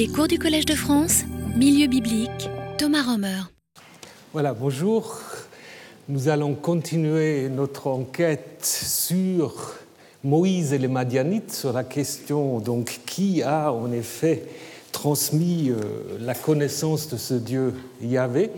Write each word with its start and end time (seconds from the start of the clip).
Les 0.00 0.08
cours 0.08 0.28
du 0.28 0.38
Collège 0.38 0.64
de 0.64 0.74
France, 0.74 1.24
Milieu 1.58 1.86
biblique, 1.86 2.48
Thomas 2.78 3.02
Romer. 3.02 3.42
Voilà, 4.32 4.54
bonjour. 4.54 5.20
Nous 6.08 6.30
allons 6.30 6.54
continuer 6.54 7.50
notre 7.50 7.88
enquête 7.88 8.64
sur 8.64 9.74
Moïse 10.24 10.72
et 10.72 10.78
les 10.78 10.88
Madianites, 10.88 11.52
sur 11.52 11.74
la 11.74 11.84
question 11.84 12.60
donc 12.60 13.00
qui 13.04 13.42
a 13.42 13.74
en 13.74 13.92
effet 13.92 14.44
transmis 14.90 15.68
euh, 15.68 15.76
la 16.18 16.34
connaissance 16.34 17.10
de 17.10 17.18
ce 17.18 17.34
Dieu 17.34 17.74
Yahvé. 18.00 18.52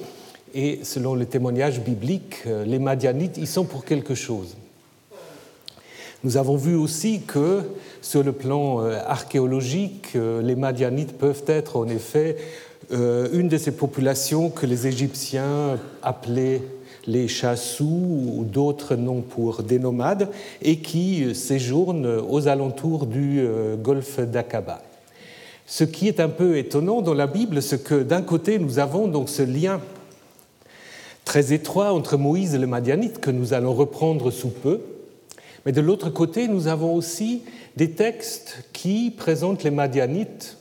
Et 0.54 0.84
selon 0.84 1.16
le 1.16 1.26
témoignage 1.26 1.80
biblique, 1.80 2.36
euh, 2.46 2.64
les 2.64 2.78
Madianites, 2.78 3.36
ils 3.36 3.48
sont 3.48 3.64
pour 3.64 3.84
quelque 3.84 4.14
chose. 4.14 4.54
Nous 6.24 6.36
avons 6.36 6.56
vu 6.56 6.76
aussi 6.76 7.22
que 7.26 7.62
sur 8.00 8.22
le 8.22 8.32
plan 8.32 8.80
euh, 8.80 8.98
archéologique, 9.06 10.14
les 10.14 10.54
Madianites 10.54 11.18
peuvent 11.18 11.44
être 11.46 11.76
en 11.76 11.88
effet 11.88 12.36
une 12.90 13.48
de 13.48 13.56
ces 13.56 13.72
populations 13.72 14.50
que 14.50 14.66
les 14.66 14.86
Égyptiens 14.86 15.78
appelaient 16.02 16.60
les 17.06 17.26
chassous 17.26 18.34
ou 18.36 18.44
d'autres 18.44 18.96
noms 18.96 19.22
pour 19.22 19.62
des 19.62 19.78
nomades 19.78 20.28
et 20.60 20.78
qui 20.80 21.34
séjournent 21.34 22.20
aux 22.28 22.48
alentours 22.48 23.06
du 23.06 23.46
golfe 23.82 24.20
d'Aqaba. 24.20 24.82
Ce 25.66 25.84
qui 25.84 26.06
est 26.06 26.20
un 26.20 26.28
peu 26.28 26.58
étonnant 26.58 27.00
dans 27.00 27.14
la 27.14 27.26
Bible, 27.26 27.62
c'est 27.62 27.82
que 27.82 28.02
d'un 28.02 28.20
côté, 28.20 28.58
nous 28.58 28.78
avons 28.78 29.08
donc 29.08 29.30
ce 29.30 29.42
lien 29.42 29.80
très 31.24 31.54
étroit 31.54 31.94
entre 31.94 32.18
Moïse 32.18 32.54
et 32.54 32.58
les 32.58 32.66
Madianites 32.66 33.20
que 33.20 33.30
nous 33.30 33.54
allons 33.54 33.72
reprendre 33.72 34.30
sous 34.30 34.50
peu, 34.50 34.80
mais 35.64 35.72
de 35.72 35.80
l'autre 35.80 36.10
côté, 36.10 36.48
nous 36.48 36.66
avons 36.66 36.94
aussi 36.94 37.42
des 37.76 37.92
textes 37.92 38.64
qui 38.72 39.10
présentent 39.10 39.62
les 39.62 39.70
Madianites 39.70 40.56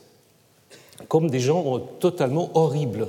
comme 1.08 1.30
des 1.30 1.40
gens 1.40 1.80
totalement 2.00 2.52
horribles. 2.54 3.08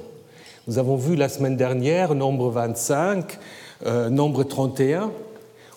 Nous 0.67 0.79
avons 0.79 0.97
vu 0.97 1.17
la 1.17 1.29
semaine 1.29 1.57
dernière 1.57 2.15
Nombre 2.15 2.49
25, 2.51 3.39
euh, 3.87 4.09
Nombre 4.09 4.45
31, 4.45 5.11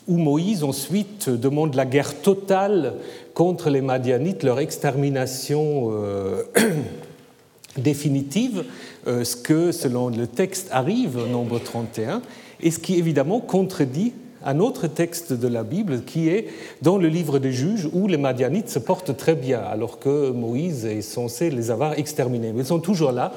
où 0.07 0.17
Moïse 0.17 0.63
ensuite 0.63 1.29
demande 1.29 1.75
la 1.75 1.85
guerre 1.85 2.21
totale 2.21 2.93
contre 3.33 3.69
les 3.69 3.81
Madianites, 3.81 4.43
leur 4.43 4.59
extermination 4.59 5.89
euh, 5.91 6.43
définitive, 7.77 8.63
euh, 9.07 9.23
ce 9.23 9.35
que, 9.35 9.71
selon 9.71 10.09
le 10.09 10.27
texte, 10.27 10.69
arrive 10.71 11.19
nombre 11.27 11.59
31, 11.59 12.21
et 12.61 12.71
ce 12.71 12.79
qui 12.79 12.95
évidemment 12.97 13.39
contredit 13.39 14.13
un 14.45 14.59
autre 14.59 14.87
texte 14.87 15.33
de 15.33 15.47
la 15.47 15.63
Bible 15.63 16.03
qui 16.03 16.29
est 16.29 16.47
dans 16.81 16.97
le 16.97 17.07
livre 17.07 17.39
des 17.39 17.51
juges 17.51 17.89
où 17.91 18.07
les 18.07 18.17
Madianites 18.17 18.69
se 18.69 18.79
portent 18.79 19.17
très 19.17 19.35
bien 19.35 19.59
alors 19.59 19.99
que 19.99 20.29
Moïse 20.31 20.85
est 20.85 21.01
censé 21.01 21.49
les 21.49 21.71
avoir 21.71 21.97
exterminés. 21.99 22.53
Mais 22.53 22.61
ils 22.61 22.67
sont 22.67 22.79
toujours 22.79 23.11
là. 23.11 23.33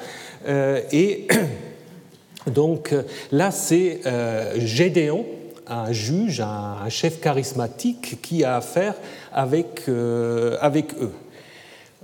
Euh, 0.46 0.80
et 0.92 1.26
donc 2.46 2.94
là, 3.32 3.50
c'est 3.50 4.00
Gédéon 4.56 5.24
un 5.68 5.92
juge, 5.92 6.40
un 6.40 6.88
chef 6.88 7.20
charismatique 7.20 8.20
qui 8.22 8.44
a 8.44 8.56
affaire 8.56 8.94
avec, 9.32 9.82
euh, 9.88 10.56
avec 10.60 10.94
eux. 11.00 11.12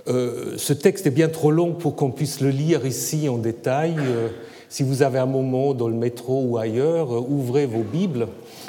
Euh, 0.07 0.53
ce 0.57 0.73
texte 0.73 1.07
est 1.07 1.11
bien 1.11 1.29
trop 1.29 1.49
long 1.49 1.73
pour 1.73 1.95
qu'on 1.95 2.11
puisse 2.11 2.41
le 2.41 2.49
lire 2.49 2.85
ici 2.85 3.27
en 3.27 3.37
détail. 3.37 3.95
Euh, 3.97 4.29
si 4.69 4.83
vous 4.83 5.01
avez 5.01 5.17
un 5.17 5.25
moment 5.25 5.73
dans 5.73 5.87
le 5.87 5.95
métro 5.95 6.43
ou 6.43 6.57
ailleurs, 6.57 7.11
ouvrez 7.29 7.65
vos 7.65 7.81
Bibles, 7.81 8.27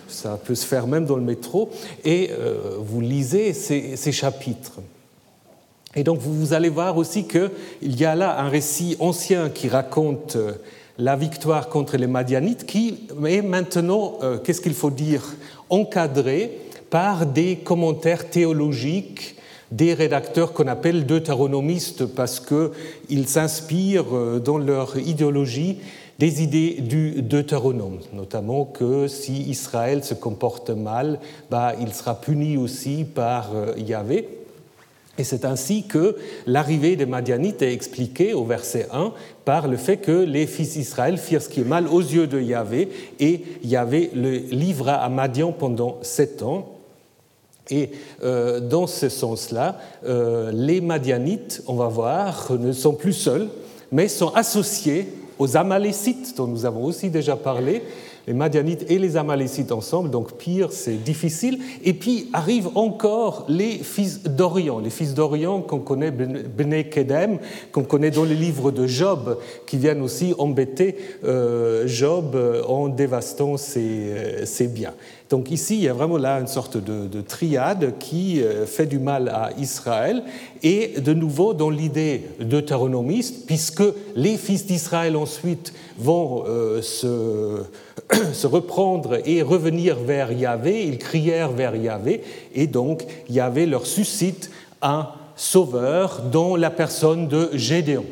ça 0.08 0.38
peut 0.42 0.54
se 0.54 0.66
faire 0.66 0.86
même 0.86 1.06
dans 1.06 1.16
le 1.16 1.22
métro, 1.22 1.70
et 2.04 2.30
vous 2.78 3.00
lisez 3.00 3.52
ces, 3.52 4.12
chapitres. 4.12 4.80
Et 5.94 6.04
donc 6.04 6.20
vous 6.20 6.52
allez 6.52 6.68
voir 6.68 6.96
aussi 6.96 7.26
qu'il 7.26 7.50
y 7.82 8.04
a 8.04 8.14
là 8.14 8.38
un 8.40 8.48
récit 8.48 8.96
ancien 9.00 9.48
qui 9.48 9.68
raconte 9.68 10.36
la 10.98 11.16
victoire 11.16 11.68
contre 11.68 11.96
les 11.96 12.06
Madianites, 12.06 12.64
qui 12.66 13.06
est 13.26 13.42
maintenant, 13.42 14.18
euh, 14.22 14.38
qu'est-ce 14.38 14.60
qu'il 14.60 14.74
faut 14.74 14.90
dire, 14.90 15.22
encadré 15.68 16.58
par 16.90 17.26
des 17.26 17.56
commentaires 17.56 18.30
théologiques 18.30 19.36
des 19.72 19.94
rédacteurs 19.94 20.52
qu'on 20.52 20.68
appelle 20.68 21.06
deutéronomistes 21.06 22.06
parce 22.06 22.40
qu'ils 22.40 23.28
s'inspirent 23.28 24.16
euh, 24.16 24.38
dans 24.38 24.58
leur 24.58 24.96
idéologie 24.96 25.78
des 26.18 26.42
idées 26.42 26.80
du 26.80 27.22
Deutéronome, 27.22 27.98
notamment 28.12 28.64
que 28.64 29.06
si 29.06 29.42
Israël 29.42 30.02
se 30.02 30.14
comporte 30.14 30.70
mal, 30.70 31.20
bah, 31.50 31.74
il 31.80 31.92
sera 31.92 32.20
puni 32.20 32.56
aussi 32.56 33.04
par 33.04 33.54
euh, 33.54 33.74
Yahvé. 33.76 34.28
Et 35.18 35.24
c'est 35.24 35.44
ainsi 35.44 35.84
que 35.84 36.16
l'arrivée 36.46 36.96
des 36.96 37.06
Madianites 37.06 37.62
est 37.62 37.72
expliquée 37.72 38.34
au 38.34 38.44
verset 38.44 38.86
1 38.92 39.12
par 39.44 39.66
le 39.66 39.76
fait 39.76 39.96
que 39.96 40.24
les 40.24 40.46
fils 40.46 40.74
d'Israël 40.74 41.16
firent 41.16 41.42
ce 41.42 41.48
qui 41.48 41.60
est 41.60 41.64
mal 41.64 41.86
aux 41.88 42.00
yeux 42.00 42.26
de 42.26 42.40
Yahvé 42.40 42.88
et 43.18 43.42
Yahvé 43.64 44.10
le 44.14 44.36
livra 44.36 44.94
à 44.94 45.08
Madian 45.08 45.52
pendant 45.52 45.98
sept 46.02 46.42
ans. 46.42 46.72
Et 47.70 47.90
euh, 48.22 48.60
dans 48.60 48.86
ce 48.86 49.08
sens-là, 49.08 49.80
euh, 50.04 50.52
les 50.52 50.80
Madianites, 50.80 51.62
on 51.66 51.74
va 51.74 51.88
voir, 51.88 52.52
ne 52.52 52.72
sont 52.72 52.94
plus 52.94 53.14
seuls, 53.14 53.48
mais 53.90 54.08
sont 54.08 54.32
associés 54.34 55.08
aux 55.38 55.56
Amalécites, 55.56 56.36
dont 56.36 56.46
nous 56.46 56.66
avons 56.66 56.84
aussi 56.84 57.10
déjà 57.10 57.36
parlé, 57.36 57.82
les 58.26 58.32
Madianites 58.32 58.90
et 58.90 58.98
les 58.98 59.16
Amalécites 59.16 59.70
ensemble, 59.70 60.10
donc 60.10 60.32
pire, 60.32 60.72
c'est 60.72 61.02
difficile. 61.02 61.60
Et 61.84 61.92
puis 61.92 62.28
arrivent 62.32 62.70
encore 62.74 63.44
les 63.48 63.78
fils 63.78 64.24
d'Orient, 64.24 64.80
les 64.80 64.90
fils 64.90 65.14
d'Orient 65.14 65.62
qu'on 65.62 65.78
connaît, 65.78 66.10
Bene 66.10 66.84
Kedem, 66.90 67.38
qu'on 67.70 67.84
connaît 67.84 68.10
dans 68.10 68.24
les 68.24 68.34
livres 68.34 68.72
de 68.72 68.86
Job, 68.86 69.38
qui 69.66 69.76
viennent 69.76 70.02
aussi 70.02 70.34
embêter 70.38 70.96
euh, 71.24 71.86
Job 71.86 72.36
en 72.66 72.88
dévastant 72.88 73.56
ses, 73.56 73.80
euh, 73.80 74.44
ses 74.44 74.66
biens. 74.66 74.94
Donc 75.28 75.50
ici, 75.50 75.76
il 75.76 75.82
y 75.82 75.88
a 75.88 75.92
vraiment 75.92 76.18
là 76.18 76.38
une 76.38 76.46
sorte 76.46 76.76
de, 76.76 77.20
triade 77.20 77.94
qui 77.98 78.40
euh, 78.40 78.64
fait 78.64 78.86
du 78.86 78.98
mal 79.00 79.28
à 79.28 79.50
Israël, 79.58 80.22
et 80.62 81.00
de 81.00 81.12
nouveau 81.12 81.52
dans 81.52 81.70
l'idée 81.70 82.22
deutéronomiste, 82.40 83.46
puisque 83.46 83.82
les 84.14 84.36
fils 84.36 84.66
d'Israël 84.66 85.16
ensuite 85.16 85.72
vont 85.98 86.44
euh, 86.46 86.80
se, 86.80 87.62
se, 88.32 88.46
reprendre 88.46 89.18
et 89.24 89.42
revenir 89.42 89.96
vers 89.96 90.30
Yahvé, 90.30 90.86
ils 90.86 90.98
crièrent 90.98 91.52
vers 91.52 91.74
Yahvé, 91.74 92.22
et 92.54 92.68
donc 92.68 93.04
Yahvé 93.28 93.66
leur 93.66 93.86
suscite 93.86 94.50
un 94.80 95.08
sauveur 95.34 96.22
dans 96.30 96.54
la 96.54 96.70
personne 96.70 97.26
de 97.26 97.50
Gédéon. 97.52 98.04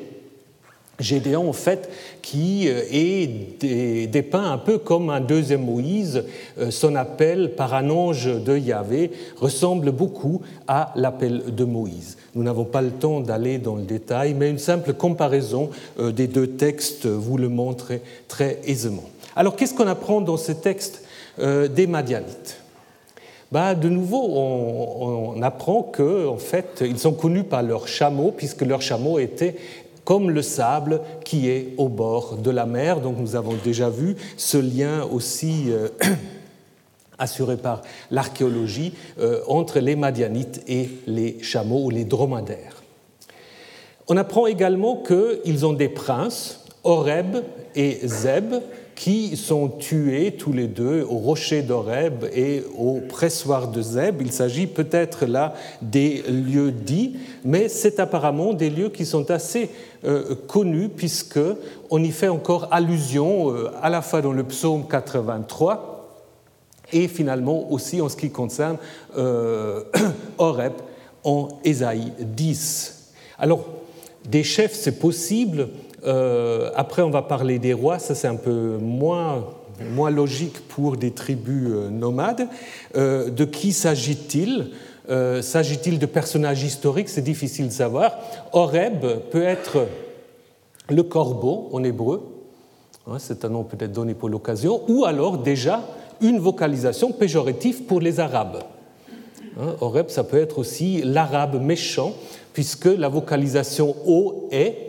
Gédéon, 1.00 1.48
en 1.48 1.52
fait, 1.52 1.90
qui 2.22 2.68
euh, 2.68 2.82
est 2.90 4.06
dépeint 4.06 4.50
un 4.50 4.58
peu 4.58 4.78
comme 4.78 5.10
un 5.10 5.20
deuxième 5.20 5.64
Moïse. 5.64 6.24
Euh, 6.58 6.70
son 6.70 6.94
appel 6.94 7.54
par 7.56 7.74
un 7.74 7.90
ange 7.90 8.26
de 8.26 8.56
Yahvé 8.56 9.10
ressemble 9.36 9.90
beaucoup 9.90 10.42
à 10.68 10.92
l'appel 10.94 11.54
de 11.54 11.64
Moïse. 11.64 12.16
Nous 12.34 12.42
n'avons 12.42 12.64
pas 12.64 12.82
le 12.82 12.90
temps 12.90 13.20
d'aller 13.20 13.58
dans 13.58 13.76
le 13.76 13.82
détail, 13.82 14.34
mais 14.34 14.50
une 14.50 14.58
simple 14.58 14.94
comparaison 14.94 15.70
euh, 15.98 16.12
des 16.12 16.28
deux 16.28 16.46
textes 16.46 17.06
vous 17.06 17.38
le 17.38 17.48
montre 17.48 17.92
très 18.28 18.60
aisément. 18.64 19.04
Alors, 19.36 19.56
qu'est-ce 19.56 19.74
qu'on 19.74 19.88
apprend 19.88 20.20
dans 20.20 20.36
ce 20.36 20.52
texte 20.52 21.02
des 21.36 21.88
Madianites? 21.88 22.58
Bah, 23.50 23.74
de 23.74 23.88
nouveau, 23.88 24.22
on, 24.30 25.34
on 25.36 25.42
apprend 25.42 25.82
qu'en 25.82 26.34
en 26.34 26.36
fait, 26.36 26.82
ils 26.86 26.98
sont 26.98 27.12
connus 27.12 27.42
par 27.44 27.62
leurs 27.62 27.88
chameaux, 27.88 28.32
puisque 28.36 28.62
leurs 28.62 28.82
chameaux 28.82 29.18
étaient 29.18 29.56
comme 30.04 30.30
le 30.30 30.42
sable 30.42 31.00
qui 31.24 31.48
est 31.48 31.74
au 31.78 31.88
bord 31.88 32.36
de 32.36 32.50
la 32.50 32.66
mer. 32.66 33.00
Donc 33.00 33.18
nous 33.18 33.36
avons 33.36 33.54
déjà 33.64 33.88
vu 33.88 34.16
ce 34.36 34.58
lien 34.58 35.04
aussi 35.04 35.64
euh, 35.68 35.88
assuré 37.18 37.56
par 37.56 37.82
l'archéologie 38.10 38.94
euh, 39.18 39.40
entre 39.48 39.80
les 39.80 39.96
Madianites 39.96 40.62
et 40.68 40.90
les 41.06 41.42
chameaux 41.42 41.84
ou 41.84 41.90
les 41.90 42.04
dromadaires. 42.04 42.82
On 44.08 44.16
apprend 44.16 44.46
également 44.46 45.02
qu'ils 45.02 45.64
ont 45.64 45.72
des 45.72 45.88
princes, 45.88 46.60
Horeb 46.82 47.36
et 47.74 48.06
Zeb, 48.06 48.54
qui 48.94 49.36
sont 49.36 49.68
tués 49.68 50.32
tous 50.32 50.52
les 50.52 50.66
deux 50.66 51.02
au 51.02 51.16
rocher 51.16 51.62
d'Horeb 51.62 52.24
et 52.34 52.62
au 52.78 53.00
pressoir 53.00 53.68
de 53.68 53.82
Zeb. 53.82 54.20
Il 54.20 54.32
s'agit 54.32 54.66
peut-être 54.66 55.26
là 55.26 55.54
des 55.82 56.22
lieux 56.22 56.70
dits, 56.70 57.16
mais 57.44 57.68
c'est 57.68 57.98
apparemment 58.00 58.52
des 58.52 58.70
lieux 58.70 58.90
qui 58.90 59.04
sont 59.04 59.30
assez 59.30 59.70
euh, 60.04 60.34
connus 60.46 60.88
puisque 60.88 61.40
on 61.90 62.02
y 62.02 62.10
fait 62.10 62.28
encore 62.28 62.68
allusion 62.70 63.50
euh, 63.50 63.70
à 63.82 63.90
la 63.90 64.02
fois 64.02 64.22
dans 64.22 64.32
le 64.32 64.44
psaume 64.44 64.86
83 64.88 65.94
et 66.92 67.08
finalement 67.08 67.70
aussi 67.72 68.00
en 68.00 68.08
ce 68.08 68.16
qui 68.16 68.30
concerne 68.30 68.76
euh, 69.16 69.82
en 71.24 71.48
Ésaïe 71.64 72.12
10. 72.20 73.12
Alors, 73.38 73.64
des 74.28 74.42
chefs, 74.42 74.74
c'est 74.74 74.98
possible, 74.98 75.68
euh, 76.06 76.70
après, 76.74 77.02
on 77.02 77.10
va 77.10 77.22
parler 77.22 77.58
des 77.58 77.72
rois, 77.72 77.98
ça 77.98 78.14
c'est 78.14 78.28
un 78.28 78.36
peu 78.36 78.76
moins, 78.78 79.44
moins 79.92 80.10
logique 80.10 80.66
pour 80.68 80.96
des 80.96 81.12
tribus 81.12 81.68
euh, 81.70 81.88
nomades. 81.88 82.48
Euh, 82.96 83.30
de 83.30 83.44
qui 83.44 83.72
s'agit-il? 83.72 84.70
S'agit-il 85.42 85.98
de 85.98 86.06
personnages 86.06 86.62
historiques? 86.62 87.10
C'est 87.10 87.20
difficile 87.20 87.68
de 87.68 87.72
savoir. 87.72 88.16
Horeb 88.54 89.04
peut 89.30 89.42
être 89.42 89.86
le 90.88 91.02
corbeau 91.02 91.68
en 91.74 91.84
hébreu, 91.84 92.22
c'est 93.18 93.44
un 93.44 93.50
nom 93.50 93.64
peut-être 93.64 93.92
donné 93.92 94.14
pour 94.14 94.30
l'occasion, 94.30 94.80
ou 94.88 95.04
alors 95.04 95.36
déjà 95.36 95.82
une 96.22 96.38
vocalisation 96.38 97.12
péjorative 97.12 97.82
pour 97.82 98.00
les 98.00 98.18
Arabes. 98.18 98.62
Hein, 99.60 99.76
Horeb, 99.82 100.08
ça 100.08 100.24
peut 100.24 100.38
être 100.38 100.58
aussi 100.58 101.02
l'arabe 101.02 101.60
méchant, 101.60 102.14
puisque 102.54 102.86
la 102.86 103.08
vocalisation 103.08 103.94
O 104.06 104.48
est 104.50 104.83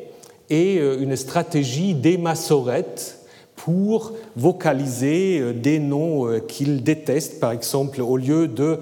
est 0.50 0.78
euh, 0.78 1.00
une 1.00 1.16
stratégie 1.16 1.94
des 1.94 2.18
massorettes 2.18 3.20
pour 3.56 4.14
vocaliser 4.36 5.40
euh, 5.40 5.54
des 5.54 5.80
noms 5.80 6.28
euh, 6.28 6.40
qu'ils 6.40 6.84
détestent. 6.84 7.40
Par 7.40 7.52
exemple, 7.52 8.02
au 8.02 8.18
lieu 8.18 8.48
de 8.48 8.80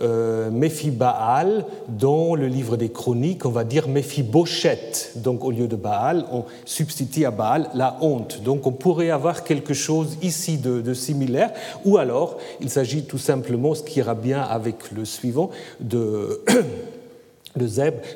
euh, 0.00 0.50
Méphi-Baal, 0.50 1.64
dans 1.88 2.34
le 2.34 2.48
livre 2.48 2.76
des 2.76 2.88
Chroniques, 2.88 3.46
on 3.46 3.50
va 3.50 3.62
dire 3.62 3.86
Méphi-Bochette. 3.86 5.12
Donc 5.16 5.44
au 5.44 5.52
lieu 5.52 5.68
de 5.68 5.76
Baal, 5.76 6.24
on 6.32 6.44
substitue 6.64 7.24
à 7.24 7.30
Baal 7.30 7.68
la 7.74 7.96
honte. 8.00 8.42
Donc 8.42 8.66
on 8.66 8.72
pourrait 8.72 9.10
avoir 9.10 9.44
quelque 9.44 9.72
chose 9.72 10.18
ici 10.20 10.58
de, 10.58 10.94
similaire, 10.94 11.52
ou 11.84 11.96
alors 11.96 12.38
il 12.60 12.70
s'agit 12.70 13.04
tout 13.04 13.18
simplement, 13.18 13.74
ce 13.74 13.84
qui 13.84 14.00
ira 14.00 14.16
bien 14.16 14.42
avec 14.42 14.90
le 14.90 15.04
suivant, 15.04 15.50
de 15.78 16.42
de 17.56 17.68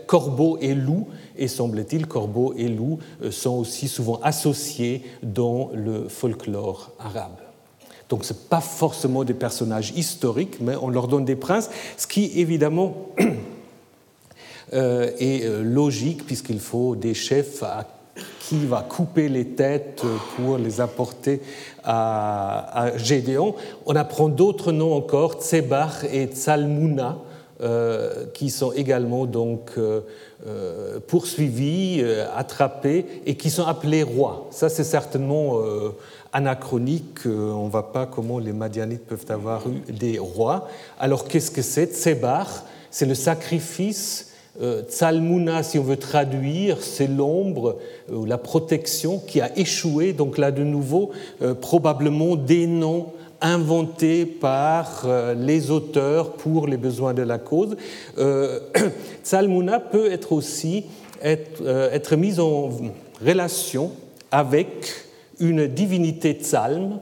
corbeau 0.06 0.59
et 0.61 0.75
loup, 0.75 1.06
et 1.38 1.49
semble-t-il, 1.49 2.06
corbeau 2.06 2.55
et 2.56 2.69
loup 2.69 2.99
euh, 3.23 3.31
sont 3.31 3.56
aussi 3.56 3.88
souvent 3.88 4.20
associés 4.23 5.02
dans 5.23 5.70
le 5.75 6.08
folklore 6.08 6.90
arabe. 6.99 7.37
Donc 8.08 8.25
ce 8.25 8.32
pas 8.32 8.61
forcément 8.61 9.25
des 9.25 9.35
personnages 9.35 9.93
historiques, 9.96 10.58
mais 10.61 10.75
on 10.81 10.88
leur 10.88 11.08
donne 11.08 11.25
des 11.25 11.37
princes, 11.37 11.70
ce 11.96 12.06
qui 12.06 12.32
évidemment 12.37 12.94
euh, 14.73 15.11
est 15.19 15.44
euh, 15.44 15.62
logique 15.62 16.26
puisqu'il 16.26 16.61
faut 16.61 16.96
des 16.96 17.14
chefs 17.14 17.62
à 17.62 17.87
qui 18.40 18.64
va 18.64 18.81
couper 18.81 19.29
les 19.29 19.44
têtes 19.44 20.02
pour 20.35 20.56
les 20.56 20.81
apporter 20.81 21.43
à, 21.85 22.93
Gédéon. 22.96 23.55
On 23.87 23.94
apprend 23.94 24.29
d'autres 24.29 24.73
noms 24.73 24.94
encore, 24.94 25.35
Tsebar 25.35 26.05
et 26.11 26.26
Tsalmuna, 26.26 27.11
euh, 27.11 27.27
qui 28.34 28.50
sont 28.50 28.72
également 28.72 29.26
donc 29.26 29.72
euh, 29.78 30.02
euh, 30.46 31.00
poursuivis, 31.05 32.05
attrapés 32.37 33.05
et 33.26 33.34
qui 33.34 33.50
sont 33.50 33.66
appelés 33.66 34.05
rois. 34.05 34.46
Ça, 34.50 34.69
c'est 34.69 34.84
certainement 34.84 35.58
anachronique. 36.32 37.26
On 37.26 37.64
ne 37.64 37.70
voit 37.70 37.93
pas 37.93 38.06
comment 38.06 38.38
les 38.38 38.52
Madianites 38.52 39.06
peuvent 39.06 39.26
avoir 39.28 39.62
eu 39.69 39.93
des 39.93 40.19
rois. 40.19 40.69
Alors, 41.00 41.26
qu'est-ce 41.26 41.50
que 41.50 41.62
c'est? 41.62 41.87
Tsebar, 41.87 42.64
c'est 42.90 43.06
le 43.06 43.14
sacrifice. 43.14 44.26
Tsalmuna, 44.88 45.62
si 45.62 45.78
on 45.78 45.84
veut 45.84 45.96
traduire, 45.96 46.82
c'est 46.82 47.06
l'ombre 47.06 47.78
ou 48.12 48.25
la 48.25 48.38
protection 48.38 49.19
qui 49.19 49.40
a 49.40 49.56
échoué. 49.58 50.12
Donc 50.12 50.38
là, 50.38 50.50
de 50.50 50.62
nouveau, 50.64 51.11
probablement 51.61 52.37
des 52.37 52.66
noms 52.66 53.06
inventé 53.40 54.26
par 54.26 55.02
euh, 55.05 55.35
les 55.35 55.70
auteurs 55.70 56.32
pour 56.32 56.67
les 56.67 56.76
besoins 56.76 57.14
de 57.14 57.23
la 57.23 57.38
cause. 57.38 57.76
Euh, 58.19 58.61
Tsalmuna 59.25 59.81
peut 59.81 60.11
être 60.11 60.32
aussi 60.32 60.85
être, 61.23 61.62
euh, 61.62 61.90
être 61.93 62.17
mise 62.17 62.40
en 62.40 62.70
relation 63.25 63.93
avec 64.31 64.94
une 65.40 65.67
divinité 65.67 66.32
Tsalm 66.32 66.99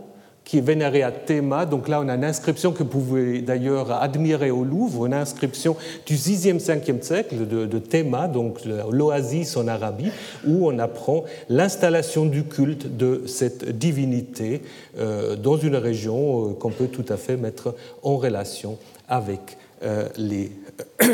qui 0.47 0.59
est 0.59 0.63
vénéré 0.63 1.03
à 1.03 1.11
Théma. 1.11 1.67
Donc 1.67 1.89
là, 1.89 2.01
on 2.01 2.09
a 2.09 2.15
une 2.15 2.25
inscription 2.25 2.73
que 2.73 2.85
vous 2.85 2.89
pouvez 2.89 3.43
d'ailleurs 3.43 3.91
admirer 3.91 4.53
au 4.53 4.63
Louvre, 4.63 5.07
une 5.07 5.13
inscription 5.13 5.77
du 6.07 6.15
6e, 6.15 6.61
5e 6.61 7.03
siècle 7.03 7.47
de, 7.47 7.79
Théma, 7.81 8.29
donc 8.29 8.61
l'oasis 8.91 9.57
en 9.57 9.67
Arabie, 9.67 10.13
où 10.47 10.69
on 10.69 10.79
apprend 10.79 11.25
l'installation 11.49 12.27
du 12.27 12.45
culte 12.45 12.97
de 12.97 13.25
cette 13.27 13.77
divinité 13.77 14.63
euh, 14.99 15.35
dans 15.35 15.57
une 15.57 15.77
région 15.77 16.51
euh, 16.51 16.53
qu'on 16.55 16.71
peut 16.71 16.87
tout 16.87 17.05
à 17.09 17.17
fait 17.17 17.37
mettre 17.37 17.75
en 18.05 18.17
relation 18.17 18.79
avec 19.09 19.59
euh, 19.83 20.09
les, 20.17 20.53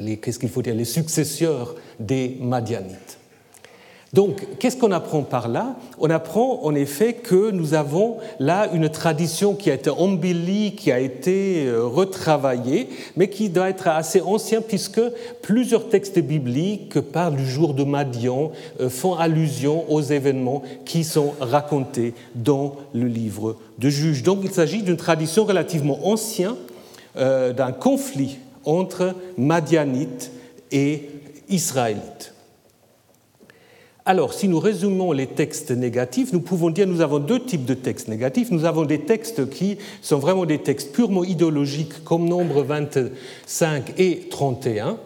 les 0.00 0.16
qu'est-ce 0.16 0.38
qu'il 0.38 0.48
faut 0.48 0.62
dire, 0.62 0.74
les 0.74 0.86
successeurs 0.86 1.74
des 2.00 2.38
Madianites. 2.40 3.15
Donc, 4.12 4.46
qu'est-ce 4.58 4.76
qu'on 4.76 4.92
apprend 4.92 5.22
par 5.22 5.48
là? 5.48 5.74
On 5.98 6.08
apprend 6.10 6.60
en 6.62 6.74
effet 6.76 7.12
que 7.12 7.50
nous 7.50 7.74
avons 7.74 8.18
là 8.38 8.70
une 8.72 8.88
tradition 8.88 9.54
qui 9.54 9.68
a 9.68 9.74
été 9.74 9.90
embellie, 9.90 10.76
qui 10.76 10.92
a 10.92 11.00
été 11.00 11.66
euh, 11.66 11.84
retravaillée, 11.84 12.88
mais 13.16 13.28
qui 13.28 13.48
doit 13.48 13.68
être 13.68 13.88
assez 13.88 14.20
ancien 14.20 14.62
puisque 14.62 15.00
plusieurs 15.42 15.88
textes 15.88 16.20
bibliques 16.20 17.00
parlent 17.00 17.34
du 17.34 17.46
jour 17.46 17.74
de 17.74 17.82
Madian, 17.82 18.52
euh, 18.80 18.88
font 18.88 19.16
allusion 19.16 19.84
aux 19.92 20.02
événements 20.02 20.62
qui 20.84 21.02
sont 21.02 21.34
racontés 21.40 22.14
dans 22.36 22.76
le 22.94 23.08
livre 23.08 23.56
de 23.78 23.88
Juges. 23.88 24.22
Donc, 24.22 24.38
il 24.44 24.52
s'agit 24.52 24.82
d'une 24.82 24.96
tradition 24.96 25.44
relativement 25.44 26.06
ancienne, 26.06 26.54
euh, 27.16 27.52
d'un 27.52 27.72
conflit 27.72 28.38
entre 28.64 29.14
Madianites 29.36 30.30
et 30.70 31.10
Israélites. 31.48 32.35
Alors, 34.08 34.34
si 34.34 34.46
nous 34.46 34.60
résumons 34.60 35.10
les 35.10 35.26
textes 35.26 35.72
négatifs, 35.72 36.32
nous 36.32 36.40
pouvons 36.40 36.70
dire 36.70 36.86
que 36.86 36.90
nous 36.92 37.00
avons 37.00 37.18
deux 37.18 37.40
types 37.40 37.64
de 37.64 37.74
textes 37.74 38.06
négatifs. 38.06 38.52
Nous 38.52 38.64
avons 38.64 38.84
des 38.84 39.00
textes 39.00 39.50
qui 39.50 39.78
sont 40.00 40.18
vraiment 40.18 40.46
des 40.46 40.58
textes 40.58 40.92
purement 40.92 41.24
idéologiques, 41.24 42.04
comme 42.04 42.28
nombre 42.28 42.62
25 42.62 43.94
et 43.98 44.28
31, 44.30 44.98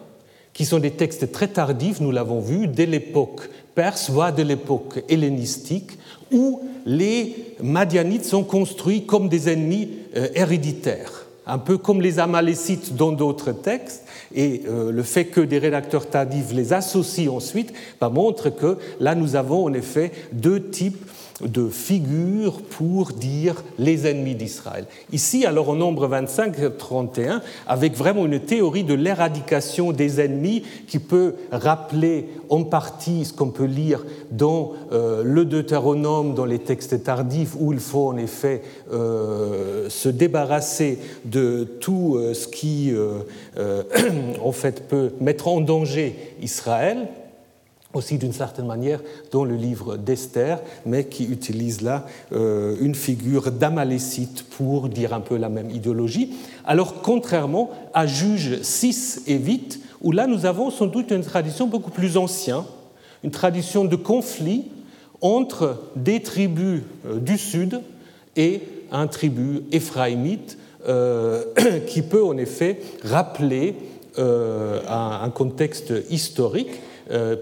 qui 0.53 0.65
sont 0.65 0.77
des 0.77 0.91
textes 0.91 1.31
très 1.31 1.47
tardifs, 1.47 1.99
nous 1.99 2.11
l'avons 2.11 2.41
vu, 2.41 2.67
dès 2.67 2.85
l'époque 2.85 3.49
perse, 3.73 4.11
voire 4.11 4.35
de 4.35 4.43
l'époque 4.43 5.03
hellénistique, 5.09 5.97
où 6.31 6.61
les 6.85 7.55
Madianites 7.59 8.25
sont 8.25 8.43
construits 8.43 9.07
comme 9.07 9.29
des 9.29 9.49
ennemis 9.49 9.89
euh, 10.15 10.27
héréditaires, 10.35 11.25
un 11.45 11.57
peu 11.57 11.77
comme 11.77 12.01
les 12.01 12.19
Amalécites 12.19 12.95
dans 12.95 13.11
d'autres 13.11 13.51
textes, 13.51 14.05
et 14.33 14.63
euh, 14.67 14.91
le 14.91 15.03
fait 15.03 15.25
que 15.25 15.41
des 15.41 15.57
rédacteurs 15.57 16.09
tardifs 16.09 16.51
les 16.53 16.73
associent 16.73 17.35
ensuite 17.35 17.73
bah, 17.99 18.09
montre 18.09 18.49
que 18.49 18.77
là, 18.99 19.15
nous 19.15 19.35
avons 19.35 19.65
en 19.65 19.73
effet 19.73 20.11
deux 20.31 20.69
types 20.69 21.03
de 21.45 21.69
figures 21.69 22.61
pour 22.61 23.11
dire 23.11 23.63
les 23.77 24.07
ennemis 24.07 24.35
d'Israël. 24.35 24.85
Ici, 25.11 25.45
alors 25.45 25.69
au 25.69 25.75
nombre 25.75 26.07
25-31, 26.07 27.41
avec 27.67 27.95
vraiment 27.95 28.25
une 28.25 28.39
théorie 28.39 28.83
de 28.83 28.93
l'éradication 28.93 29.91
des 29.91 30.21
ennemis 30.21 30.63
qui 30.87 30.99
peut 30.99 31.35
rappeler 31.51 32.29
en 32.49 32.63
partie 32.63 33.25
ce 33.25 33.33
qu'on 33.33 33.49
peut 33.49 33.65
lire 33.65 34.05
dans 34.31 34.73
euh, 34.91 35.23
le 35.23 35.45
Deutéronome, 35.45 36.33
dans 36.33 36.45
les 36.45 36.59
textes 36.59 37.03
tardifs, 37.03 37.55
où 37.59 37.73
il 37.73 37.79
faut 37.79 38.07
en 38.07 38.17
effet 38.17 38.61
euh, 38.91 39.89
se 39.89 40.09
débarrasser 40.09 40.99
de 41.25 41.63
tout 41.79 42.15
euh, 42.15 42.33
ce 42.33 42.47
qui 42.47 42.93
en 44.43 44.51
fait 44.51 44.87
peut 44.87 45.11
mettre 45.19 45.47
en 45.47 45.61
danger 45.61 46.15
Israël 46.41 47.07
aussi 47.93 48.17
d'une 48.17 48.33
certaine 48.33 48.67
manière 48.67 49.01
dans 49.31 49.43
le 49.43 49.55
livre 49.55 49.97
d'Esther, 49.97 50.59
mais 50.85 51.05
qui 51.05 51.25
utilise 51.25 51.81
là 51.81 52.05
euh, 52.31 52.75
une 52.79 52.95
figure 52.95 53.51
d'Amalécite 53.51 54.43
pour 54.43 54.89
dire 54.89 55.13
un 55.13 55.19
peu 55.19 55.37
la 55.37 55.49
même 55.49 55.69
idéologie. 55.69 56.33
Alors 56.65 57.01
contrairement 57.01 57.69
à 57.93 58.07
Juge 58.07 58.61
6 58.61 59.23
et 59.27 59.37
8, 59.37 59.79
où 60.01 60.11
là 60.11 60.27
nous 60.27 60.45
avons 60.45 60.71
sans 60.71 60.87
doute 60.87 61.11
une 61.11 61.23
tradition 61.23 61.67
beaucoup 61.67 61.91
plus 61.91 62.17
ancienne, 62.17 62.63
une 63.23 63.31
tradition 63.31 63.85
de 63.85 63.95
conflit 63.95 64.65
entre 65.21 65.79
des 65.95 66.21
tribus 66.21 66.81
euh, 67.05 67.19
du 67.19 67.37
sud 67.37 67.81
et 68.35 68.61
un 68.91 69.07
tribu 69.07 69.61
éphraïmite 69.71 70.57
euh, 70.87 71.43
qui 71.87 72.01
peut 72.01 72.23
en 72.23 72.37
effet 72.37 72.79
rappeler 73.03 73.75
un 74.17 75.31
contexte 75.33 75.93
historique 76.09 76.81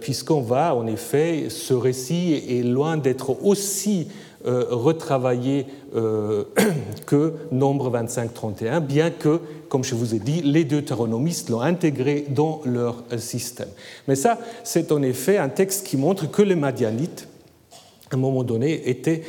puisqu'on 0.02 0.42
va, 0.42 0.76
en 0.76 0.88
effet, 0.88 1.48
ce 1.50 1.74
récit 1.74 2.34
est 2.34 2.64
loin 2.64 2.98
d'être 2.98 3.44
aussi 3.44 4.08
euh, 4.46 4.68
retravaillé 4.70 5.66
euh, 5.96 6.46
que 7.06 7.34
Nombre 7.52 7.92
25-31, 7.92 8.80
bien 8.80 9.12
que, 9.12 9.42
comme 9.68 9.84
je 9.84 9.96
vous 9.96 10.16
ai 10.16 10.20
dit, 10.20 10.42
les 10.42 10.64
deutéronomistes 10.64 11.50
l'ont 11.50 11.60
intégré 11.60 12.26
dans 12.30 12.62
leur 12.64 13.04
système. 13.18 13.68
Mais 14.08 14.16
ça, 14.16 14.40
c'est 14.64 14.94
en 14.94 15.02
effet 15.02 15.38
un 15.38 15.50
texte 15.50 15.86
qui 15.86 15.98
montre 15.98 16.32
que 16.32 16.42
les 16.42 16.56
Madianites, 16.56 17.28
à 18.12 18.16
un 18.16 18.18
moment 18.18 18.44
donné, 18.44 18.90
étaient 18.90 19.24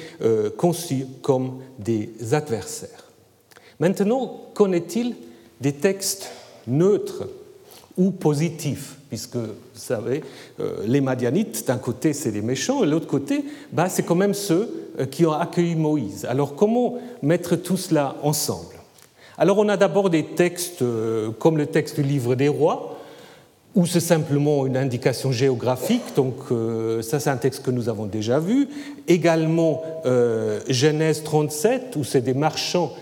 conçus 0.57 1.07
comme 1.23 1.59
des 1.81 2.11
adversaires. 2.33 3.11
Maintenant, 3.81 4.43
qu'en 4.55 4.71
est-il 4.71 5.17
des 5.61 5.73
textes 5.73 6.31
neutres 6.69 7.27
ou 7.97 8.13
positifs? 8.13 9.00
Puisque, 9.11 9.37
vous 9.37 9.51
savez, 9.75 10.23
euh, 10.61 10.85
les 10.87 11.01
Madianites, 11.01 11.67
d'un 11.67 11.79
côté, 11.79 12.13
c'est 12.13 12.31
des 12.31 12.43
méchants, 12.43 12.83
et 12.83 12.87
de 12.87 12.93
l'autre 12.93 13.09
côté, 13.09 13.45
bah, 13.73 13.89
c'est 13.89 14.05
quand 14.05 14.15
même 14.15 14.35
ceux 14.35 14.89
euh, 14.99 15.05
qui 15.05 15.27
ont 15.27 15.33
accueilli 15.33 15.75
Moïse. 15.75 16.25
Alors, 16.27 16.55
comment 16.55 16.95
mettre 17.21 17.57
tout 17.57 17.77
cela 17.77 18.17
ensemble? 18.23 18.77
Alors 19.37 19.59
on 19.59 19.71
a 19.71 19.79
d'abord 19.79 20.11
des 20.11 20.25
textes 20.25 20.83
euh, 20.83 21.31
comme 21.31 21.57
le 21.57 21.67
texte 21.67 21.97
du 21.97 22.03
livre 22.03 22.35
des 22.35 22.49
rois, 22.49 22.99
où 23.75 23.87
c'est 23.87 24.01
simplement 24.01 24.67
une 24.67 24.77
indication 24.77 25.33
géographique, 25.33 26.03
donc 26.17 26.35
ça 27.03 27.21
c'est 27.21 27.31
un 27.31 27.37
texte 27.37 27.65
que 27.65 27.71
nous 27.71 27.89
avons 27.89 28.07
déjà 28.07 28.41
vu. 28.41 28.69
Également 29.07 29.85
Genèse 30.69 31.23
37, 31.23 31.95
où 31.95 32.03
c'est 32.03 32.21
des 32.21 32.35
marchands 32.35 32.93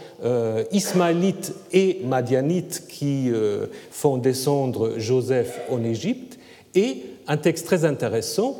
ismaélites 0.73 1.55
et 1.73 2.01
madianites 2.05 2.85
qui 2.89 3.31
font 3.91 4.17
descendre 4.17 4.95
Joseph 4.97 5.61
en 5.71 5.85
Égypte. 5.85 6.39
Et 6.75 7.03
un 7.27 7.37
texte 7.37 7.67
très 7.67 7.85
intéressant 7.85 8.57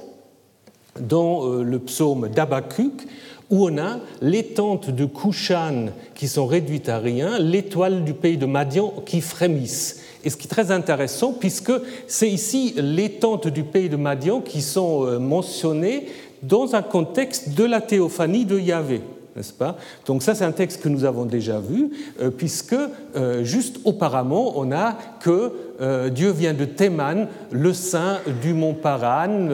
dans 1.01 1.47
le 1.47 1.79
psaume 1.79 2.29
d'Abacuc, 2.29 3.07
où 3.51 3.67
on 3.67 3.79
a 3.79 3.99
les 4.21 4.45
tentes 4.45 4.91
de 4.91 5.05
Kushan 5.07 5.87
qui 6.15 6.29
sont 6.29 6.47
réduites 6.47 6.89
à 6.89 6.99
rien, 6.99 7.39
l'étoile 7.39 8.05
du 8.05 8.15
pays 8.15 8.37
de 8.37 8.47
Madian 8.47 8.93
qui 9.07 9.21
frémissent. 9.21 10.03
Et 10.25 10.31
ce 10.31 10.37
qui 10.37 10.47
est 10.47 10.51
très 10.51 10.71
intéressant, 10.71 11.33
puisque 11.33 11.73
c'est 12.07 12.29
ici 12.29 12.75
les 12.77 13.11
tentes 13.13 13.49
du 13.49 13.63
pays 13.63 13.89
de 13.89 13.97
Madian 13.97 14.41
qui 14.41 14.61
sont 14.61 15.07
euh, 15.07 15.19
mentionnées 15.19 16.07
dans 16.43 16.75
un 16.75 16.83
contexte 16.83 17.55
de 17.55 17.65
la 17.65 17.81
théophanie 17.81 18.45
de 18.45 18.59
Yahvé 18.59 19.01
n'est-ce 19.39 19.53
pas? 19.53 19.77
Donc 20.05 20.23
ça, 20.23 20.35
c'est 20.35 20.45
un 20.45 20.53
texte 20.53 20.83
que 20.83 20.89
nous 20.89 21.05
avons 21.05 21.25
déjà 21.25 21.61
vu, 21.61 21.91
euh, 22.21 22.31
puisque 22.31 22.75
euh, 22.75 23.45
juste 23.45 23.79
auparavant, 23.85 24.53
on 24.57 24.73
a 24.73 24.97
que 25.21 25.53
euh, 25.81 26.09
Dieu 26.09 26.31
vient 26.31 26.55
de 26.55 26.65
Théman, 26.65 27.29
le 27.51 27.73
sein 27.73 28.19
du 28.43 28.55
mont 28.55 28.75
Paran, 28.75 29.49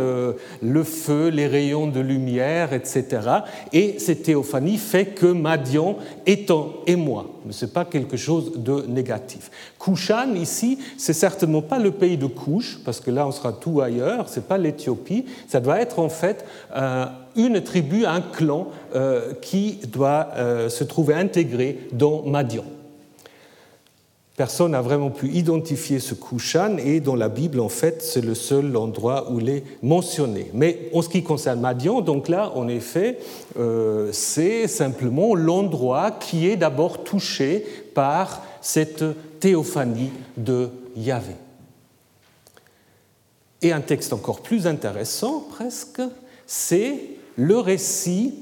le 0.62 0.84
feu, 0.84 1.28
les 1.28 1.46
rayons 1.46 1.86
de 1.86 2.00
lumière, 2.00 2.72
etc. 2.72 3.04
Et 3.72 3.98
cette 3.98 4.22
théophanie 4.22 4.78
fait 4.78 5.06
que 5.06 5.26
Madian 5.26 5.96
en 6.50 6.68
émoi. 6.86 7.26
Mais 7.44 7.52
ce 7.52 7.66
n'est 7.66 7.72
pas 7.72 7.84
quelque 7.84 8.16
chose 8.16 8.52
de 8.56 8.84
négatif. 8.88 9.50
Kushan, 9.78 10.34
ici, 10.34 10.78
c'est 10.96 11.12
certainement 11.12 11.62
pas 11.62 11.78
le 11.78 11.90
pays 11.90 12.16
de 12.16 12.26
Kush, 12.26 12.78
parce 12.84 13.00
que 13.00 13.10
là, 13.10 13.26
on 13.26 13.32
sera 13.32 13.52
tout 13.52 13.80
ailleurs, 13.80 14.28
c'est 14.28 14.48
pas 14.48 14.58
l'Éthiopie. 14.58 15.26
Ça 15.48 15.60
doit 15.60 15.80
être 15.80 15.98
en 15.98 16.08
fait 16.08 16.44
une 17.36 17.60
tribu, 17.62 18.06
un 18.06 18.20
clan 18.20 18.68
euh, 18.94 19.34
qui 19.40 19.80
doit 19.88 20.28
euh, 20.36 20.68
se 20.68 20.84
trouver 20.84 21.14
intégré 21.14 21.88
dans 21.92 22.22
Madian. 22.22 22.64
Personne 24.36 24.72
n'a 24.72 24.82
vraiment 24.82 25.10
pu 25.10 25.28
identifier 25.28 26.00
ce 26.00 26.12
Kushan 26.14 26.78
et 26.78 26.98
dans 26.98 27.14
la 27.14 27.28
Bible, 27.28 27.60
en 27.60 27.68
fait, 27.68 28.02
c'est 28.02 28.20
le 28.20 28.34
seul 28.34 28.76
endroit 28.76 29.30
où 29.30 29.38
il 29.38 29.48
est 29.48 29.62
mentionné. 29.80 30.50
Mais 30.52 30.90
en 30.92 31.02
ce 31.02 31.08
qui 31.08 31.22
concerne 31.22 31.60
Madian, 31.60 32.00
donc 32.00 32.28
là, 32.28 32.50
en 32.56 32.66
effet, 32.66 33.18
euh, 33.56 34.08
c'est 34.10 34.66
simplement 34.66 35.36
l'endroit 35.36 36.10
qui 36.10 36.48
est 36.48 36.56
d'abord 36.56 37.04
touché 37.04 37.64
par 37.94 38.42
cette 38.60 39.04
théophanie 39.38 40.10
de 40.36 40.68
Yahvé. 40.96 41.34
Et 43.62 43.70
un 43.70 43.80
texte 43.80 44.12
encore 44.12 44.40
plus 44.40 44.66
intéressant, 44.66 45.46
presque, 45.48 46.02
c'est 46.44 46.98
le 47.36 47.58
récit 47.58 48.34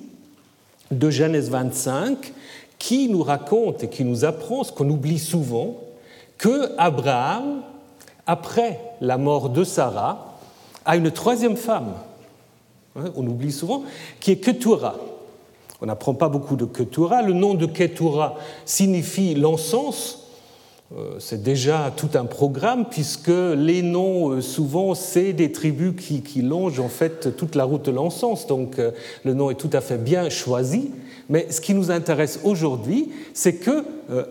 de 0.91 1.11
Genèse 1.11 1.51
25 1.51 2.33
qui 2.79 3.09
nous 3.09 3.23
raconte 3.23 3.85
et 3.85 3.89
qui 3.89 4.05
nous 4.05 4.25
apprend 4.25 4.65
ce 4.65 4.73
qu'on 4.73 4.91
oublie 4.91 5.21
souvent, 5.21 5.82
que 6.43 6.73
Abraham, 6.77 7.63
après 8.27 8.81
la 9.01 9.17
mort 9.17 9.49
de 9.49 9.63
Sarah, 9.63 10.39
a 10.85 10.97
une 10.97 11.13
troisième 11.13 11.57
femme, 11.57 11.93
hein, 12.97 13.05
on 13.15 13.25
oublie 13.29 13.53
souvent, 13.53 13.85
qui 14.19 14.33
est 14.33 14.39
Ketura. 14.39 14.97
On 15.81 15.87
n'apprend 15.87 16.15
pas 16.15 16.29
beaucoup 16.29 16.57
de 16.57 16.65
Ketura. 16.65 17.23
Le 17.23 17.33
nom 17.33 17.55
de 17.55 17.67
Ketura 17.67 18.35
signifie 18.65 19.37
l'encens, 19.37 20.31
euh, 20.97 21.15
c'est 21.21 21.45
déjà 21.45 21.93
tout 21.97 22.11
un 22.15 22.25
programme 22.25 22.87
puisque 22.91 23.29
les 23.29 23.83
noms, 23.83 24.31
euh, 24.31 24.41
souvent, 24.41 24.97
c'est 24.97 25.33
des 25.33 25.53
tribus 25.53 25.95
qui, 25.97 26.43
longent 26.43 26.81
en 26.81 26.89
fait 26.89 27.37
toute 27.37 27.55
la 27.55 27.63
route 27.63 27.85
de 27.85 27.93
l'encens. 27.93 28.49
Donc 28.49 28.81
euh, 28.81 28.91
le 29.25 29.35
nom 29.35 29.49
est 29.53 29.55
tout 29.55 29.71
à 29.73 29.81
fait 29.81 29.97
bien 29.97 30.29
choisi. 30.29 30.91
Mais 31.29 31.47
ce 31.53 31.61
qui 31.61 31.73
nous 31.73 31.93
intéresse 31.93 32.41
aujourd'hui, 32.43 33.13
c'est 33.33 33.55
que 33.55 33.85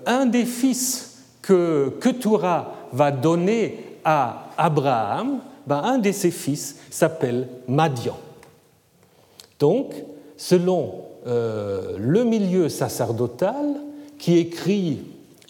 un 0.06 0.26
des 0.26 0.44
fils 0.44 1.11
que 1.42 1.94
Ketura 2.02 2.74
va 2.92 3.12
donner 3.12 3.98
à 4.04 4.50
Abraham, 4.58 5.40
ben, 5.66 5.82
un 5.84 5.98
de 5.98 6.12
ses 6.12 6.32
fils 6.32 6.78
s'appelle 6.90 7.48
Madian. 7.68 8.18
Donc, 9.60 9.94
selon 10.38 11.06
le 11.24 12.24
milieu 12.24 12.68
sacerdotal, 12.68 13.76
qui 14.18 14.38
écrit 14.38 15.02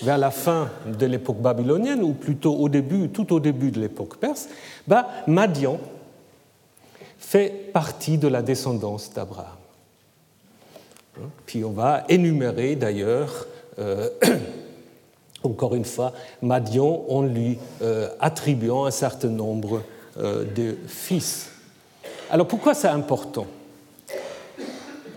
vers 0.02 0.18
la 0.18 0.32
fin 0.32 0.70
de 0.86 1.06
l'époque 1.06 1.40
babylonienne, 1.40 2.02
ou 2.02 2.14
plutôt 2.14 2.70
tout 3.14 3.34
au 3.34 3.40
début 3.40 3.72
de 3.72 3.80
l'époque 3.80 4.18
perse, 4.18 4.50
bah, 4.88 5.08
Madian 5.28 5.80
fait 7.18 7.72
partie 7.72 8.18
de 8.18 8.28
la 8.28 8.42
descendance 8.42 9.14
d'Abraham. 9.14 9.58
Puis 11.46 11.64
on 11.64 11.72
va 11.72 12.04
énumérer 12.10 12.76
d'ailleurs, 12.76 13.46
euh, 13.80 14.10
encore 15.44 15.76
une 15.76 15.86
fois, 15.86 16.14
Madian 16.42 17.06
en 17.10 17.24
lui 17.24 17.58
euh, 17.82 18.10
attribuant 18.20 18.86
un 18.86 18.92
certain 18.92 19.30
nombre 19.30 19.84
euh, 20.18 20.46
de 20.46 20.78
fils. 20.88 21.50
Alors 22.30 22.48
pourquoi 22.48 22.74
c'est 22.74 22.88
important? 22.88 23.48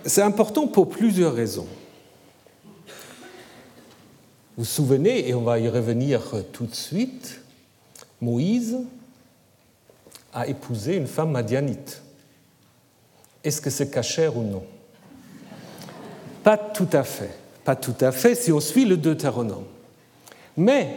C'est 0.04 0.22
important 0.22 0.66
pour 0.66 0.88
plusieurs 0.88 1.34
raisons. 1.34 1.66
Vous 4.56 4.62
vous 4.62 4.64
souvenez, 4.64 5.28
et 5.28 5.34
on 5.34 5.42
va 5.42 5.58
y 5.58 5.68
revenir 5.68 6.20
tout 6.52 6.66
de 6.66 6.74
suite, 6.74 7.40
Moïse 8.20 8.78
a 10.32 10.46
épousé 10.46 10.96
une 10.96 11.06
femme 11.06 11.32
madianite. 11.32 12.02
Est-ce 13.42 13.60
que 13.60 13.70
c'est 13.70 13.90
cachère 13.90 14.36
ou 14.36 14.42
non? 14.42 14.62
Pas 16.42 16.56
tout 16.56 16.88
à 16.92 17.02
fait. 17.02 17.30
Pas 17.64 17.76
tout 17.76 17.96
à 18.00 18.12
fait 18.12 18.34
si 18.34 18.52
on 18.52 18.60
suit 18.60 18.84
le 18.84 18.96
Deutéronome. 18.96 19.64
Mais 20.56 20.88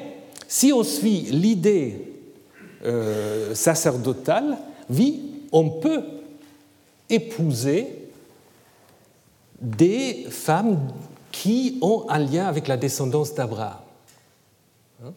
si 0.47 0.71
on 0.71 0.83
suit 0.83 1.21
l'idée 1.31 2.13
euh, 2.85 3.55
sacerdotale, 3.55 4.57
oui, 4.89 5.21
on 5.51 5.69
peut 5.69 6.03
épouser 7.09 7.87
des 9.59 10.25
femmes 10.29 10.79
qui 11.31 11.77
ont 11.81 12.05
un 12.09 12.19
lien 12.19 12.45
avec 12.45 12.67
la 12.67 12.77
descendance 12.77 13.33
d'Abraham. 13.33 13.79
Hein? 15.03 15.11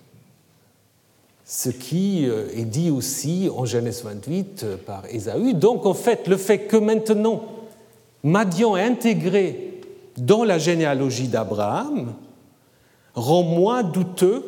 Ce 1.44 1.68
qui 1.68 2.26
euh, 2.26 2.48
est 2.54 2.64
dit 2.64 2.90
aussi 2.90 3.48
en 3.54 3.64
Genèse 3.64 4.02
28 4.04 4.62
euh, 4.62 4.76
par 4.76 5.04
Ésaü. 5.10 5.54
Donc 5.54 5.86
en 5.86 5.94
fait, 5.94 6.26
le 6.26 6.36
fait 6.36 6.60
que 6.66 6.76
maintenant 6.76 7.42
Madian 8.22 8.76
est 8.76 8.84
intégré 8.84 9.80
dans 10.16 10.44
la 10.44 10.58
généalogie 10.58 11.28
d'Abraham 11.28 12.14
rend 13.14 13.42
moins 13.42 13.82
douteux 13.82 14.44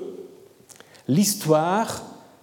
l'histoire 1.09 2.02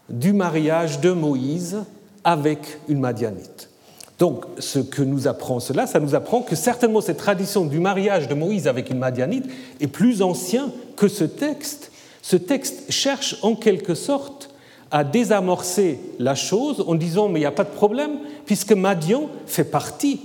du 0.09 0.33
mariage 0.33 0.99
de 0.99 1.11
Moïse 1.11 1.77
avec 2.23 2.79
une 2.88 2.99
Madianite. 2.99 3.69
Donc, 4.17 4.43
ce 4.57 4.79
que 4.79 5.01
nous 5.01 5.27
apprend 5.27 5.61
cela, 5.61 5.88
ça 5.88 5.99
nous 5.99 6.13
apprend 6.13 6.41
que 6.41 6.55
certainement 6.55 6.99
cette 6.99 7.17
tradition 7.17 7.65
du 7.65 7.79
mariage 7.79 8.27
de 8.27 8.33
Moïse 8.33 8.67
avec 8.67 8.89
une 8.89 8.99
Madianite 8.99 9.45
est 9.79 9.88
plus 9.88 10.21
ancien 10.21 10.71
que 10.97 11.07
ce 11.07 11.23
texte. 11.23 11.91
Ce 12.21 12.35
texte 12.35 12.91
cherche 12.91 13.38
en 13.43 13.55
quelque 13.55 13.95
sorte 13.95 14.49
à 14.91 15.05
désamorcer 15.05 15.99
la 16.17 16.35
chose 16.35 16.83
en 16.85 16.95
disant 16.95 17.29
mais 17.29 17.39
il 17.39 17.43
n'y 17.43 17.47
a 17.47 17.51
pas 17.51 17.63
de 17.63 17.69
problème 17.69 18.19
puisque 18.45 18.73
Madian 18.73 19.29
fait 19.45 19.63
partie 19.63 20.19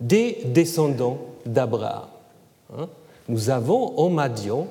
des 0.00 0.38
descendants 0.44 1.18
d'Abraham. 1.44 2.06
Hein. 2.78 2.88
Nous 3.28 3.50
avons 3.50 3.98
en 3.98 4.10
Madian 4.10 4.68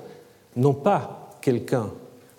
non 0.57 0.73
pas 0.73 1.29
quelqu'un 1.41 1.89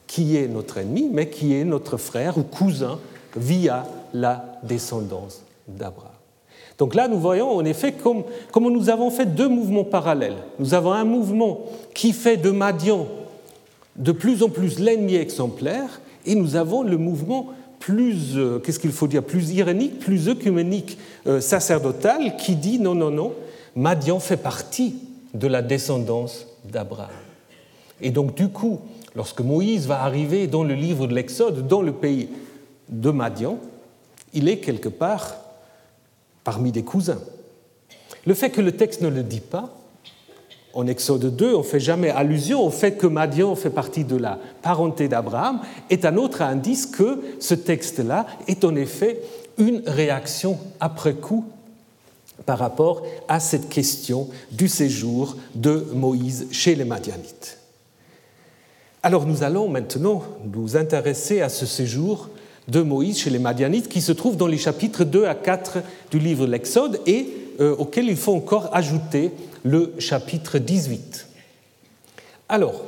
qui 0.06 0.36
est 0.36 0.48
notre 0.48 0.78
ennemi, 0.78 1.08
mais 1.10 1.30
qui 1.30 1.54
est 1.54 1.64
notre 1.64 1.96
frère 1.96 2.36
ou 2.36 2.42
cousin 2.42 2.98
via 3.36 3.86
la 4.12 4.58
descendance 4.62 5.42
d'Abraham. 5.66 6.12
Donc 6.78 6.94
là, 6.94 7.08
nous 7.08 7.18
voyons 7.18 7.50
en 7.50 7.64
effet 7.64 7.92
comme, 7.92 8.24
nous 8.56 8.90
avons 8.90 9.10
fait 9.10 9.26
deux 9.26 9.48
mouvements 9.48 9.84
parallèles. 9.84 10.36
Nous 10.58 10.74
avons 10.74 10.92
un 10.92 11.04
mouvement 11.04 11.66
qui 11.94 12.12
fait 12.12 12.36
de 12.36 12.50
Madian 12.50 13.06
de 13.96 14.12
plus 14.12 14.42
en 14.42 14.48
plus 14.48 14.78
l'ennemi 14.78 15.16
exemplaire, 15.16 16.00
et 16.24 16.36
nous 16.36 16.54
avons 16.54 16.82
le 16.82 16.96
mouvement 16.96 17.48
plus, 17.80 18.36
euh, 18.36 18.58
qu'est-ce 18.60 18.78
qu'il 18.78 18.92
faut 18.92 19.08
dire, 19.08 19.24
plus 19.24 19.50
irénique, 19.52 19.98
plus 19.98 20.28
œcuménique, 20.28 20.98
euh, 21.26 21.40
sacerdotal, 21.40 22.36
qui 22.36 22.54
dit 22.54 22.78
non, 22.78 22.94
non, 22.94 23.10
non, 23.10 23.32
Madian 23.74 24.20
fait 24.20 24.36
partie 24.36 24.96
de 25.34 25.48
la 25.48 25.62
descendance 25.62 26.46
d'Abraham. 26.64 27.08
Et 28.00 28.10
donc, 28.10 28.34
du 28.34 28.48
coup, 28.48 28.80
lorsque 29.14 29.40
Moïse 29.40 29.86
va 29.86 30.02
arriver 30.02 30.46
dans 30.46 30.64
le 30.64 30.74
livre 30.74 31.06
de 31.06 31.14
l'Exode, 31.14 31.66
dans 31.66 31.82
le 31.82 31.92
pays 31.92 32.28
de 32.88 33.10
Madian, 33.10 33.58
il 34.34 34.48
est 34.48 34.58
quelque 34.58 34.88
part 34.88 35.36
parmi 36.44 36.72
des 36.72 36.82
cousins. 36.82 37.20
Le 38.26 38.34
fait 38.34 38.50
que 38.50 38.60
le 38.60 38.72
texte 38.72 39.00
ne 39.00 39.08
le 39.08 39.22
dit 39.22 39.40
pas, 39.40 39.74
en 40.74 40.86
Exode 40.86 41.34
2, 41.34 41.54
on 41.54 41.58
ne 41.58 41.62
fait 41.62 41.80
jamais 41.80 42.10
allusion 42.10 42.64
au 42.64 42.70
fait 42.70 42.96
que 42.96 43.06
Madian 43.06 43.54
fait 43.56 43.70
partie 43.70 44.04
de 44.04 44.16
la 44.16 44.38
parenté 44.62 45.08
d'Abraham, 45.08 45.60
est 45.90 46.04
un 46.04 46.16
autre 46.16 46.42
indice 46.42 46.86
que 46.86 47.20
ce 47.40 47.54
texte-là 47.54 48.26
est 48.46 48.64
en 48.64 48.76
effet 48.76 49.20
une 49.56 49.82
réaction 49.86 50.58
après 50.78 51.14
coup 51.14 51.46
par 52.46 52.58
rapport 52.58 53.02
à 53.26 53.40
cette 53.40 53.68
question 53.68 54.28
du 54.52 54.68
séjour 54.68 55.36
de 55.54 55.88
Moïse 55.94 56.46
chez 56.52 56.74
les 56.74 56.84
Madianites. 56.84 57.57
Alors 59.02 59.26
nous 59.26 59.44
allons 59.44 59.68
maintenant 59.68 60.24
nous 60.52 60.76
intéresser 60.76 61.40
à 61.40 61.48
ce 61.48 61.66
séjour 61.66 62.30
de 62.66 62.82
Moïse 62.82 63.18
chez 63.18 63.30
les 63.30 63.38
Madianites 63.38 63.88
qui 63.88 64.00
se 64.00 64.10
trouve 64.10 64.36
dans 64.36 64.48
les 64.48 64.58
chapitres 64.58 65.04
2 65.04 65.24
à 65.24 65.36
4 65.36 65.78
du 66.10 66.18
livre 66.18 66.46
de 66.46 66.50
l'Exode 66.50 67.00
et 67.06 67.28
euh, 67.60 67.76
auquel 67.76 68.06
il 68.08 68.16
faut 68.16 68.34
encore 68.34 68.70
ajouter 68.72 69.30
le 69.62 69.94
chapitre 70.00 70.58
18. 70.58 71.28
Alors, 72.48 72.82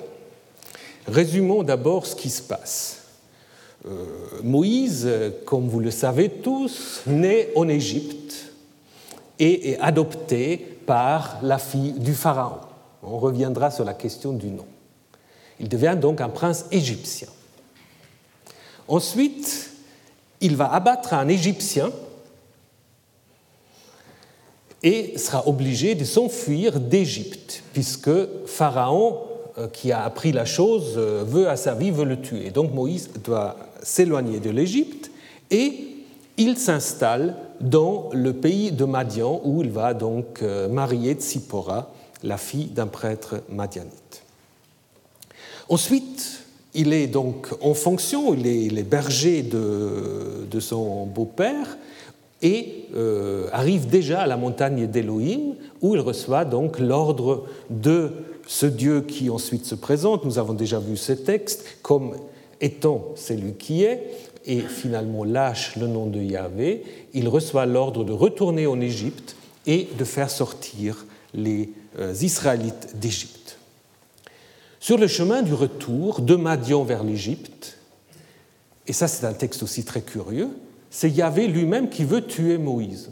résumons 1.06 1.62
d'abord 1.62 2.06
ce 2.06 2.16
qui 2.16 2.28
se 2.28 2.42
passe. 2.42 3.02
Euh, 3.86 4.04
Moïse, 4.42 5.08
comme 5.46 5.68
vous 5.68 5.80
le 5.80 5.92
savez 5.92 6.28
tous, 6.28 7.02
naît 7.06 7.50
en 7.54 7.68
Égypte 7.68 8.52
et 9.38 9.70
est 9.70 9.78
adopté 9.78 10.56
par 10.86 11.38
la 11.42 11.58
fille 11.58 11.92
du 11.92 12.14
Pharaon. 12.14 12.58
On 13.04 13.18
reviendra 13.18 13.70
sur 13.70 13.84
la 13.84 13.94
question 13.94 14.32
du 14.32 14.48
nom. 14.48 14.66
Il 15.60 15.68
devient 15.68 15.96
donc 16.00 16.20
un 16.20 16.28
prince 16.28 16.66
égyptien. 16.72 17.28
Ensuite, 18.88 19.70
il 20.40 20.56
va 20.56 20.72
abattre 20.72 21.14
un 21.14 21.28
Égyptien 21.28 21.92
et 24.82 25.16
sera 25.18 25.46
obligé 25.46 25.94
de 25.94 26.04
s'enfuir 26.04 26.80
d'Égypte, 26.80 27.62
puisque 27.72 28.10
Pharaon, 28.46 29.20
euh, 29.58 29.68
qui 29.68 29.92
a 29.92 30.02
appris 30.02 30.32
la 30.32 30.46
chose, 30.46 30.94
euh, 30.96 31.22
veut 31.24 31.48
à 31.48 31.56
sa 31.56 31.74
vie, 31.74 31.92
le 31.92 32.20
tuer. 32.20 32.50
Donc 32.50 32.72
Moïse 32.72 33.10
doit 33.22 33.56
s'éloigner 33.82 34.40
de 34.40 34.50
l'Égypte 34.50 35.10
et 35.50 35.88
il 36.36 36.56
s'installe 36.56 37.36
dans 37.60 38.08
le 38.12 38.32
pays 38.32 38.72
de 38.72 38.86
Madian, 38.86 39.40
où 39.44 39.62
il 39.62 39.70
va 39.70 39.92
donc 39.92 40.42
euh, 40.42 40.68
marier 40.68 41.12
Tsipora, 41.12 41.92
la 42.22 42.38
fille 42.38 42.68
d'un 42.68 42.86
prêtre 42.86 43.42
madianite. 43.50 44.22
Ensuite, 45.70 46.42
il 46.74 46.92
est 46.92 47.06
donc 47.06 47.46
en 47.62 47.74
fonction, 47.74 48.34
il 48.34 48.46
est, 48.46 48.82
berger 48.82 49.42
de, 49.42 50.58
son 50.58 51.06
beau-père, 51.06 51.78
et 52.42 52.86
euh, 52.96 53.46
arrive 53.52 53.86
déjà 53.86 54.22
à 54.22 54.26
la 54.26 54.36
montagne 54.36 54.88
d'Élohim, 54.88 55.54
où 55.80 55.94
il 55.94 56.00
reçoit 56.00 56.44
donc 56.44 56.80
l'ordre 56.80 57.44
de 57.70 58.10
ce 58.48 58.66
Dieu 58.66 59.02
qui 59.02 59.30
ensuite 59.30 59.64
se 59.64 59.76
présente. 59.76 60.24
Nous 60.24 60.40
avons 60.40 60.54
déjà 60.54 60.80
vu 60.80 60.96
ce 60.96 61.12
texte 61.12 61.64
comme 61.82 62.16
étant 62.60 63.12
celui 63.14 63.52
qui 63.52 63.84
est, 63.84 64.10
et 64.46 64.58
finalement 64.58 65.22
lâche 65.22 65.76
le 65.76 65.86
nom 65.86 66.06
de 66.06 66.20
Yahvé. 66.20 66.82
Il 67.14 67.28
reçoit 67.28 67.66
l'ordre 67.66 68.02
de 68.02 68.12
retourner 68.12 68.66
en 68.66 68.80
Égypte 68.80 69.36
et 69.68 69.86
de 69.96 70.04
faire 70.04 70.30
sortir 70.30 71.06
les 71.32 71.70
euh, 72.00 72.12
Israélites 72.20 72.98
d'Égypte. 72.98 73.39
Sur 74.80 74.96
le 74.96 75.06
chemin 75.06 75.42
du 75.42 75.52
retour 75.52 76.22
de 76.22 76.36
Madian 76.36 76.84
vers 76.84 77.04
l'Égypte, 77.04 77.76
et 78.86 78.94
ça 78.94 79.08
c'est 79.08 79.26
un 79.26 79.34
texte 79.34 79.62
aussi 79.62 79.84
très 79.84 80.00
curieux, 80.00 80.48
c'est 80.88 81.10
Yahvé 81.10 81.46
lui-même 81.46 81.90
qui 81.90 82.02
veut 82.02 82.26
tuer 82.26 82.56
Moïse. 82.56 83.10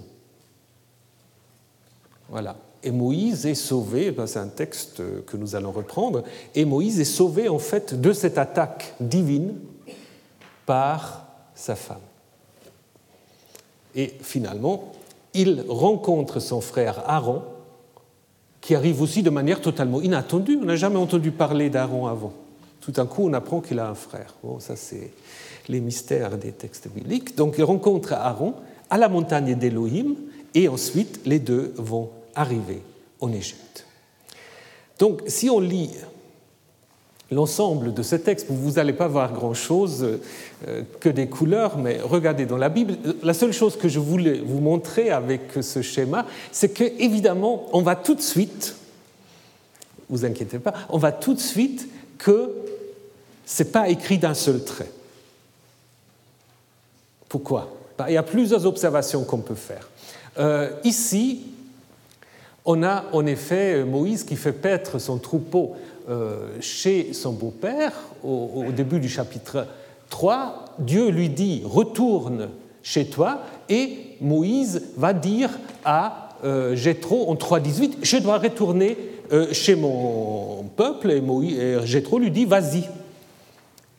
Voilà. 2.31 2.57
Et 2.83 2.91
Moïse 2.91 3.45
est 3.45 3.55
sauvé, 3.55 4.15
c'est 4.27 4.39
un 4.39 4.49
texte 4.49 5.03
que 5.27 5.37
nous 5.37 5.57
allons 5.57 5.73
reprendre, 5.73 6.25
et 6.55 6.65
Moïse 6.65 7.01
est 7.01 7.05
sauvé 7.05 7.51
en 7.51 7.59
fait 7.59 8.01
de 8.01 8.13
cette 8.15 8.39
attaque 8.39 8.95
divine 8.99 9.59
par 10.65 11.27
sa 11.55 11.77
femme. 11.77 12.01
Et 13.95 14.15
finalement, 14.23 14.93
il 15.35 15.65
rencontre 15.69 16.41
son 16.41 16.61
frère 16.61 17.03
Aaron, 17.07 17.43
qui 18.61 18.75
arrive 18.75 19.01
aussi 19.01 19.23
de 19.23 19.31
manière 19.31 19.61
totalement 19.61 20.01
inattendue. 20.01 20.59
On 20.61 20.65
n'a 20.65 20.77
jamais 20.77 20.97
entendu 20.97 21.31
parler 21.31 21.71
d'Aaron 21.71 22.07
avant. 22.07 22.33
Tout 22.81 22.93
d'un 22.93 23.07
coup, 23.07 23.27
on 23.27 23.33
apprend 23.33 23.61
qu'il 23.61 23.79
a 23.79 23.89
un 23.89 23.95
frère. 23.95 24.35
Bon, 24.43 24.61
ça 24.61 24.77
c'est 24.77 25.11
les 25.69 25.81
mystères 25.81 26.39
des 26.39 26.53
textes 26.53 26.89
bibliques. 26.89 27.37
Donc 27.37 27.55
il 27.59 27.65
rencontre 27.65 28.13
Aaron 28.13 28.55
à 28.91 28.99
la 28.99 29.09
montagne 29.09 29.55
d'Élohim 29.55 30.15
et 30.55 30.69
ensuite 30.69 31.21
les 31.27 31.39
deux 31.39 31.75
vont 31.77 32.11
arriver 32.35 32.83
en 33.21 33.33
Égypte. 33.33 33.87
Donc 34.99 35.23
si 35.27 35.51
on 35.51 35.61
lit 35.61 35.91
l'ensemble 37.31 37.93
de 37.93 38.03
ce 38.03 38.17
texte, 38.17 38.47
vous 38.49 38.73
n'allez 38.73 38.93
pas 38.93 39.09
voir 39.09 39.33
grand-chose 39.33 40.19
euh, 40.67 40.83
que 41.01 41.09
des 41.09 41.29
couleurs, 41.29 41.79
mais 41.79 42.01
regardez 42.03 42.47
dans 42.47 42.57
la 42.57 42.69
Bible, 42.69 42.97
la 43.23 43.35
seule 43.35 43.53
chose 43.53 43.77
que 43.77 43.89
je 43.89 43.99
voulais 43.99 44.41
vous 44.45 44.61
montrer 44.61 45.11
avec 45.11 45.43
ce 45.61 45.83
schéma, 45.83 46.27
c'est 46.53 46.71
que 46.71 46.85
évidemment, 46.99 47.67
on 47.73 47.83
va 47.83 47.97
tout 47.97 48.15
de 48.15 48.21
suite, 48.21 48.77
vous 50.09 50.25
inquiétez 50.25 50.59
pas, 50.59 50.73
on 50.89 50.99
va 50.99 51.13
tout 51.13 51.35
de 51.35 51.41
suite 51.41 51.89
que 52.17 52.51
c'est 53.45 53.73
pas 53.73 53.89
écrit 53.89 54.19
d'un 54.19 54.35
seul 54.35 54.65
trait. 54.65 54.91
Pourquoi? 57.29 57.71
Ben, 57.99 58.07
Il 58.09 58.15
y 58.15 58.19
a 58.19 58.23
plusieurs 58.23 58.65
observations 58.65 59.25
qu'on 59.25 59.39
peut 59.39 59.55
faire. 59.55 59.89
Euh, 60.39 60.71
ici, 60.85 61.43
on 62.65 62.83
a 62.83 63.05
en 63.13 63.25
effet 63.27 63.85
Moïse 63.85 64.25
qui 64.25 64.37
fait 64.37 64.53
paître 64.53 64.99
son 64.99 65.19
troupeau 65.19 65.73
euh, 65.73 65.79
chez 66.61 67.13
son 67.13 67.33
beau-père 67.33 67.93
au, 68.25 68.65
début 68.75 69.01
du 69.01 69.09
chapitre 69.09 69.67
3. 70.11 70.77
Dieu 70.79 71.11
lui 71.11 71.29
dit 71.29 71.63
Retourne 71.65 72.49
chez 72.83 73.07
toi, 73.07 73.43
et 73.69 74.17
Moïse 74.21 74.83
va 74.97 75.13
dire 75.13 75.51
à 75.85 76.31
euh, 76.45 76.75
Jéthro 76.75 77.29
en 77.31 77.35
3.18 77.35 77.97
Je 78.03 78.17
dois 78.19 78.39
retourner 78.39 78.97
chez 79.53 79.75
mon 79.75 80.65
peuple, 80.75 81.11
et, 81.11 81.21
Moïse, 81.21 81.59
et 81.59 81.87
Jéthro 81.87 82.19
lui 82.19 82.31
dit 82.31 82.47
Vas-y. 82.47 82.85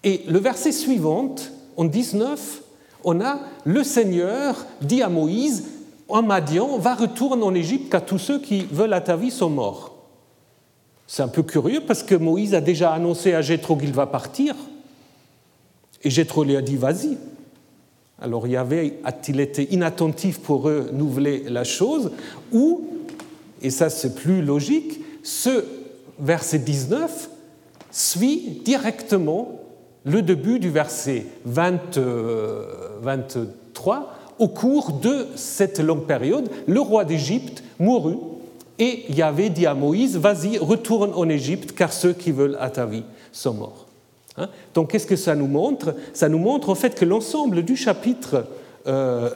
Et 0.04 0.24
le 0.28 0.39
verset 0.39 0.72
suivant, 0.72 1.36
en 1.78 1.86
19, 1.86 2.62
on 3.04 3.22
a 3.22 3.39
le 3.63 3.84
Seigneur 3.84 4.65
dit 4.82 5.02
à 5.02 5.10
Moïse, 5.10 5.65
en 6.08 6.24
Madian, 6.24 6.78
va 6.78 6.95
retourner 6.95 7.43
en 7.43 7.54
Égypte 7.54 7.91
car 7.91 8.06
tous 8.06 8.17
ceux 8.17 8.39
qui 8.39 8.65
veulent 8.72 8.93
à 8.93 9.02
ta 9.02 9.15
vie 9.15 9.32
sont 9.32 9.50
morts. 9.50 9.99
C'est 11.12 11.24
un 11.24 11.28
peu 11.28 11.41
curieux 11.41 11.82
parce 11.82 12.04
que 12.04 12.13
Moïse 12.13 12.54
a 12.54 12.62
déjà 12.62 12.93
annoncé 12.93 13.34
à 13.34 13.41
Jéthro 13.41 13.76
qu'il 13.76 13.93
va 13.93 14.06
partir. 14.06 14.54
Et 16.04 16.12
Jéthro 16.12 16.43
lui 16.43 16.56
a 16.56 16.62
dit 16.62 16.76
vas-y. 16.76 17.17
Alors 18.22 18.45
Yahvé 18.45 19.00
a-t-il 19.04 19.39
été 19.39 19.74
inattentif 19.74 20.39
pour 20.39 20.62
renouveler 20.62 21.45
la 21.50 21.63
chose 21.63 22.12
Ou, 22.52 22.88
et 23.63 23.72
ça 23.72 23.89
c'est 23.89 24.13
plus 24.13 24.43
logique, 24.43 25.02
ce 25.24 25.65
verset 26.19 26.60
19 26.60 27.32
suit 27.89 28.62
directement 28.63 29.62
le 30.06 30.22
début 30.22 30.60
du 30.60 30.69
verset 30.69 31.26
23, 31.43 32.04
euh, 32.04 32.65
au 34.38 34.48
cours 34.48 34.91
de 34.91 35.26
cette 35.34 35.80
longue 35.80 36.06
période, 36.06 36.52
le 36.67 36.80
roi 36.80 37.04
d'Égypte 37.04 37.63
mourut 37.80 38.19
et 38.80 39.06
Yahvé 39.10 39.50
dit 39.50 39.65
à 39.65 39.74
Moïse, 39.74 40.18
vas-y, 40.18 40.58
retourne 40.58 41.12
en 41.13 41.28
Égypte, 41.30 41.74
car 41.74 41.92
ceux 41.94 42.13
qui 42.13 42.32
veulent 42.32 42.58
à 42.60 42.70
ta 42.70 42.86
vie 42.86 43.04
sont 43.32 43.54
morts. 43.54 43.86
Hein? 44.38 44.50
Donc 44.74 44.92
qu'est-ce 44.92 45.06
que 45.06 45.18
ça 45.18 45.36
nous 45.36 45.48
montre? 45.48 45.94
Ça 46.13 46.30
nous 46.30 46.39
montre 46.39 46.70
en 46.70 46.76
fait 46.76 46.96
que 46.96 47.06
l'ensemble 47.06 47.63
du 47.63 47.76
chapitre 47.76 48.46
3 48.86 48.88
euh, 48.88 49.30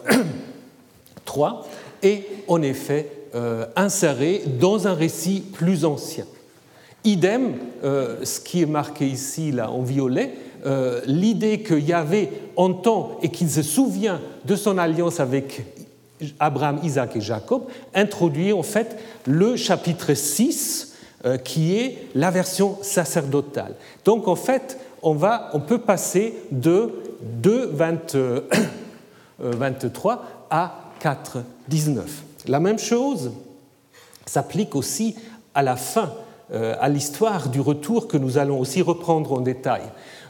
est 2.01 2.23
en 2.47 2.61
effet 2.61 3.09
euh, 3.35 3.65
inséré 3.75 4.43
dans 4.59 4.87
un 4.87 4.93
récit 4.93 5.41
plus 5.41 5.83
ancien. 5.85 6.25
Idem, 7.05 7.55
ce 7.83 8.39
qui 8.39 8.61
est 8.61 8.65
marqué 8.65 9.05
ici 9.05 9.51
là, 9.51 9.69
en 9.69 9.81
violet, 9.81 10.31
euh, 10.65 11.01
l'idée 11.05 11.59
que 11.59 11.73
Yahvé 11.73 12.29
entend 12.55 13.17
et 13.21 13.29
qu'il 13.29 13.49
se 13.49 13.61
souvient 13.61 14.21
de 14.45 14.55
son 14.55 14.77
alliance 14.77 15.19
avec 15.19 15.72
Abraham, 16.39 16.79
Isaac 16.83 17.15
et 17.15 17.21
Jacob, 17.21 17.63
introduit 17.93 18.53
en 18.53 18.63
fait 18.63 18.97
le 19.25 19.55
chapitre 19.55 20.13
6, 20.13 20.95
euh, 21.25 21.37
qui 21.37 21.77
est 21.77 22.07
la 22.15 22.31
version 22.31 22.77
sacerdotale. 22.81 23.75
Donc 24.05 24.27
en 24.27 24.35
fait, 24.35 24.79
on, 25.01 25.15
peut 25.67 25.79
passer 25.79 26.33
de 26.51 26.91
2, 27.21 27.71
23 27.73 28.21
euh, 29.41 30.17
à 30.49 30.91
4, 30.99 31.39
19. 31.67 32.23
La 32.47 32.59
même 32.59 32.79
chose 32.79 33.31
s'applique 34.25 34.75
aussi 34.75 35.15
à 35.53 35.61
la 35.61 35.75
fin, 35.75 36.11
à 36.51 36.89
l'histoire 36.89 37.49
du 37.49 37.59
retour 37.59 38.07
que 38.07 38.17
nous 38.17 38.37
allons 38.37 38.59
aussi 38.59 38.81
reprendre 38.81 39.33
en 39.33 39.41
détail. 39.41 39.81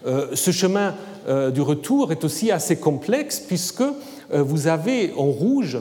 Euh, 0.06 0.28
ce 0.34 0.52
chemin 0.52 0.96
euh, 1.28 1.50
du 1.52 1.62
retour 1.62 2.12
est 2.12 2.24
aussi 2.24 2.52
assez 2.52 2.76
complexe 2.76 3.40
puisque 3.40 3.82
euh, 3.82 4.44
vous 4.44 4.68
avez 4.68 5.14
en 5.18 5.26
rouge 5.26 5.80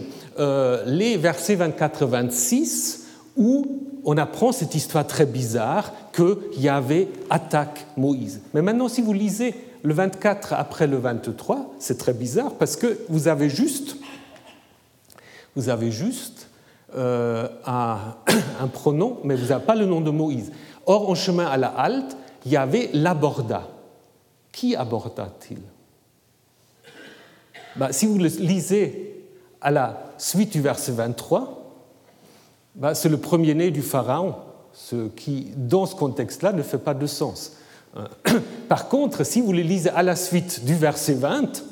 les 0.87 1.19
versets 1.19 1.57
24 1.57 2.07
26 2.07 3.05
où 3.37 3.83
on 4.05 4.17
apprend 4.17 4.51
cette 4.51 4.75
histoire 4.75 5.07
très 5.07 5.27
bizarre 5.27 5.93
que 6.13 6.39
Yahvé 6.57 7.09
attaque 7.29 7.87
Moïse. 7.99 8.41
Mais 8.55 8.63
maintenant, 8.63 8.89
si 8.89 9.03
vous 9.03 9.13
lisez 9.13 9.55
le 9.83 9.93
24 9.93 10.55
après 10.55 10.87
le 10.87 10.97
23, 10.97 11.75
c'est 11.79 11.99
très 11.99 12.15
bizarre 12.15 12.55
parce 12.55 12.77
que 12.77 12.99
vous 13.11 13.29
avez 13.29 13.51
juste, 13.51 13.99
un, 16.97 17.51
un, 17.67 18.67
pronom, 18.73 19.19
mais 19.23 19.37
vous 19.37 19.49
n'avez 19.49 19.65
pas 19.67 19.75
le 19.75 19.85
nom 19.85 20.01
de 20.01 20.11
Moïse. 20.11 20.51
Or, 20.87 21.11
en 21.11 21.15
chemin 21.15 21.45
à 21.45 21.59
la 21.59 21.69
halte, 21.69 22.17
Yahvé 22.47 22.89
l'aborda. 22.95 23.69
Qui 24.53 24.77
aborda-t-il? 24.77 25.59
Ben, 27.75 27.91
Si 27.91 28.07
vous 28.07 28.19
le 28.19 28.29
lisez 28.29 29.25
à 29.61 29.71
la 29.71 30.13
suite 30.19 30.53
du 30.53 30.61
verset 30.61 30.93
23, 30.93 31.63
ben, 32.75 32.95
c'est 32.95 33.09
le 33.09 33.17
premier-né 33.17 33.71
du 33.71 33.83
Pharaon, 33.83 34.35
ce 34.73 35.09
qui, 35.09 35.53
dans 35.57 35.87
ce 35.87 35.95
contexte-là, 35.95 36.53
ne 36.53 36.63
fait 36.63 36.79
pas 36.79 36.95
de 36.95 37.07
sens. 37.07 37.57
Euh, 37.97 38.07
par 38.69 38.89
contre, 38.89 39.25
si 39.25 39.41
vous 39.41 39.53
le 39.53 39.63
lisez 39.63 39.91
à 39.91 40.03
la 40.03 40.17
suite 40.17 40.65
du 40.65 40.75
verset 40.75 41.15
20, 41.15 41.63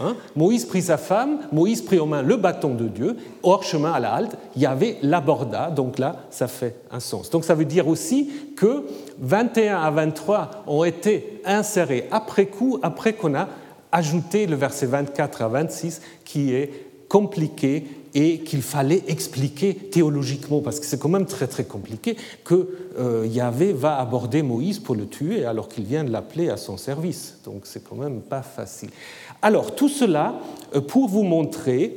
hein, 0.00 0.16
Moïse 0.36 0.64
prit 0.64 0.82
sa 0.82 0.96
femme, 0.96 1.38
Moïse 1.52 1.82
prit 1.82 2.00
en 2.00 2.06
main 2.06 2.22
le 2.22 2.36
bâton 2.36 2.74
de 2.74 2.88
Dieu, 2.88 3.16
hors 3.42 3.62
chemin 3.62 3.92
à 3.92 4.00
la 4.00 4.12
halte, 4.12 4.36
il 4.56 4.62
y 4.62 4.66
avait 4.66 4.96
l'aborda, 5.02 5.70
donc 5.70 5.98
là, 5.98 6.16
ça 6.30 6.48
fait 6.48 6.76
un 6.90 7.00
sens. 7.00 7.30
Donc 7.30 7.44
ça 7.44 7.54
veut 7.54 7.64
dire 7.64 7.88
aussi 7.88 8.30
que 8.56 8.84
21 9.18 9.80
à 9.80 9.90
23 9.90 10.64
ont 10.66 10.84
été 10.84 11.40
insérés 11.44 12.08
après 12.10 12.46
coup, 12.46 12.78
après 12.82 13.12
qu'on 13.12 13.34
a 13.34 13.48
ajouté 13.92 14.46
le 14.46 14.56
verset 14.56 14.86
24 14.86 15.42
à 15.42 15.48
26, 15.48 16.00
qui 16.24 16.54
est 16.54 16.70
compliqué 17.08 17.84
et 18.14 18.40
qu'il 18.40 18.62
fallait 18.62 19.02
expliquer 19.08 19.74
théologiquement, 19.74 20.60
parce 20.60 20.80
que 20.80 20.86
c'est 20.86 20.98
quand 20.98 21.08
même 21.08 21.26
très 21.26 21.46
très 21.46 21.64
compliqué, 21.64 22.16
que 22.44 22.68
euh, 22.98 23.26
Yahvé 23.28 23.72
va 23.72 23.98
aborder 23.98 24.42
Moïse 24.42 24.78
pour 24.78 24.94
le 24.94 25.06
tuer 25.06 25.44
alors 25.44 25.68
qu'il 25.68 25.84
vient 25.84 26.04
de 26.04 26.10
l'appeler 26.10 26.50
à 26.50 26.56
son 26.56 26.76
service. 26.76 27.38
Donc 27.44 27.62
c'est 27.64 27.82
quand 27.82 27.96
même 27.96 28.20
pas 28.20 28.42
facile. 28.42 28.90
Alors 29.42 29.74
tout 29.74 29.88
cela 29.88 30.34
euh, 30.74 30.80
pour 30.80 31.08
vous 31.08 31.22
montrer 31.22 31.96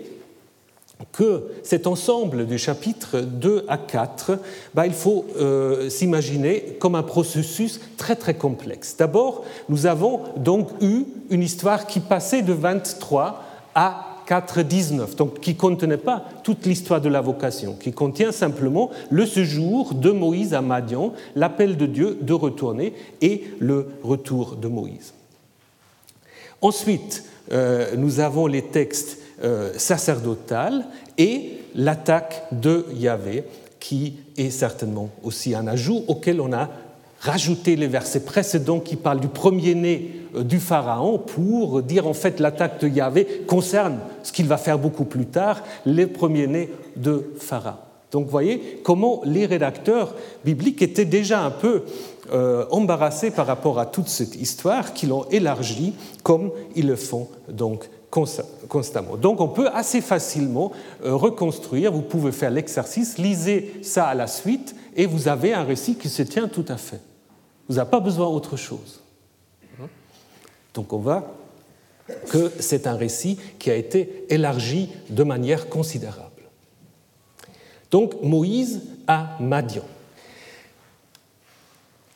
que 1.12 1.43
cet 1.63 1.86
ensemble 1.86 2.45
du 2.47 2.58
chapitre 2.58 3.19
2 3.19 3.65
à 3.67 3.77
4, 3.77 4.39
bah, 4.73 4.88
il 4.88 4.93
faut 4.93 5.25
euh, 5.38 5.89
s'imaginer 5.89 6.77
comme 6.79 6.95
un 6.95 7.03
processus 7.03 7.82
très 7.97 8.15
très 8.15 8.36
complexe. 8.36 8.95
D'abord, 8.97 9.43
nous 9.67 9.86
avons 9.86 10.21
donc 10.38 10.69
eu 10.82 11.03
une 11.29 11.43
histoire 11.43 11.88
qui 11.88 11.99
passait 11.99 12.41
de 12.41 12.53
23 12.53 13.43
à 13.75 14.13
4.19, 14.27 15.15
donc 15.15 15.41
qui 15.41 15.51
ne 15.51 15.58
contenait 15.60 15.97
pas 15.97 16.23
toute 16.43 16.65
l'histoire 16.65 17.01
de 17.01 17.10
la 17.10 17.19
vocation, 17.19 17.75
qui 17.75 17.91
contient 17.91 18.32
simplement 18.32 18.89
le 19.10 19.25
séjour 19.25 19.93
de 19.93 20.12
Moïse 20.12 20.53
à 20.53 20.62
Madian, 20.62 21.12
l'appel 21.36 21.75
de 21.75 21.86
Dieu 21.86 22.17
de 22.21 22.34
retourner 22.34 22.93
et 23.21 23.43
le 23.60 23.89
retour 24.03 24.56
de 24.56 24.69
Moïse. 24.69 25.13
Ensuite, 26.62 27.25
nous 27.51 28.19
avons 28.19 28.47
les 28.47 28.62
textes 28.62 29.17
euh, 29.43 29.73
sacerdotaux 29.75 30.84
et 31.17 31.58
l'attaque 31.75 32.43
de 32.53 32.86
Yahvé, 32.93 33.43
qui 33.79 34.19
est 34.38 34.51
certainement 34.51 35.10
aussi 35.21 35.53
un 35.53 35.67
ajout 35.67 36.06
auquel 36.08 36.39
on 36.39 36.53
a 36.53 36.69
rajouter 37.19 37.75
les 37.75 37.88
versets 37.88 38.23
précédents 38.23 38.79
qui 38.79 38.95
parlent 38.95 39.19
du 39.19 39.27
premier-né 39.27 40.12
euh, 40.36 40.43
du 40.43 40.60
Pharaon 40.60 41.17
pour 41.17 41.82
dire 41.82 42.08
en 42.08 42.13
fait 42.13 42.39
l'attaque 42.39 42.79
de 42.82 42.88
Yahvé 42.88 43.43
concerne 43.47 43.99
ce 44.23 44.32
qu'il 44.32 44.47
va 44.47 44.58
faire 44.58 44.79
beaucoup 44.79 45.06
plus 45.06 45.25
tard, 45.25 45.63
les 45.86 46.06
premiers-nés 46.06 46.69
de 46.95 47.34
Pharaon. 47.38 47.79
Donc 48.12 48.25
vous 48.25 48.32
voyez 48.32 48.79
comment 48.84 49.21
les 49.25 49.45
rédacteurs 49.45 50.15
bibliques 50.45 50.82
étaient 50.82 51.03
déjà 51.03 51.41
un 51.41 51.51
peu 51.51 51.84
euh, 52.32 52.66
embarrassés 52.72 53.32
par 53.32 53.48
rapport 53.48 53.80
à 53.80 53.86
toute 53.86 54.08
cette 54.08 54.36
histoire, 54.36 54.94
qu'ils 54.94 55.10
l'ont 55.10 55.26
élargie 55.30 55.94
comme 56.24 56.52
ils 56.76 56.88
le 56.88 56.96
font 56.96 57.28
donc 57.50 57.90
constamment. 58.10 59.18
Donc 59.18 59.42
on 59.42 59.48
peut 59.48 59.70
assez 59.74 60.00
facilement 60.00 60.72
euh, 61.04 61.16
reconstruire, 61.16 61.92
vous 61.92 62.02
pouvez 62.02 62.32
faire 62.32 62.52
l'exercice, 62.52 63.18
lisez 63.18 63.74
ça 63.82 64.06
à 64.06 64.14
la 64.14 64.28
suite 64.28 64.76
et 64.96 65.06
vous 65.06 65.28
avez 65.28 65.54
un 65.54 65.64
récit 65.64 65.96
qui 65.96 66.10
se 66.10 66.22
tient 66.22 66.48
tout 66.48 66.66
à 66.68 66.78
fait. 66.78 67.02
Vous 67.68 67.76
n'avez 67.76 67.90
pas 67.90 68.00
besoin 68.00 68.30
d'autre 68.30 68.56
chose. 68.56 69.02
Donc 70.74 70.94
on 70.94 70.98
voit 70.98 71.36
que 72.30 72.52
c'est 72.60 72.88
un 72.88 72.96
récit 72.96 73.38
qui 73.60 73.70
a 73.70 73.76
été 73.76 74.26
élargi 74.30 74.90
de 75.10 75.24
manière 75.24 75.70
considérable. 75.70 76.30
Donc 77.92 78.22
Moïse 78.22 78.82
à 79.08 79.38
Madian. 79.40 79.84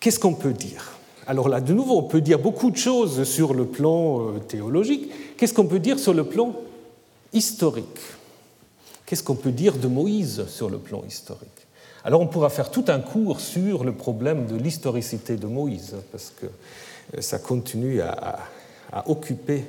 Qu'est-ce 0.08 0.20
qu'on 0.22 0.36
peut 0.36 0.54
dire? 0.54 0.93
Alors 1.28 1.50
là, 1.50 1.60
de 1.60 1.74
nouveau, 1.74 1.98
on 1.98 2.04
peut 2.04 2.22
dire 2.22 2.39
beaucoup 2.39 2.72
de 2.72 2.78
choses 2.78 3.26
sur 3.26 3.54
le 3.54 3.65
plan 3.65 4.22
euh, 4.22 4.39
théologique. 4.39 5.12
Qu'est-ce 5.36 5.54
qu'on 5.54 5.65
peut 5.65 5.80
dire 5.80 6.00
sur 6.00 6.13
le 6.13 6.24
plan 6.24 6.56
historique? 7.34 8.00
Qu'est-ce 9.06 9.22
qu'on 9.22 9.36
peut 9.36 9.52
dire 9.52 9.76
de 9.76 9.89
Moïse 9.89 10.46
sur 10.48 10.70
le 10.70 10.78
plan 10.78 11.04
historique? 11.06 11.50
Alors 12.06 12.22
on 12.22 12.28
pourra 12.28 12.50
faire 12.50 12.72
tout 12.72 12.86
un 12.88 13.02
cours 13.02 13.41
sur 13.41 13.84
le 13.84 13.91
problème 13.91 14.46
de 14.46 14.56
l'historicité 14.56 15.36
de 15.36 15.46
Moïse, 15.46 15.98
parce 16.13 16.32
que 16.39 16.46
euh, 16.46 17.20
ça 17.20 17.38
continue 17.39 18.00
à, 18.00 18.39
occuper 19.08 19.65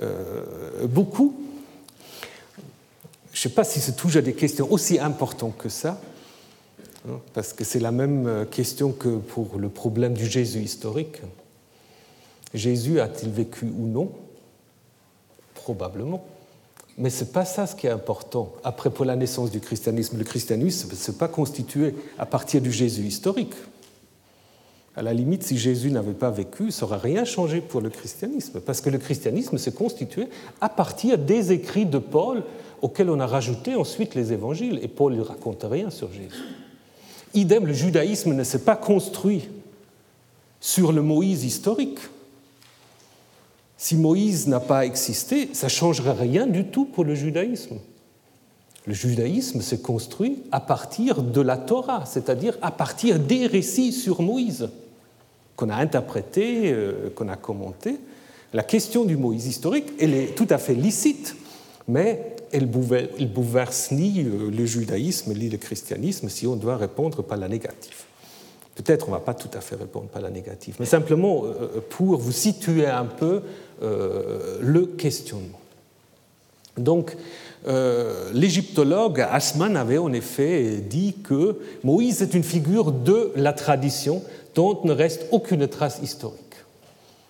euh, 0.00 0.86
beaucoup. 0.86 1.38
Je 3.30 3.38
ne 3.38 3.42
sais 3.42 3.54
pas 3.54 3.64
si 3.64 3.78
c'est 3.78 3.96
toujours 3.96 4.22
des 4.22 4.32
questions 4.32 4.72
aussi 4.72 4.98
importantes 4.98 5.58
que 5.58 5.68
ça, 5.68 6.00
parce 7.32 7.52
que 7.52 7.64
c'est 7.64 7.80
la 7.80 7.92
même 7.92 8.26
euh, 8.26 8.44
question 8.44 8.92
que 8.92 9.16
pour 9.16 9.58
le 9.58 9.68
problème 9.68 10.14
du 10.14 10.26
Jésus 10.26 10.60
historique. 10.60 11.22
Jésus 12.52 13.00
a-t-il 13.00 13.30
vécu 13.30 13.66
ou 13.66 13.86
non? 13.86 14.10
Probablement. 15.54 16.24
Mais 16.98 17.10
ce 17.10 17.24
n'est 17.24 17.30
pas 17.30 17.44
ça 17.44 17.66
ce 17.66 17.74
qui 17.74 17.86
est 17.86 17.90
important. 17.90 18.52
Après, 18.64 18.90
pour 18.90 19.04
la 19.04 19.16
naissance 19.16 19.50
du 19.50 19.60
christianisme, 19.60 20.18
le 20.18 20.24
christianisme 20.24 20.90
ne 20.90 20.94
s'est 20.94 21.14
pas 21.14 21.28
constitué 21.28 21.94
à 22.18 22.26
partir 22.26 22.60
du 22.60 22.72
Jésus 22.72 23.02
historique. 23.02 23.54
À 24.96 25.02
la 25.02 25.14
limite, 25.14 25.44
si 25.44 25.56
Jésus 25.56 25.90
n'avait 25.90 26.12
pas 26.12 26.30
vécu, 26.30 26.70
ça 26.72 26.84
n'aurait 26.84 26.98
rien 26.98 27.24
changé 27.24 27.60
pour 27.60 27.80
le 27.80 27.88
christianisme, 27.88 28.60
parce 28.60 28.80
que 28.80 28.90
le 28.90 28.98
christianisme 28.98 29.56
s'est 29.56 29.72
constitué 29.72 30.28
à 30.60 30.68
partir 30.68 31.16
des 31.16 31.52
écrits 31.52 31.86
de 31.86 31.98
Paul 31.98 32.42
auxquels 32.82 33.08
on 33.08 33.20
a 33.20 33.26
rajouté 33.26 33.76
ensuite 33.76 34.14
les 34.14 34.32
évangiles, 34.32 34.80
et 34.82 34.88
Paul 34.88 35.14
ne 35.14 35.22
raconte 35.22 35.64
rien 35.64 35.90
sur 35.90 36.12
Jésus. 36.12 36.42
Idem, 37.34 37.66
le 37.66 37.72
judaïsme 37.72 38.34
ne 38.34 38.44
s'est 38.44 38.64
pas 38.64 38.76
construit 38.76 39.48
sur 40.60 40.92
le 40.92 41.02
Moïse 41.02 41.44
historique. 41.44 41.98
Si 43.76 43.96
Moïse 43.96 44.46
n'a 44.46 44.60
pas 44.60 44.84
existé, 44.84 45.48
ça 45.52 45.66
ne 45.66 45.70
changerait 45.70 46.12
rien 46.12 46.46
du 46.46 46.66
tout 46.66 46.84
pour 46.84 47.04
le 47.04 47.14
judaïsme. 47.14 47.78
Le 48.86 48.94
judaïsme 48.94 49.60
s'est 49.60 49.80
construit 49.80 50.42
à 50.52 50.60
partir 50.60 51.22
de 51.22 51.40
la 51.40 51.56
Torah, 51.56 52.04
c'est-à-dire 52.06 52.58
à 52.62 52.70
partir 52.70 53.18
des 53.18 53.46
récits 53.46 53.92
sur 53.92 54.22
Moïse, 54.22 54.68
qu'on 55.56 55.70
a 55.70 55.76
interprétés, 55.76 56.72
euh, 56.72 57.10
qu'on 57.14 57.28
a 57.28 57.36
commentés. 57.36 57.98
La 58.52 58.62
question 58.62 59.04
du 59.04 59.16
Moïse 59.16 59.46
historique, 59.46 59.92
elle 60.00 60.14
est 60.14 60.34
tout 60.34 60.46
à 60.50 60.58
fait 60.58 60.74
licite, 60.74 61.36
mais 61.86 62.36
elle 62.52 62.66
bouleverse 62.66 63.90
ni 63.90 64.24
euh, 64.24 64.50
le 64.50 64.66
judaïsme 64.66 65.32
ni 65.34 65.48
le 65.48 65.58
christianisme 65.58 66.28
si 66.28 66.46
on 66.46 66.56
doit 66.56 66.76
répondre 66.76 67.22
par 67.22 67.38
la 67.38 67.48
négative. 67.48 68.04
Peut-être 68.74 69.08
on 69.08 69.10
ne 69.10 69.16
va 69.16 69.22
pas 69.22 69.34
tout 69.34 69.50
à 69.52 69.60
fait 69.60 69.76
répondre 69.76 70.06
par 70.06 70.22
la 70.22 70.30
négative, 70.30 70.76
mais 70.80 70.86
simplement 70.86 71.44
euh, 71.44 71.80
pour 71.90 72.16
vous 72.16 72.32
situer 72.32 72.86
un 72.86 73.04
peu 73.04 73.42
euh, 73.82 74.58
le 74.62 74.86
questionnement. 74.86 75.60
Donc, 76.78 77.16
euh, 77.66 78.30
l'égyptologue 78.32 79.20
Asman 79.20 79.76
avait 79.76 79.98
en 79.98 80.12
effet 80.12 80.76
dit 80.76 81.16
que 81.22 81.58
Moïse 81.84 82.22
est 82.22 82.32
une 82.32 82.42
figure 82.42 82.92
de 82.92 83.32
la 83.36 83.52
tradition 83.52 84.22
dont 84.54 84.80
ne 84.84 84.92
reste 84.92 85.26
aucune 85.30 85.66
trace 85.68 86.00
historique. 86.02 86.38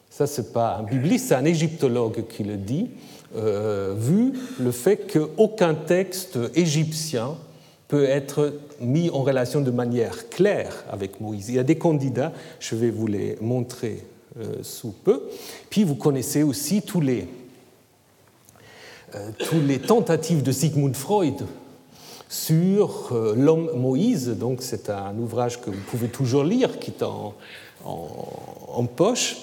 Ça, 0.08 0.26
ce 0.26 0.40
n'est 0.40 0.48
pas 0.48 0.76
un 0.76 0.82
bibliste, 0.82 1.28
c'est 1.28 1.34
un 1.34 1.44
égyptologue 1.44 2.26
qui 2.28 2.44
le 2.44 2.56
dit, 2.56 2.90
vu 3.34 4.32
le 4.58 4.72
fait 4.72 5.12
qu'aucun 5.12 5.74
texte 5.74 6.38
égyptien 6.54 7.36
peut 7.90 8.04
être 8.04 8.52
mis 8.80 9.10
en 9.10 9.22
relation 9.22 9.60
de 9.60 9.70
manière 9.70 10.28
claire 10.28 10.84
avec 10.90 11.20
Moïse. 11.20 11.48
Il 11.48 11.56
y 11.56 11.58
a 11.58 11.64
des 11.64 11.76
candidats, 11.76 12.32
je 12.60 12.76
vais 12.76 12.90
vous 12.90 13.06
les 13.06 13.36
montrer 13.40 14.04
euh, 14.38 14.62
sous 14.62 14.92
peu. 14.92 15.24
Puis 15.70 15.82
vous 15.82 15.96
connaissez 15.96 16.44
aussi 16.44 16.82
tous 16.82 17.00
les, 17.00 17.26
euh, 19.16 19.30
tous 19.40 19.60
les 19.60 19.80
tentatives 19.80 20.44
de 20.44 20.52
Sigmund 20.52 20.94
Freud 20.94 21.46
sur 22.28 23.08
euh, 23.10 23.34
l'homme 23.36 23.72
Moïse. 23.74 24.28
Donc 24.28 24.62
c'est 24.62 24.88
un 24.88 25.18
ouvrage 25.18 25.60
que 25.60 25.70
vous 25.70 25.82
pouvez 25.88 26.06
toujours 26.06 26.44
lire, 26.44 26.78
qui 26.78 26.92
est 26.92 27.02
en, 27.02 27.34
poche. 28.94 29.38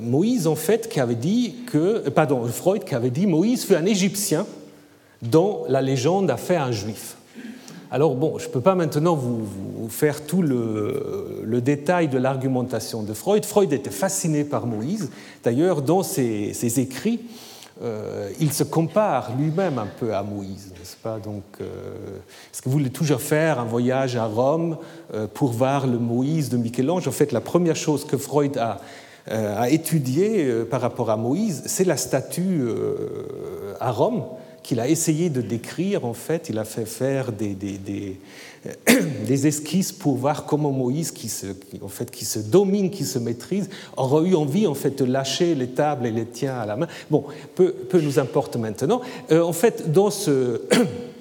Moïse, 0.00 0.46
en 0.46 0.56
fait, 0.56 0.88
qui 0.88 1.00
avait 1.00 1.14
dit 1.14 1.56
que, 1.66 2.08
pardon, 2.08 2.44
Freud 2.46 2.84
qui 2.84 2.94
avait 2.94 3.10
dit 3.10 3.26
Moïse 3.26 3.64
fut 3.64 3.74
un 3.74 3.86
Égyptien 3.86 4.46
dont 5.22 5.64
la 5.68 5.82
légende 5.82 6.30
a 6.30 6.36
fait 6.36 6.56
un 6.56 6.72
juif. 6.72 7.16
Alors 7.90 8.16
bon, 8.16 8.38
je 8.38 8.48
ne 8.48 8.52
peux 8.52 8.60
pas 8.60 8.74
maintenant 8.74 9.14
vous, 9.14 9.46
faire 9.88 10.26
tout 10.26 10.42
le, 10.42 11.60
détail 11.60 12.08
de 12.08 12.18
l'argumentation 12.18 13.02
de 13.02 13.14
Freud. 13.14 13.44
Freud 13.44 13.72
était 13.72 13.90
fasciné 13.90 14.44
par 14.44 14.66
Moïse. 14.66 15.10
D'ailleurs, 15.44 15.82
dans 15.82 16.02
ses, 16.02 16.80
écrits, 16.80 17.20
euh, 17.82 18.30
il 18.40 18.52
se 18.52 18.64
compare 18.64 19.32
lui-même 19.38 19.78
un 19.78 19.86
peu 19.86 20.14
à 20.14 20.22
Moïse, 20.22 20.72
n'est-ce 20.78 20.96
pas? 20.96 21.18
Donc, 21.18 21.44
euh, 21.60 21.64
est-ce 22.50 22.62
que 22.62 22.70
vous 22.70 22.78
voulez 22.78 22.90
toujours 22.90 23.20
faire 23.20 23.60
un 23.60 23.64
voyage 23.64 24.16
à 24.16 24.24
Rome 24.24 24.78
euh, 25.12 25.26
pour 25.26 25.50
voir 25.52 25.86
le 25.86 25.98
Moïse 25.98 26.48
de 26.48 26.56
Michel-Ange? 26.56 27.06
En 27.06 27.12
fait, 27.12 27.32
la 27.32 27.42
première 27.42 27.76
chose 27.76 28.06
que 28.06 28.16
Freud 28.16 28.56
a, 28.56 28.80
a 29.28 29.68
étudiée 29.68 30.64
par 30.70 30.80
rapport 30.80 31.10
à 31.10 31.16
Moïse, 31.16 31.64
c'est 31.66 31.84
la 31.84 31.96
statue 31.96 32.62
à 33.80 33.90
Rome 33.90 34.22
qu'il 34.62 34.80
a 34.80 34.88
essayé 34.88 35.30
de 35.30 35.40
décrire. 35.40 36.04
En 36.04 36.12
fait, 36.12 36.48
il 36.48 36.58
a 36.58 36.64
fait 36.64 36.86
faire 36.86 37.30
des, 37.32 37.54
des, 37.54 38.20
esquisses 39.46 39.92
pour 39.92 40.16
voir 40.16 40.46
comment 40.46 40.70
Moïse, 40.70 41.10
qui 41.10 41.28
se, 41.28 41.46
en 41.82 41.88
fait, 41.88 42.10
qui 42.10 42.24
se 42.24 42.38
domine, 42.38 42.90
qui 42.90 43.04
se 43.04 43.18
maîtrise, 43.18 43.68
aura 43.96 44.22
eu 44.22 44.34
envie 44.34 44.66
en 44.66 44.74
fait 44.74 44.98
de 44.98 45.04
lâcher 45.04 45.54
les 45.54 45.68
tables 45.68 46.06
et 46.06 46.10
les 46.10 46.26
tiens 46.26 46.58
à 46.58 46.66
la 46.66 46.76
main. 46.76 46.86
Bon, 47.10 47.24
peu, 47.54 47.72
peu 47.72 48.00
nous 48.00 48.18
importe 48.18 48.56
maintenant. 48.56 49.00
Euh, 49.30 49.42
en 49.42 49.52
fait, 49.52 49.92
dans 49.92 50.10
ce 50.10 50.62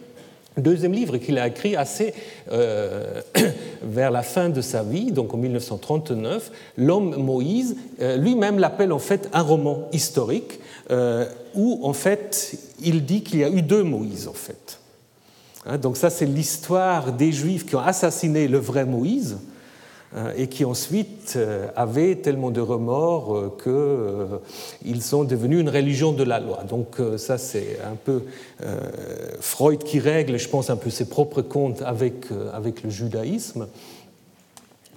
deuxième 0.57 0.93
livre 0.93 1.17
qu'il 1.17 1.37
a 1.37 1.47
écrit 1.47 1.75
assez 1.75 2.13
euh, 2.51 3.21
vers 3.83 4.11
la 4.11 4.23
fin 4.23 4.49
de 4.49 4.61
sa 4.61 4.83
vie, 4.83 5.11
donc 5.11 5.33
en 5.33 5.37
1939, 5.37 6.51
l'homme 6.77 7.15
Moïse, 7.17 7.75
euh, 8.01 8.17
lui-même 8.17 8.59
l'appelle 8.59 8.91
en 8.91 8.99
fait 8.99 9.29
un 9.33 9.41
roman 9.41 9.87
historique 9.91 10.59
euh, 10.91 11.25
où 11.55 11.79
en 11.83 11.93
fait 11.93 12.57
il 12.83 13.05
dit 13.05 13.21
qu'il 13.21 13.39
y 13.39 13.43
a 13.43 13.49
eu 13.49 13.61
deux 13.61 13.83
Moïse 13.83 14.27
en 14.27 14.33
fait. 14.33 14.79
Hein, 15.65 15.77
donc 15.77 15.97
ça 15.97 16.09
c'est 16.09 16.25
l'histoire 16.25 17.11
des 17.11 17.31
Juifs 17.31 17.65
qui 17.65 17.75
ont 17.75 17.79
assassiné 17.79 18.47
le 18.47 18.57
vrai 18.57 18.85
Moïse 18.85 19.37
euh, 20.15 20.31
et 20.37 20.47
qui 20.47 20.65
ensuite 20.65 21.33
euh, 21.35 21.67
avaient 21.75 22.15
tellement 22.15 22.51
de 22.51 22.61
remords 22.61 23.57
qu'ils 23.63 25.01
sont 25.01 25.23
devenus 25.23 25.61
une 25.61 25.69
religion 25.69 26.11
de 26.11 26.23
la 26.23 26.39
loi. 26.39 26.63
Donc 26.69 26.97
ça 27.17 27.37
c'est 27.37 27.79
un 27.85 27.95
peu 27.95 28.23
Freud 29.39 29.83
qui 29.83 29.99
règle, 29.99 30.37
je 30.37 30.49
pense, 30.49 30.69
un 30.69 30.77
peu 30.77 30.89
ses 30.89 31.09
propres 31.09 31.41
comptes 31.41 31.81
avec, 31.81 32.27
avec 32.53 32.83
le 32.83 32.89
judaïsme. 32.89 33.67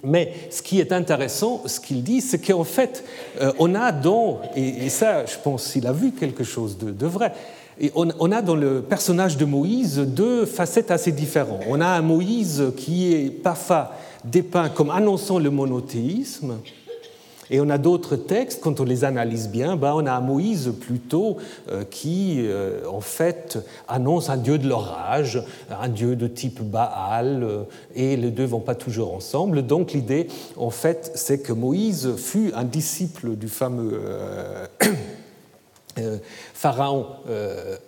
Mais 0.03 0.33
ce 0.49 0.61
qui 0.61 0.79
est 0.79 0.91
intéressant, 0.91 1.63
ce 1.65 1.79
qu'il 1.79 2.03
dit, 2.03 2.21
c'est 2.21 2.39
qu'en 2.39 2.63
fait, 2.63 3.03
euh, 3.41 3.51
on 3.59 3.75
a 3.75 3.91
dans, 3.91 4.41
et, 4.55 4.89
ça, 4.89 5.25
je 5.25 5.35
pense 5.43 5.71
qu'il 5.71 5.87
a 5.87 5.91
vu 5.91 6.11
quelque 6.11 6.43
chose 6.43 6.77
de, 6.77 7.05
vrai, 7.05 7.33
et 7.79 7.91
on, 7.95 8.31
a 8.31 8.41
dans 8.41 8.55
le 8.55 8.81
personnage 8.81 9.37
de 9.37 9.45
Moïse 9.45 9.99
deux 9.99 10.45
facettes 10.45 10.91
assez 10.91 11.11
différentes. 11.11 11.61
On 11.69 11.79
a 11.79 11.87
un 11.87 12.01
Moïse 12.01 12.73
qui 12.75 13.13
est 13.13 13.29
parfois 13.29 13.93
dépeint 14.25 14.69
comme 14.69 14.89
annonçant 14.89 15.39
le 15.39 15.49
monothéisme, 15.49 16.55
et 17.51 17.59
on 17.59 17.69
a 17.69 17.77
d'autres 17.77 18.15
textes, 18.15 18.61
quand 18.61 18.79
on 18.79 18.83
les 18.83 19.03
analyse 19.03 19.49
bien, 19.49 19.75
ben 19.75 19.93
on 19.95 20.05
a 20.05 20.11
un 20.11 20.21
Moïse 20.21 20.71
plutôt 20.79 21.37
euh, 21.71 21.83
qui, 21.83 22.35
euh, 22.39 22.81
en 22.87 23.01
fait, 23.01 23.57
annonce 23.87 24.29
un 24.29 24.37
dieu 24.37 24.57
de 24.57 24.67
l'orage, 24.67 25.41
un 25.71 25.87
dieu 25.87 26.15
de 26.15 26.27
type 26.27 26.61
Baal, 26.61 27.43
euh, 27.43 27.63
et 27.95 28.15
les 28.17 28.29
deux 28.29 28.45
vont 28.45 28.59
pas 28.59 28.75
toujours 28.75 29.15
ensemble. 29.15 29.65
Donc 29.65 29.93
l'idée, 29.93 30.27
en 30.57 30.69
fait, 30.69 31.11
c'est 31.15 31.41
que 31.41 31.53
Moïse 31.53 32.15
fut 32.17 32.51
un 32.55 32.65
disciple 32.65 33.35
du 33.35 33.47
fameux 33.47 33.99
pharaon 36.53 37.05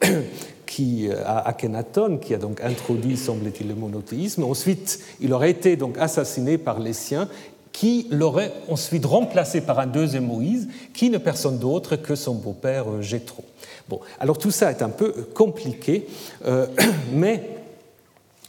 qui, 0.66 1.10
à 1.26 1.40
Akhenaton, 1.48 2.18
qui 2.18 2.34
a 2.34 2.38
donc 2.38 2.62
introduit, 2.62 3.18
semble-t-il, 3.18 3.68
le 3.68 3.76
monothéisme. 3.76 4.44
Ensuite, 4.44 5.00
il 5.20 5.34
aurait 5.34 5.52
été 5.52 5.76
donc 5.76 5.98
assassiné 5.98 6.58
par 6.58 6.80
les 6.80 6.94
siens 6.94 7.28
qui 7.72 8.08
l'aurait 8.12 8.52
ensuite 8.70 9.06
remplacé 9.06 9.62
par 9.62 9.80
un 9.80 9.88
deuxième 9.88 10.26
Moïse, 10.26 10.68
qui 10.94 11.10
n'est 11.10 11.20
personne 11.20 11.58
d'autre 11.58 11.96
que 11.96 12.16
son 12.16 12.36
beau-père 12.36 12.90
euh, 12.90 13.02
Jéthro. 13.02 13.44
Bon, 13.90 14.00
alors 14.20 14.38
tout 14.38 14.52
ça 14.52 14.72
est 14.72 14.82
un 14.82 14.90
peu 14.90 15.12
compliqué, 15.34 16.06
euh, 16.46 16.68
mais 17.14 17.58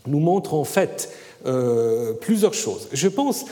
nous 0.07 0.21
montre 0.21 0.55
en 0.55 0.65
fait 0.65 1.11
euh, 1.47 2.13
plusieurs 2.15 2.55
choses. 2.55 2.89
Je 2.93 3.09
pense 3.09 3.47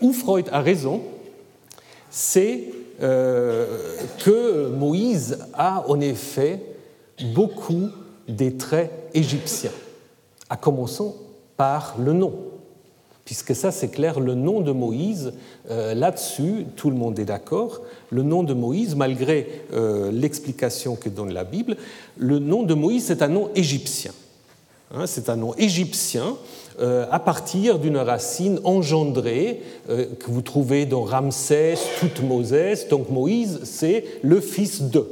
où 0.00 0.12
Freud 0.12 0.46
a 0.52 0.60
raison, 0.60 1.02
c'est 2.10 2.64
que 3.00 4.68
Moïse 4.68 5.38
a 5.54 5.84
en 5.88 6.00
effet 6.00 6.60
beaucoup 7.34 7.88
des 8.28 8.56
traits 8.56 8.92
égyptiens, 9.14 9.72
à 10.48 10.56
commencer 10.56 11.04
par 11.56 11.96
le 11.98 12.12
nom. 12.12 12.32
Puisque 13.24 13.54
ça 13.54 13.70
c'est 13.70 13.90
clair, 13.90 14.18
le 14.18 14.34
nom 14.34 14.60
de 14.60 14.72
Moïse, 14.72 15.32
euh, 15.70 15.94
là-dessus, 15.94 16.66
tout 16.74 16.90
le 16.90 16.96
monde 16.96 17.18
est 17.18 17.24
d'accord, 17.24 17.80
le 18.10 18.22
nom 18.22 18.42
de 18.42 18.54
Moïse, 18.54 18.96
malgré 18.96 19.62
euh, 19.72 20.10
l'explication 20.10 20.96
que 20.96 21.08
donne 21.08 21.32
la 21.32 21.44
Bible, 21.44 21.76
le 22.16 22.38
nom 22.38 22.64
de 22.64 22.74
Moïse 22.74 23.04
c'est 23.04 23.22
un 23.22 23.28
nom 23.28 23.50
égyptien. 23.54 24.12
Hein, 24.92 25.06
c'est 25.06 25.28
un 25.28 25.36
nom 25.36 25.54
égyptien. 25.54 26.24
euh, 26.24 26.59
à 26.78 27.18
partir 27.18 27.78
d'une 27.78 27.98
racine 27.98 28.58
engendrée 28.64 29.62
que 29.86 30.30
vous 30.30 30.42
trouvez 30.42 30.86
dans 30.86 31.02
Ramsès, 31.02 31.74
Toutmoses, 31.98 32.88
donc 32.88 33.10
Moïse 33.10 33.60
c'est 33.64 34.04
le 34.22 34.40
fils 34.40 34.82
de. 34.82 35.06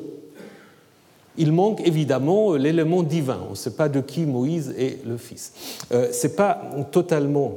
Il 1.36 1.52
manque 1.52 1.86
évidemment 1.86 2.54
l'élément 2.54 3.02
divin. 3.02 3.40
On 3.48 3.50
ne 3.50 3.56
sait 3.56 3.76
pas 3.76 3.88
de 3.88 4.00
qui 4.00 4.22
Moïse 4.22 4.74
est 4.78 5.04
le 5.06 5.16
fils. 5.16 5.52
Ce 5.90 6.26
n'est 6.26 6.32
pas 6.32 6.62
totalement 6.90 7.54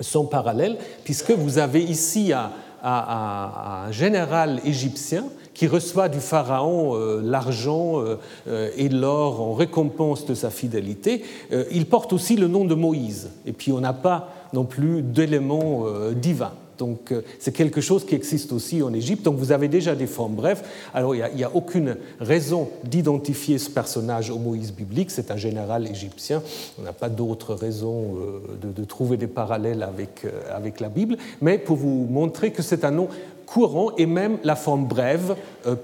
sont 0.00 0.26
parallèles, 0.26 0.78
puisque 1.04 1.30
vous 1.30 1.58
avez 1.58 1.82
ici 1.82 2.32
un, 2.32 3.90
général 3.90 4.60
égyptien 4.64 5.24
qui 5.58 5.66
reçoit 5.66 6.08
du 6.08 6.20
pharaon 6.20 6.94
euh, 6.94 7.20
l'argent 7.20 8.00
euh, 8.00 8.16
euh, 8.46 8.70
et 8.76 8.88
l'or 8.88 9.40
en 9.40 9.54
récompense 9.54 10.24
de 10.24 10.34
sa 10.34 10.50
fidélité. 10.50 11.24
il 11.72 11.86
porte 11.86 12.12
aussi 12.12 12.36
le 12.36 12.46
nom 12.46 12.64
de 12.64 12.74
Moïse, 12.74 13.30
et 13.44 13.52
puis 13.52 13.72
on 13.72 13.80
n'a 13.80 13.92
pas 13.92 14.28
non 14.52 14.64
plus 14.64 15.02
d'éléments 15.02 15.84
divins. 16.12 16.52
Donc 16.78 17.12
c'est 17.40 17.52
quelque 17.52 17.80
chose 17.80 18.06
qui 18.06 18.14
existe 18.14 18.52
aussi 18.52 18.82
en 18.82 18.92
Égypte. 18.94 19.24
Donc 19.24 19.36
vous 19.36 19.50
avez 19.50 19.66
déjà 19.66 19.96
des 19.96 20.06
formes 20.06 20.36
brèves. 20.36 20.62
Alors 20.94 21.16
il 21.16 21.24
n'y 21.34 21.42
a, 21.42 21.50
aucune 21.54 21.96
raison 22.20 22.68
d'identifier 22.84 23.58
ce 23.58 23.68
personnage 23.68 24.30
au 24.30 24.38
Moïse 24.38 24.72
biblique. 24.72 25.10
C'est 25.10 25.32
un 25.32 25.36
général 25.36 25.88
égyptien. 25.88 26.40
On 26.78 26.82
n'a 26.82 26.92
pas 26.92 27.08
d'autre 27.08 27.54
raison 27.54 28.16
euh, 28.16 28.72
de, 28.76 28.84
trouver 28.84 29.16
des 29.16 29.26
parallèles 29.26 29.82
avec, 29.82 30.24
avec 30.54 30.78
la 30.78 30.88
Bible. 30.88 31.16
Mais 31.42 31.58
pour 31.58 31.76
vous 31.76 32.06
montrer 32.08 32.52
que 32.52 32.62
c'est 32.62 32.84
un 32.84 32.92
nom 32.92 33.08
courant 33.52 33.92
et 33.96 34.06
même 34.06 34.38
la 34.44 34.56
forme 34.56 34.86
brève 34.86 35.36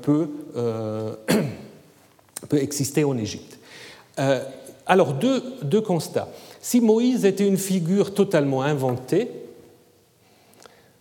peut, 0.02 0.28
peut 2.48 2.58
exister 2.58 3.04
en 3.04 3.16
Égypte. 3.16 3.58
alors 4.86 5.14
deux, 5.14 5.42
deux 5.62 5.80
constats. 5.80 6.28
Si 6.60 6.80
Moïse 6.80 7.24
était 7.24 7.46
une 7.46 7.58
figure 7.58 8.14
totalement 8.14 8.62
inventée, 8.62 9.30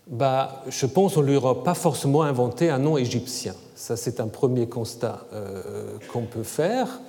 bah, 0.08 0.64
je 0.68 0.86
pense 0.86 1.14
qu'on 1.14 1.22
ne 1.22 1.28
lui 1.28 1.36
aura 1.38 1.64
pas 1.64 1.74
forcément 1.74 2.24
inventé 2.24 2.70
un 2.70 2.80
nom 2.80 2.98
égyptien. 2.98 3.56
Ça, 3.76 3.96
c'est 3.96 4.20
un 4.20 4.28
premier 4.28 4.68
constat 4.68 5.26
euh, 5.34 5.98
qu'on 6.12 6.24
peut 6.24 6.44
faire. 6.44 7.00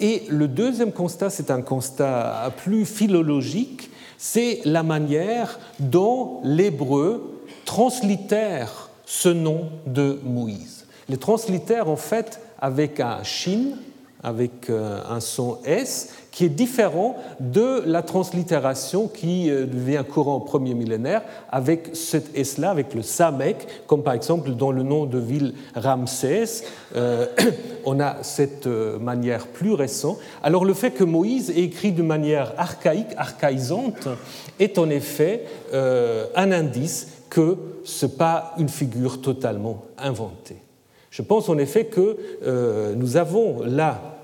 Et 0.00 0.22
le 0.28 0.46
deuxième 0.46 0.92
constat, 0.92 1.30
c'est 1.30 1.50
un 1.50 1.60
constat 1.60 2.52
plus 2.58 2.86
philologique, 2.86 3.90
c'est 4.16 4.60
la 4.64 4.82
manière 4.82 5.58
dont 5.80 6.40
l'hébreu 6.44 7.40
translittère 7.64 8.87
ce 9.08 9.30
nom 9.30 9.70
de 9.86 10.20
Moïse. 10.22 10.84
Les 11.08 11.16
translittère 11.16 11.88
en 11.88 11.96
fait 11.96 12.40
avec 12.60 13.00
un 13.00 13.22
shin, 13.22 13.70
avec 14.22 14.68
euh, 14.68 15.00
un 15.08 15.20
son 15.20 15.58
S, 15.64 16.12
qui 16.30 16.44
est 16.44 16.50
différent 16.50 17.16
de 17.40 17.82
la 17.86 18.02
translittération 18.02 19.08
qui 19.08 19.50
euh, 19.50 19.64
devient 19.64 20.04
courant 20.06 20.34
au 20.34 20.40
premier 20.40 20.74
millénaire 20.74 21.22
avec 21.50 21.90
cet 21.94 22.36
S-là, 22.36 22.70
avec 22.70 22.92
le 22.92 23.00
Samek, 23.00 23.66
comme 23.86 24.02
par 24.02 24.12
exemple 24.12 24.50
dans 24.50 24.72
le 24.72 24.82
nom 24.82 25.06
de 25.06 25.18
ville 25.18 25.54
Ramsès, 25.74 26.64
euh, 26.94 27.26
on 27.86 28.00
a 28.00 28.22
cette 28.22 28.66
manière 28.66 29.46
plus 29.46 29.72
récente. 29.72 30.18
Alors 30.42 30.66
le 30.66 30.74
fait 30.74 30.90
que 30.90 31.04
Moïse 31.04 31.48
ait 31.48 31.62
écrit 31.62 31.92
de 31.92 32.02
manière 32.02 32.52
archaïque, 32.58 33.14
archaïsante, 33.16 34.06
est 34.60 34.76
en 34.76 34.90
effet 34.90 35.44
un 35.72 36.52
indice 36.52 37.17
que 37.30 37.56
ce 37.84 38.06
n'est 38.06 38.12
pas 38.12 38.54
une 38.58 38.68
figure 38.68 39.20
totalement 39.20 39.84
inventée. 39.98 40.56
Je 41.10 41.22
pense 41.22 41.48
en 41.48 41.58
effet 41.58 41.86
que 41.86 42.16
nous 42.94 43.16
avons 43.16 43.62
là 43.62 44.18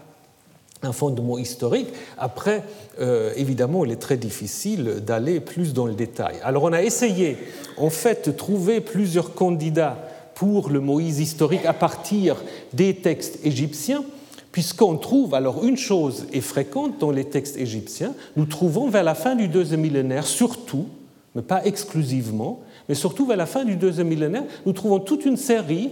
un 0.85 0.93
fondement 0.93 1.39
historique. 1.39 1.89
Après, 2.19 2.63
euh, 3.01 3.33
évidemment, 3.37 3.85
il 3.85 3.93
est 3.93 3.97
très 3.97 4.17
difficile 4.17 5.03
d'aller 5.05 5.41
plus 5.41 5.73
dans 5.73 5.87
le 5.87 5.95
détail. 5.95 6.37
Alors 6.43 6.65
on 6.65 6.73
a 6.73 6.83
essayé, 6.83 7.37
en 7.77 7.91
fait, 7.91 8.29
de 8.29 8.33
trouver 8.35 8.81
plusieurs 8.81 9.35
candidats 9.35 9.97
pour 10.35 10.71
le 10.71 10.81
Moïse 10.81 11.21
historique 11.21 11.65
à 11.65 11.73
partir 11.73 12.43
des 12.73 12.97
textes 12.97 13.39
égyptiens, 13.45 14.05
puisqu'on 14.53 14.97
trouve, 14.97 15.35
alors 15.35 15.65
une 15.65 15.77
chose 15.77 16.27
est 16.33 16.41
fréquente 16.41 16.99
dans 16.99 17.11
les 17.11 17.25
textes 17.25 17.57
égyptiens, 17.57 18.15
nous 18.37 18.47
trouvons 18.47 18.89
vers 18.89 19.05
la 19.05 19.15
fin 19.15 19.35
du 19.35 19.49
deuxième 19.49 19.81
millénaire 19.81 20.27
surtout, 20.27 20.87
mais 21.35 21.43
pas 21.43 21.65
exclusivement, 21.65 22.63
mais 22.89 22.95
surtout 22.95 23.27
vers 23.27 23.37
la 23.37 23.47
fin 23.47 23.65
du 23.65 23.77
deuxième 23.77 24.09
millénaire, 24.09 24.45
nous 24.67 24.73
trouvons 24.73 25.01
toute 25.01 25.25
une 25.25 25.37
série 25.37 25.91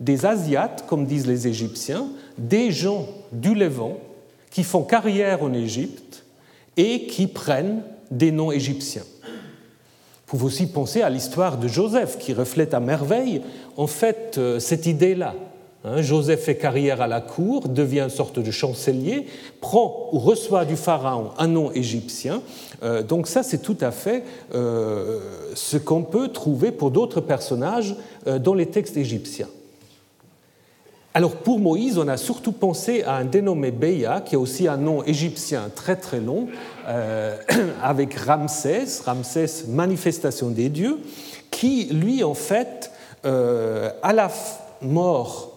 des 0.00 0.26
Asiates, 0.26 0.84
comme 0.86 1.06
disent 1.06 1.26
les 1.26 1.46
Égyptiens, 1.46 2.06
des 2.36 2.72
gens 2.72 3.06
du 3.32 3.54
Levant 3.54 3.98
qui 4.50 4.64
font 4.64 4.82
carrière 4.82 5.42
en 5.42 5.52
Égypte 5.52 6.24
et 6.76 7.06
qui 7.06 7.26
prennent 7.26 7.82
des 8.10 8.32
noms 8.32 8.52
égyptiens. 8.52 9.02
Vous 10.34 10.38
pouvez 10.38 10.44
aussi 10.44 10.66
penser 10.66 11.02
à 11.02 11.10
l'histoire 11.10 11.58
de 11.58 11.68
Joseph, 11.68 12.18
qui 12.18 12.32
reflète 12.32 12.74
à 12.74 12.80
merveille 12.80 13.42
en 13.76 13.86
fait 13.86 14.36
euh, 14.38 14.58
cette 14.58 14.86
idée-là. 14.86 15.34
Hein, 15.84 16.00
Joseph 16.00 16.44
fait 16.44 16.56
carrière 16.56 17.00
à 17.02 17.06
la 17.06 17.20
cour, 17.20 17.68
devient 17.68 18.00
une 18.00 18.10
sorte 18.10 18.38
de 18.38 18.50
chancelier, 18.50 19.26
prend 19.60 20.08
ou 20.12 20.18
reçoit 20.18 20.64
du 20.64 20.76
pharaon 20.76 21.30
un 21.38 21.46
nom 21.46 21.70
égyptien. 21.72 22.42
Euh, 22.82 23.02
donc 23.02 23.26
ça, 23.26 23.42
c'est 23.42 23.62
tout 23.62 23.76
à 23.80 23.90
fait 23.90 24.24
euh, 24.54 25.20
ce 25.54 25.76
qu'on 25.76 26.02
peut 26.02 26.28
trouver 26.28 26.72
pour 26.72 26.90
d'autres 26.90 27.20
personnages 27.20 27.96
dans 28.26 28.54
les 28.54 28.66
textes 28.66 28.96
égyptiens. 28.96 29.48
Alors 31.16 31.36
pour 31.36 31.60
Moïse, 31.60 31.96
on 31.96 32.08
a 32.08 32.16
surtout 32.16 32.50
pensé 32.50 33.04
à 33.04 33.14
un 33.14 33.24
dénommé 33.24 33.70
Beya, 33.70 34.20
qui 34.20 34.34
a 34.34 34.38
aussi 34.40 34.66
un 34.66 34.76
nom 34.76 35.04
égyptien 35.04 35.70
très 35.72 35.94
très 35.94 36.18
long, 36.18 36.48
euh, 36.88 37.36
avec 37.82 38.14
Ramsès, 38.14 39.00
Ramsès, 39.04 39.66
manifestation 39.68 40.50
des 40.50 40.68
dieux, 40.68 40.98
qui 41.52 41.84
lui 41.84 42.24
en 42.24 42.34
fait, 42.34 42.90
euh, 43.24 43.90
à 44.02 44.12
la 44.12 44.28
mort 44.82 45.53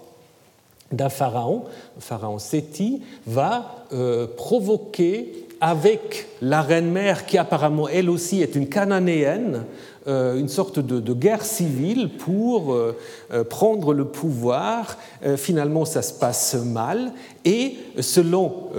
d'un 0.92 1.10
pharaon, 1.10 1.64
pharaon 2.00 2.40
Séti, 2.40 3.02
va 3.26 3.86
euh, 3.94 4.28
provoquer 4.36 5.34
avec 5.60 6.28
la 6.42 6.62
reine-mère, 6.62 7.26
qui 7.26 7.38
apparemment 7.38 7.90
elle 7.90 8.12
aussi 8.12 8.42
est 8.44 8.56
une 8.56 8.70
cananéenne, 8.70 9.66
euh, 10.08 10.38
une 10.38 10.50
sorte 10.50 10.80
de, 10.80 11.14
guerre 11.14 11.44
civile 11.44 12.10
pour 12.10 12.74
euh, 12.74 12.96
prendre 13.50 13.94
le 13.94 14.06
pouvoir. 14.06 14.98
Finalement, 15.36 15.84
ça 15.84 16.04
se 16.04 16.14
passe 16.14 16.54
mal. 16.54 17.12
Et 17.44 17.76
selon 18.00 18.70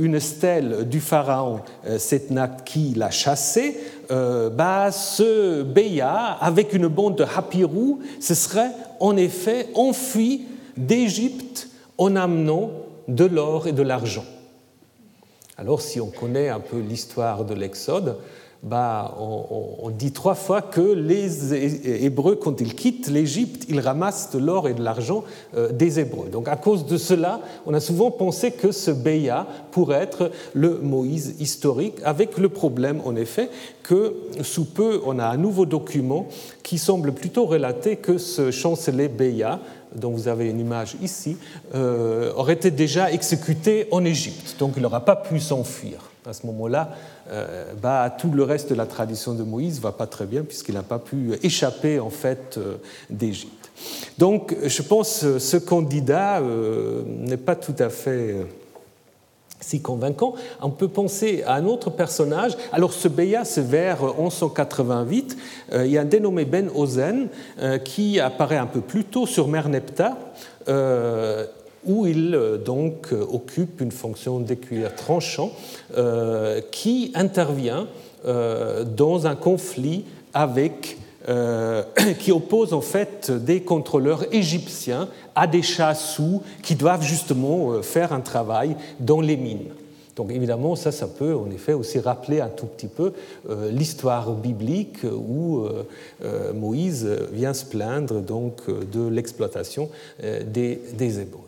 une 0.00 0.18
stèle 0.18 0.88
du 0.88 1.00
pharaon 1.00 1.60
Setnat 1.96 2.56
qui 2.64 2.94
l'a 2.96 3.10
chassé, 3.10 3.78
bah, 4.10 4.90
ce 4.90 5.62
Béa, 5.62 6.36
avec 6.40 6.72
une 6.72 6.88
bande 6.88 7.16
de 7.16 7.24
Hapirou, 7.24 8.00
se 8.20 8.34
serait 8.34 8.72
en 8.98 9.16
effet 9.16 9.68
enfui 9.74 10.46
d'Égypte 10.76 11.68
en 11.98 12.16
amenant 12.16 12.70
de 13.08 13.24
l'or 13.24 13.66
et 13.66 13.72
de 13.72 13.82
l'argent. 13.82 14.24
Alors, 15.58 15.80
si 15.80 16.00
on 16.00 16.08
connaît 16.08 16.48
un 16.48 16.60
peu 16.60 16.78
l'histoire 16.78 17.44
de 17.44 17.54
l'Exode, 17.54 18.16
bah, 18.62 19.14
on, 19.20 19.90
dit 19.90 20.12
trois 20.12 20.34
fois 20.34 20.60
que 20.60 20.80
les 20.80 21.54
Hébreux, 22.04 22.34
quand 22.34 22.60
ils 22.60 22.74
quittent 22.74 23.08
l'Égypte, 23.08 23.64
ils 23.68 23.78
ramassent 23.78 24.32
de 24.32 24.38
l'or 24.38 24.66
et 24.68 24.74
de 24.74 24.82
l'argent 24.82 25.24
euh, 25.56 25.70
des 25.70 26.00
Hébreux. 26.00 26.28
Donc 26.28 26.48
à 26.48 26.56
cause 26.56 26.84
de 26.84 26.96
cela, 26.96 27.40
on 27.64 27.74
a 27.74 27.80
souvent 27.80 28.10
pensé 28.10 28.50
que 28.50 28.72
ce 28.72 28.90
Béa 28.90 29.46
pourrait 29.70 30.02
être 30.02 30.32
le 30.52 30.78
Moïse 30.78 31.36
historique, 31.38 31.96
avec 32.02 32.38
le 32.38 32.48
problème 32.48 33.00
en 33.04 33.14
effet 33.14 33.50
que 33.84 34.14
sous 34.42 34.64
peu, 34.64 35.00
on 35.06 35.20
a 35.20 35.26
un 35.26 35.36
nouveau 35.36 35.64
document 35.64 36.26
qui 36.64 36.78
semble 36.78 37.12
plutôt 37.12 37.46
relater 37.46 37.96
que 37.96 38.18
ce 38.18 38.50
chancelier 38.50 39.08
Béa, 39.08 39.60
dont 39.94 40.10
vous 40.10 40.28
avez 40.28 40.50
une 40.50 40.60
image 40.60 40.96
ici, 41.02 41.36
euh, 41.74 42.32
aurait 42.34 42.54
été 42.54 42.70
déjà 42.70 43.10
exécuté 43.12 43.88
en 43.90 44.04
Égypte. 44.04 44.56
Donc 44.58 44.74
il 44.76 44.82
n'aura 44.82 45.04
pas 45.04 45.16
pu 45.16 45.40
s'enfuir 45.40 46.10
à 46.28 46.32
ce 46.32 46.44
moment-là, 46.46 46.90
euh, 47.30 47.72
bah, 47.80 48.12
tout 48.18 48.32
le 48.32 48.42
reste 48.42 48.70
de 48.70 48.74
la 48.74 48.86
tradition 48.86 49.32
de 49.32 49.44
Moïse 49.44 49.80
va 49.80 49.92
pas 49.92 50.08
très 50.08 50.26
bien 50.26 50.42
puisqu'il 50.42 50.74
n'a 50.74 50.82
pas 50.82 50.98
pu 50.98 51.34
échapper 51.42 52.00
en 52.00 52.10
fait 52.10 52.56
euh, 52.58 52.78
d'Égypte. 53.10 53.70
Donc, 54.18 54.56
je 54.64 54.82
pense 54.82 55.20
que 55.20 55.38
ce 55.38 55.56
candidat 55.58 56.40
n'est 57.06 57.36
pas 57.36 57.54
tout 57.54 57.74
à 57.78 57.90
fait 57.90 58.34
si 59.60 59.80
convaincant. 59.80 60.34
On 60.60 60.70
peut 60.70 60.88
penser 60.88 61.42
à 61.46 61.54
un 61.54 61.66
autre 61.66 61.90
personnage. 61.90 62.56
Alors, 62.72 62.92
ce 62.92 63.08
Béa, 63.08 63.44
c'est 63.44 63.66
vers 63.66 64.02
1188. 64.02 65.36
il 65.72 65.86
y 65.86 65.98
a 65.98 66.02
un 66.02 66.04
dénommé 66.04 66.44
Ben 66.44 66.68
Ozen 66.74 67.28
qui 67.84 68.20
apparaît 68.20 68.58
un 68.58 68.66
peu 68.66 68.80
plus 68.80 69.04
tôt 69.04 69.26
sur 69.26 69.48
Merneptah 69.48 70.16
où 71.86 72.06
il 72.06 72.34
euh, 72.34 72.58
donc 72.58 73.12
euh, 73.12 73.24
occupe 73.30 73.80
une 73.80 73.92
fonction 73.92 74.40
d'écuyer 74.40 74.88
tranchant 74.94 75.52
euh, 75.96 76.60
qui 76.70 77.12
intervient 77.14 77.86
dans 78.24 79.28
un 79.28 79.36
conflit 79.36 80.04
avec 80.34 80.98
qui 82.18 82.32
oppose 82.32 82.72
en 82.72 82.80
fait 82.80 83.30
des 83.30 83.60
contrôleurs 83.60 84.32
égyptiens 84.32 85.08
à 85.34 85.46
des 85.46 85.62
chassous 85.62 86.42
qui 86.62 86.74
doivent 86.74 87.02
justement 87.02 87.82
faire 87.82 88.12
un 88.12 88.20
travail 88.20 88.76
dans 89.00 89.20
les 89.20 89.36
mines. 89.36 89.72
Donc 90.14 90.30
évidemment, 90.30 90.76
ça, 90.76 90.92
ça 90.92 91.08
peut 91.08 91.34
en 91.34 91.50
effet 91.50 91.72
aussi 91.72 91.98
rappeler 91.98 92.40
un 92.40 92.48
tout 92.48 92.66
petit 92.66 92.86
peu 92.86 93.12
l'histoire 93.70 94.32
biblique 94.32 95.04
où 95.04 95.66
Moïse 96.54 97.06
vient 97.32 97.52
se 97.52 97.66
plaindre 97.66 98.22
donc 98.22 98.62
de 98.68 99.08
l'exploitation 99.08 99.90
des, 100.22 100.80
des 100.96 101.20
Hébreux. 101.20 101.45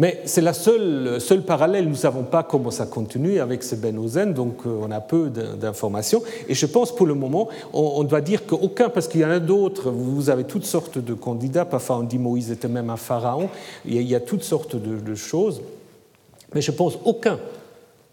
Mais 0.00 0.22
c'est 0.24 0.40
la 0.40 0.54
seule, 0.54 1.20
seule 1.20 1.42
parallèle. 1.42 1.84
Nous 1.84 1.90
ne 1.90 1.94
savons 1.94 2.22
pas 2.22 2.42
comment 2.42 2.70
ça 2.70 2.86
continue 2.86 3.38
avec 3.38 3.62
ce 3.62 3.74
Ben 3.74 3.98
Ozen, 3.98 4.32
donc 4.32 4.62
euh, 4.64 4.80
on 4.80 4.90
a 4.90 5.00
peu 5.02 5.28
d'informations. 5.28 6.22
Et 6.48 6.54
je 6.54 6.64
pense 6.64 6.96
pour 6.96 7.06
le 7.06 7.12
moment, 7.12 7.50
on, 7.74 8.02
doit 8.04 8.22
dire 8.22 8.46
qu'aucun, 8.46 8.88
parce 8.88 9.08
qu'il 9.08 9.20
y 9.20 9.26
en 9.26 9.30
a 9.30 9.40
d'autres, 9.40 9.90
vous 9.90 10.30
avez 10.30 10.44
toutes 10.44 10.64
sortes 10.64 10.96
de 10.96 11.12
candidats. 11.12 11.66
Parfois 11.66 11.98
on 11.98 12.04
dit 12.04 12.16
Moïse 12.16 12.50
était 12.50 12.66
même 12.66 12.88
un 12.88 12.96
pharaon. 12.96 13.50
Il 13.84 14.00
y 14.00 14.14
a, 14.14 14.20
toutes 14.20 14.42
sortes 14.42 14.74
de, 14.74 15.14
choses. 15.14 15.60
Mais 16.54 16.62
je 16.62 16.70
pense 16.72 16.98
aucun 17.04 17.38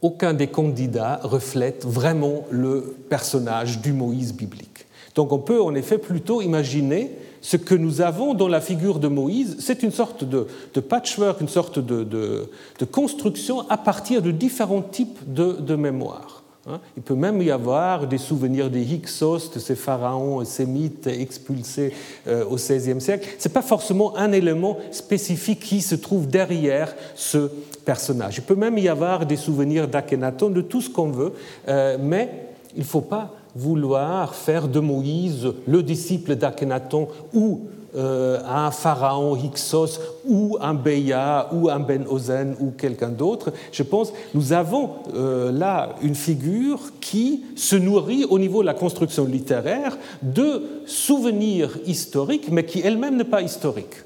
aucun 0.01 0.33
des 0.33 0.47
candidats 0.47 1.21
reflète 1.23 1.85
vraiment 1.85 2.45
le 2.51 2.97
personnage 3.09 3.79
du 3.79 3.93
Moïse 3.93 4.33
biblique. 4.33 4.85
Donc 5.15 5.31
on 5.31 5.39
peut 5.39 5.61
en 5.61 5.73
effet 5.73 5.97
plutôt 5.97 6.41
imaginer 6.41 7.11
ce 7.41 7.57
que 7.57 7.75
nous 7.75 8.01
avons 8.01 8.33
dans 8.33 8.47
la 8.47 8.61
figure 8.61 8.99
de 8.99 9.07
Moïse, 9.07 9.57
c'est 9.59 9.83
une 9.83 9.91
sorte 9.91 10.23
de, 10.23 10.47
patchwork, 10.79 11.41
une 11.41 11.47
sorte 11.47 11.79
de, 11.79 12.49
construction 12.91 13.69
à 13.69 13.77
partir 13.77 14.21
de 14.21 14.31
différents 14.31 14.81
types 14.81 15.19
de, 15.27 15.75
mémoires. 15.75 16.43
Hein. 16.69 16.79
Il 16.97 17.03
peut 17.03 17.15
même 17.15 17.41
y 17.41 17.51
avoir 17.51 18.07
des 18.07 18.17
souvenirs 18.17 18.69
des 18.69 18.81
Hyksos, 18.81 19.51
de 19.53 19.59
ces 19.59 19.75
pharaons 19.75 20.43
sémites 20.43 21.07
expulsés 21.07 21.93
euh, 22.27 22.43
au 22.45 22.55
XVIe 22.55 22.99
siècle. 22.99 23.27
Ce 23.39 23.47
n'est 23.47 23.53
pas 23.53 23.61
forcément 23.61 24.17
un 24.17 24.33
élément 24.33 24.77
spécifique 24.91 25.61
qui 25.61 25.81
se 25.81 25.95
trouve 25.95 26.27
derrière 26.27 26.93
ce 27.15 27.49
personnage. 27.85 28.37
Il 28.37 28.43
peut 28.43 28.55
même 28.55 28.77
y 28.77 28.89
avoir 28.89 29.25
des 29.25 29.37
souvenirs 29.37 29.87
d'Akhenaton, 29.87 30.49
de 30.49 30.61
tout 30.61 30.81
ce 30.81 30.89
qu'on 30.89 31.09
veut, 31.09 31.33
euh, 31.69 31.97
mais 32.01 32.47
il 32.75 32.81
ne 32.81 32.85
faut 32.85 33.01
pas 33.01 33.33
vouloir 33.57 34.35
faire 34.35 34.67
de 34.67 34.79
Moïse 34.79 35.51
le 35.67 35.83
disciple 35.83 36.35
d'Akhenaton 36.35 37.07
ou 37.33 37.61
euh, 37.95 38.39
un 38.45 38.69
pharaon 38.69 39.35
Hyksos 39.35 39.99
ou 40.27 40.57
un 40.61 40.75
Béa 40.75 41.49
ou 41.53 41.69
un 41.69 41.79
Ben 41.79 42.05
Ozen 42.07 42.55
ou 42.59 42.71
quelqu'un 42.71 43.09
d'autre. 43.09 43.51
Je 43.71 43.81
pense 43.81 44.13
nous 44.35 44.53
avons 44.53 44.91
euh, 45.15 45.51
là 45.51 45.95
une 46.03 46.13
figure 46.13 46.79
qui 47.01 47.43
se 47.55 47.75
nourrit 47.75 48.25
au 48.29 48.37
niveau 48.37 48.61
de 48.61 48.67
la 48.67 48.75
construction 48.75 49.25
littéraire 49.25 49.97
de 50.21 50.61
souvenirs 50.85 51.79
historiques, 51.87 52.51
mais 52.51 52.65
qui 52.65 52.81
elle-même 52.81 53.17
n'est 53.17 53.23
pas 53.23 53.41
historique. 53.41 54.03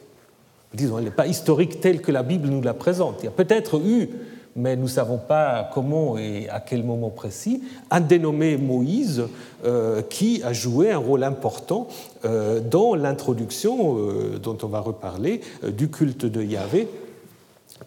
Disons, 0.73 0.97
elle 0.99 1.05
n'est 1.05 1.11
pas 1.11 1.27
historique 1.27 1.81
telle 1.81 2.01
que 2.01 2.13
la 2.13 2.23
Bible 2.23 2.47
nous 2.47 2.61
la 2.61 2.73
présente. 2.73 3.17
Il 3.23 3.25
y 3.25 3.27
a 3.27 3.31
peut-être 3.31 3.81
eu 3.83 4.09
mais 4.55 4.75
nous 4.75 4.83
ne 4.83 4.87
savons 4.87 5.17
pas 5.17 5.69
comment 5.73 6.17
et 6.17 6.49
à 6.49 6.59
quel 6.59 6.83
moment 6.83 7.09
précis, 7.09 7.63
un 7.89 8.01
dénommé 8.01 8.57
Moïse 8.57 9.23
euh, 9.63 10.01
qui 10.01 10.41
a 10.43 10.53
joué 10.53 10.91
un 10.91 10.97
rôle 10.97 11.23
important 11.23 11.87
euh, 12.25 12.59
dans 12.59 12.95
l'introduction, 12.95 13.97
euh, 13.97 14.39
dont 14.39 14.57
on 14.63 14.67
va 14.67 14.79
reparler, 14.79 15.41
du 15.65 15.89
culte 15.89 16.25
de 16.25 16.43
Yahvé 16.43 16.87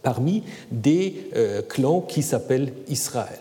parmi 0.02 0.42
des 0.70 1.30
clans 1.68 2.02
qui 2.02 2.22
s'appellent 2.22 2.74
Israël. 2.88 3.38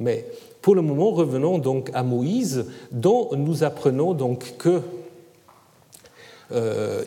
Mais 0.00 0.24
pour 0.62 0.74
le 0.74 0.80
moment, 0.80 1.10
revenons 1.10 1.58
donc 1.58 1.90
à 1.92 2.02
Moïse, 2.02 2.66
dont 2.92 3.28
nous 3.36 3.62
apprenons 3.62 4.14
donc 4.14 4.54
que 4.58 4.80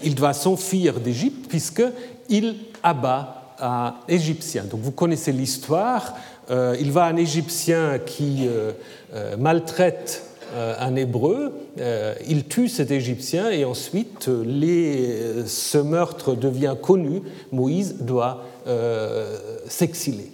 il 0.03 0.13
doit 0.13 0.33
s'enfuir 0.33 0.99
d'Égypte 0.99 1.47
puisqu'il 1.49 2.57
abat 2.83 3.40
un 3.61 3.95
Égyptien. 4.07 4.63
Donc 4.63 4.81
vous 4.81 4.91
connaissez 4.91 5.31
l'histoire. 5.31 6.15
Euh, 6.49 6.75
il 6.79 6.91
va 6.91 7.05
à 7.05 7.09
un 7.09 7.15
Égyptien 7.15 7.99
qui 7.99 8.47
euh, 8.47 8.71
euh, 9.13 9.37
maltraite 9.37 10.23
un 10.53 10.97
Hébreu, 10.97 11.53
il 12.27 12.43
tue 12.43 12.67
cet 12.67 12.91
Égyptien 12.91 13.51
et 13.51 13.63
ensuite 13.63 14.25
ce 14.25 15.77
meurtre 15.77 16.35
devient 16.35 16.75
connu. 16.81 17.21
Moïse 17.53 17.95
doit 18.01 18.43
s'exiler. 19.69 20.30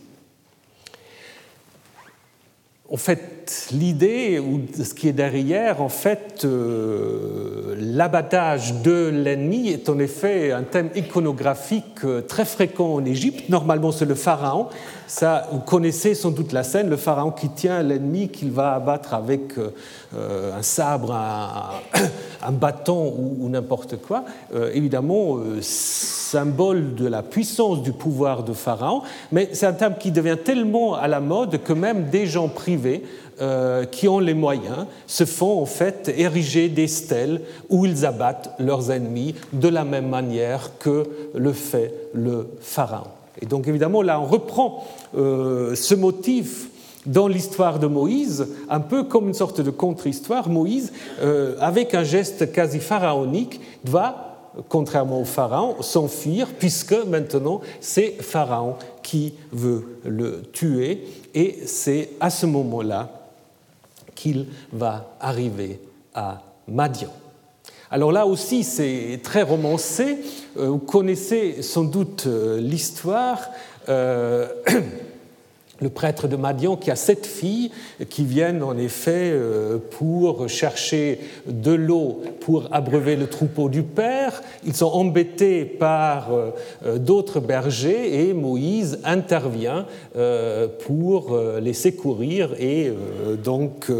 En 2.89 2.95
fait, 2.95 3.67
l'idée 3.73 4.39
ou 4.39 4.61
ce 4.81 4.93
qui 4.93 5.09
est 5.09 5.13
derrière, 5.13 5.81
en 5.81 5.89
fait, 5.89 6.45
euh, 6.45 7.75
l'abattage 7.77 8.81
de 8.81 9.09
l'ennemi 9.09 9.67
est 9.67 9.89
en 9.89 9.99
effet 9.99 10.53
un 10.53 10.63
thème 10.63 10.89
iconographique 10.95 12.05
euh, 12.05 12.21
très 12.21 12.45
fréquent 12.45 12.93
en 12.93 13.03
Égypte. 13.03 13.49
Normalement, 13.49 13.91
c'est 13.91 14.05
le 14.05 14.15
pharaon. 14.15 14.67
Ça, 15.05 15.49
vous 15.51 15.59
connaissez 15.59 16.15
sans 16.15 16.31
doute 16.31 16.53
la 16.53 16.63
scène, 16.63 16.89
le 16.89 16.95
pharaon 16.95 17.31
qui 17.31 17.49
tient 17.49 17.83
l'ennemi 17.83 18.29
qu'il 18.29 18.51
va 18.51 18.73
abattre 18.73 19.13
avec 19.13 19.57
euh, 19.57 19.71
un 20.13 20.61
sabre, 20.61 21.13
un, 22.43 22.51
bâton 22.51 23.13
ou, 23.17 23.49
n'importe 23.49 23.97
quoi. 23.97 24.23
évidemment, 24.73 25.37
symbole 26.27 26.95
de 26.95 27.07
la 27.07 27.23
puissance 27.23 27.81
du 27.81 27.93
pouvoir 27.93 28.43
de 28.43 28.53
Pharaon, 28.53 29.01
mais 29.31 29.49
c'est 29.53 29.65
un 29.65 29.73
thème 29.73 29.95
qui 29.99 30.11
devient 30.11 30.37
tellement 30.43 30.93
à 30.93 31.07
la 31.07 31.19
mode 31.19 31.63
que 31.63 31.73
même 31.73 32.09
des 32.09 32.25
gens 32.25 32.47
privés 32.47 33.03
euh, 33.39 33.85
qui 33.85 34.07
ont 34.07 34.19
les 34.19 34.33
moyens 34.33 34.87
se 35.05 35.23
font 35.23 35.61
en 35.61 35.65
fait 35.65 36.11
ériger 36.17 36.69
des 36.69 36.87
stèles 36.87 37.41
où 37.69 37.85
ils 37.85 38.03
abattent 38.03 38.49
leurs 38.57 38.89
ennemis 38.89 39.35
de 39.53 39.67
la 39.67 39.83
même 39.83 40.09
manière 40.09 40.71
que 40.79 41.03
le 41.35 41.53
fait 41.53 41.93
le 42.13 42.49
Pharaon. 42.61 43.11
Et 43.39 43.45
donc 43.45 43.67
évidemment 43.67 44.01
là 44.01 44.19
on 44.19 44.25
reprend 44.25 44.83
euh, 45.15 45.75
ce 45.75 45.93
motif 45.93 46.69
dans 47.07 47.27
l'histoire 47.27 47.79
de 47.79 47.87
Moïse, 47.87 48.47
un 48.69 48.81
peu 48.81 49.03
comme 49.03 49.29
une 49.29 49.33
sorte 49.33 49.61
de 49.61 49.71
contre-histoire, 49.71 50.49
Moïse, 50.49 50.91
euh, 51.21 51.55
avec 51.59 51.93
un 51.93 52.03
geste 52.03 52.51
quasi 52.51 52.79
pharaonique, 52.79 53.59
va 53.83 54.23
contrairement 54.69 55.21
au 55.21 55.25
Pharaon, 55.25 55.81
s'enfuir, 55.81 56.47
puisque 56.57 56.95
maintenant 57.07 57.61
c'est 57.79 58.17
Pharaon 58.21 58.75
qui 59.03 59.33
veut 59.51 59.99
le 60.03 60.41
tuer, 60.51 61.05
et 61.33 61.59
c'est 61.65 62.09
à 62.19 62.29
ce 62.29 62.45
moment-là 62.45 63.09
qu'il 64.15 64.47
va 64.73 65.13
arriver 65.19 65.79
à 66.13 66.41
Madian. 66.67 67.09
Alors 67.89 68.11
là 68.11 68.25
aussi, 68.25 68.63
c'est 68.63 69.21
très 69.23 69.43
romancé. 69.43 70.17
Euh, 70.57 70.67
vous 70.67 70.79
connaissez 70.79 71.61
sans 71.61 71.83
doute 71.83 72.25
euh, 72.27 72.59
l'histoire. 72.59 73.49
le 75.79 75.89
prêtre 75.89 76.27
de 76.27 76.35
Madian 76.35 76.75
qui 76.75 76.91
a 76.91 76.95
sept 76.95 77.25
filles 77.25 77.71
qui 78.09 78.23
viennent 78.25 78.63
en 78.63 78.77
effet 78.77 79.31
euh, 79.31 79.77
pour 79.77 80.49
chercher 80.49 81.19
de 81.45 81.71
l'eau 81.71 82.21
pour 82.41 82.67
abreuver 82.71 83.15
le 83.15 83.27
troupeau 83.27 83.69
du 83.69 83.83
père. 83.83 84.41
Ils 84.65 84.75
sont 84.75 84.87
embêtés 84.87 85.65
par 85.65 86.33
euh, 86.33 86.49
euh, 86.85 86.97
d'autres 86.97 87.39
bergers 87.39 88.27
et 88.27 88.33
Moïse 88.33 88.99
intervient 89.03 89.85
pour 90.85 91.37
les 91.61 91.73
secourir 91.73 92.53
et 92.59 92.91
donc 93.43 93.91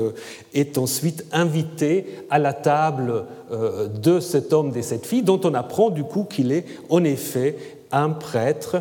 est 0.53 0.77
ensuite 0.77 1.25
invité 1.31 2.05
à 2.29 2.39
la 2.39 2.53
table 2.53 3.25
de 3.51 4.19
cet 4.19 4.53
homme 4.53 4.71
des 4.71 4.81
sept 4.81 5.05
filles 5.05 5.21
dont 5.21 5.39
on 5.43 5.53
apprend 5.53 5.89
du 5.89 6.03
coup 6.03 6.23
qu'il 6.23 6.51
est 6.51 6.65
en 6.89 7.03
effet 7.03 7.55
un 7.91 8.09
prêtre 8.09 8.77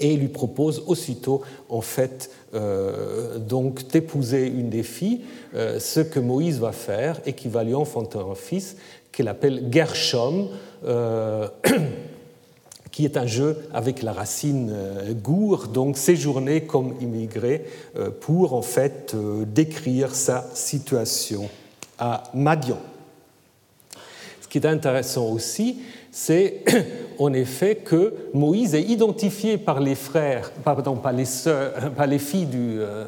et 0.00 0.16
lui 0.16 0.28
propose 0.28 0.82
aussitôt 0.86 1.42
en 1.68 1.80
fait 1.80 2.30
euh, 2.52 3.38
donc 3.38 3.86
d'épouser 3.88 4.46
une 4.46 4.70
des 4.70 4.82
filles, 4.82 5.20
euh, 5.54 5.78
ce 5.78 6.00
que 6.00 6.18
Moïse 6.18 6.58
va 6.58 6.72
faire 6.72 7.20
et 7.24 7.32
qui 7.32 7.46
va 7.48 7.62
lui 7.62 7.74
enfanter 7.74 8.18
un 8.18 8.34
fils 8.34 8.76
qu'il 9.12 9.28
appelle 9.28 9.68
Gershom, 9.70 10.48
euh, 10.84 11.46
qui 12.90 13.04
est 13.04 13.16
un 13.16 13.26
jeu 13.26 13.58
avec 13.72 14.02
la 14.02 14.12
racine 14.12 14.74
gour, 15.22 15.68
donc 15.68 15.96
séjourner 15.96 16.62
comme 16.62 16.96
immigré 17.00 17.64
pour 18.20 18.52
en 18.52 18.62
fait 18.62 19.14
décrire 19.46 20.12
sa 20.12 20.50
situation 20.54 21.48
à 22.00 22.24
Madian. 22.34 22.78
Ce 24.40 24.48
qui 24.48 24.58
est 24.58 24.66
intéressant 24.66 25.28
aussi, 25.28 25.82
c'est 26.10 26.64
en 27.20 27.34
effet 27.34 27.76
que 27.76 28.14
Moïse 28.32 28.74
est 28.74 28.82
identifié 28.82 29.58
par 29.58 29.78
les 29.78 29.94
frères, 29.94 30.50
pardon, 30.64 30.96
par 30.96 31.12
les, 31.12 31.26
par 31.94 32.06
les 32.06 32.18
filles 32.18 32.48
euh, 32.54 33.04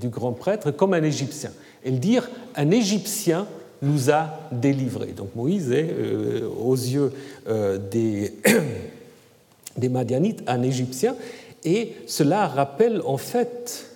du, 0.00 0.08
grand 0.08 0.32
prêtre 0.32 0.70
comme 0.70 0.94
un 0.94 1.02
Égyptien. 1.02 1.50
Et 1.84 1.90
le 1.90 1.98
dire 1.98 2.30
un 2.54 2.70
Égyptien 2.70 3.46
nous 3.82 4.10
a 4.10 4.28
délivrés. 4.52 5.12
Donc 5.12 5.34
Moïse 5.34 5.72
est, 5.72 5.90
euh, 5.90 6.48
aux 6.48 6.76
yeux 6.76 7.12
euh, 7.48 7.78
des, 7.78 8.34
des 9.76 9.88
Madianites, 9.88 10.42
un 10.46 10.62
Égyptien. 10.62 11.16
Et 11.64 11.94
cela 12.06 12.46
rappelle 12.46 13.02
en 13.04 13.16
fait 13.16 13.86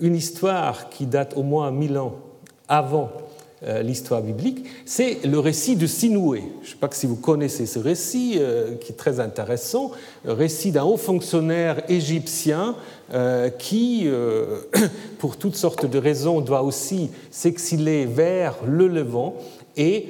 une 0.00 0.16
histoire 0.16 0.88
qui 0.88 1.04
date 1.04 1.36
au 1.36 1.42
moins 1.42 1.70
mille 1.70 1.98
ans 1.98 2.16
avant 2.66 3.10
l'histoire 3.82 4.22
biblique, 4.22 4.64
c'est 4.84 5.24
le 5.24 5.38
récit 5.38 5.76
de 5.76 5.86
Sinoué. 5.86 6.42
Je 6.62 6.66
ne 6.66 6.70
sais 6.72 6.78
pas 6.78 6.88
si 6.90 7.06
vous 7.06 7.16
connaissez 7.16 7.66
ce 7.66 7.78
récit, 7.78 8.36
euh, 8.38 8.74
qui 8.74 8.92
est 8.92 8.96
très 8.96 9.20
intéressant, 9.20 9.92
le 10.24 10.32
récit 10.32 10.72
d'un 10.72 10.84
haut 10.84 10.96
fonctionnaire 10.96 11.82
égyptien 11.88 12.74
euh, 13.14 13.50
qui, 13.50 14.08
pour 15.18 15.36
toutes 15.36 15.56
sortes 15.56 15.86
de 15.86 15.98
raisons, 15.98 16.40
doit 16.40 16.62
aussi 16.62 17.10
s'exiler 17.30 18.04
vers 18.04 18.56
le 18.66 18.88
Levant 18.88 19.36
et 19.76 20.08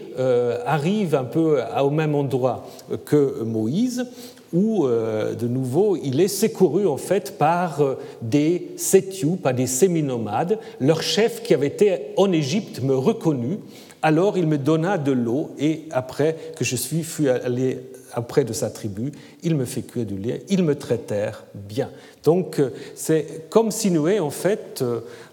arrive 0.66 1.14
un 1.14 1.22
peu 1.22 1.60
au 1.80 1.90
même 1.90 2.16
endroit 2.16 2.66
que 3.04 3.44
Moïse 3.44 4.06
où, 4.52 4.86
euh, 4.86 5.34
de 5.34 5.48
nouveau, 5.48 5.96
il 5.96 6.20
est 6.20 6.28
secouru 6.28 6.86
en 6.86 6.96
fait 6.96 7.38
par 7.38 7.80
euh, 7.80 7.98
des 8.20 8.68
Sétiou, 8.76 9.36
par 9.36 9.54
des 9.54 9.66
séminomades. 9.66 10.58
Leur 10.80 11.02
chef 11.02 11.42
qui 11.42 11.54
avait 11.54 11.68
été 11.68 12.12
en 12.16 12.32
Égypte 12.32 12.82
me 12.82 12.94
reconnut, 12.94 13.58
alors 14.02 14.36
il 14.36 14.46
me 14.46 14.58
donna 14.58 14.98
de 14.98 15.12
l'eau 15.12 15.50
et 15.58 15.84
après 15.90 16.36
que 16.56 16.64
je 16.64 16.76
suis 16.76 17.02
fui 17.02 17.28
allé 17.28 17.78
auprès 18.16 18.44
de 18.44 18.52
sa 18.52 18.68
tribu, 18.68 19.10
il 19.42 19.56
me 19.56 19.64
fait 19.64 19.82
cuire 19.82 20.04
du 20.04 20.18
lait, 20.18 20.42
ils 20.50 20.62
me 20.62 20.74
traitèrent 20.74 21.44
bien. 21.54 21.88
Donc 22.24 22.58
euh, 22.58 22.70
c'est 22.94 23.48
comme 23.48 23.70
Sinoué, 23.70 24.20
en 24.20 24.30
fait, 24.30 24.84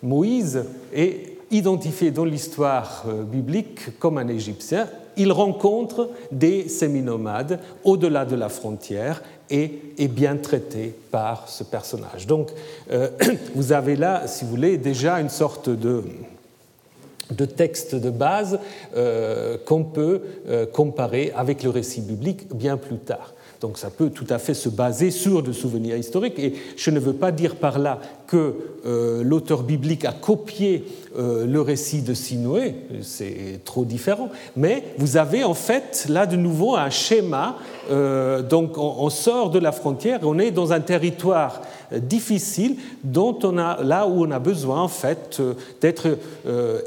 Moïse 0.01 0.63
est 0.93 1.28
identifié 1.51 2.11
dans 2.11 2.25
l'histoire 2.25 3.05
biblique 3.31 3.97
comme 3.99 4.17
un 4.17 4.27
Égyptien 4.27 4.87
il 5.19 5.31
rencontre 5.33 6.09
des 6.31 6.69
séminomades 6.69 7.59
au-delà 7.83 8.25
de 8.25 8.35
la 8.35 8.49
frontière 8.49 9.21
et 9.49 9.81
est 9.97 10.07
bien 10.07 10.37
traité 10.37 10.95
par 11.11 11.49
ce 11.49 11.63
personnage. 11.63 12.25
Donc 12.25 12.49
euh, 12.91 13.09
vous 13.55 13.73
avez 13.73 13.95
là, 13.95 14.27
si 14.27 14.45
vous 14.45 14.51
voulez, 14.51 14.77
déjà 14.77 15.19
une 15.19 15.29
sorte 15.29 15.69
de, 15.69 16.03
texte 17.57 17.95
de 17.95 18.09
base 18.09 18.59
euh, 18.95 19.57
qu'on 19.65 19.83
peut 19.83 20.21
euh, 20.47 20.65
comparer 20.65 21.33
avec 21.35 21.63
le 21.63 21.69
récit 21.69 22.01
biblique 22.01 22.47
bien 22.55 22.77
plus 22.77 22.97
tard. 22.97 23.33
Donc 23.61 23.77
ça 23.77 23.89
peut 23.89 24.09
tout 24.09 24.27
à 24.29 24.39
fait 24.39 24.53
se 24.53 24.69
baser 24.69 25.11
sur 25.11 25.43
des 25.43 25.51
souvenirs 25.51 25.97
historiques. 25.97 26.39
Et 26.39 26.53
je 26.77 26.91
ne 26.91 26.99
veux 26.99 27.13
pas 27.13 27.31
dire 27.31 27.57
par 27.57 27.77
là 27.77 27.99
que 28.27 28.53
euh, 28.85 29.21
l'auteur 29.21 29.63
biblique 29.63 30.05
a 30.05 30.13
copié 30.13 30.85
euh, 31.17 31.45
le 31.45 31.59
récit 31.59 32.01
de 32.01 32.13
Sinoué, 32.13 32.75
c'est 33.01 33.59
trop 33.65 33.83
différent. 33.83 34.29
Mais 34.55 34.83
vous 34.97 35.17
avez 35.17 35.43
en 35.43 35.53
fait 35.53 36.05
là 36.07 36.25
de 36.25 36.37
nouveau 36.37 36.77
un 36.77 36.89
schéma. 36.89 37.57
Euh, 37.91 38.41
donc 38.41 38.77
on, 38.77 39.09
sort 39.09 39.49
de 39.49 39.59
la 39.59 39.73
frontière, 39.73 40.19
on 40.23 40.39
est 40.39 40.51
dans 40.51 40.71
un 40.71 40.79
territoire 40.79 41.61
difficile 41.91 42.77
dont 43.03 43.37
on 43.43 43.57
a, 43.57 43.83
là 43.83 44.07
où 44.07 44.23
on 44.25 44.31
a 44.31 44.39
besoin 44.39 44.81
en 44.81 44.87
fait 44.87 45.41
d'être 45.81 46.17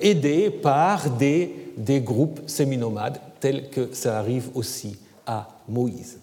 aidé 0.00 0.48
par 0.48 1.10
des, 1.10 1.52
des 1.76 2.00
groupes 2.00 2.40
séminomades 2.46 3.18
tels 3.40 3.68
que 3.68 3.88
ça 3.92 4.18
arrive 4.18 4.48
aussi 4.54 4.96
à 5.26 5.48
Moïse. 5.68 6.21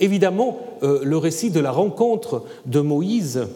Évidemment, 0.00 0.58
euh, 0.82 1.00
le 1.04 1.16
récit 1.16 1.50
de 1.50 1.60
la 1.60 1.70
rencontre 1.70 2.44
de 2.66 2.80
Moïse 2.80 3.46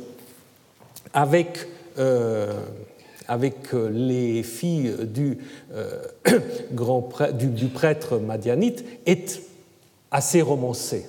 avec, 1.13 1.67
euh, 1.99 2.53
euh, 3.75 3.91
les 3.93 4.43
filles 4.43 4.95
du 7.33 7.67
prêtre 7.67 8.19
madianite 8.19 8.85
est 9.07 9.43
assez 10.11 10.43
romancé. 10.43 11.07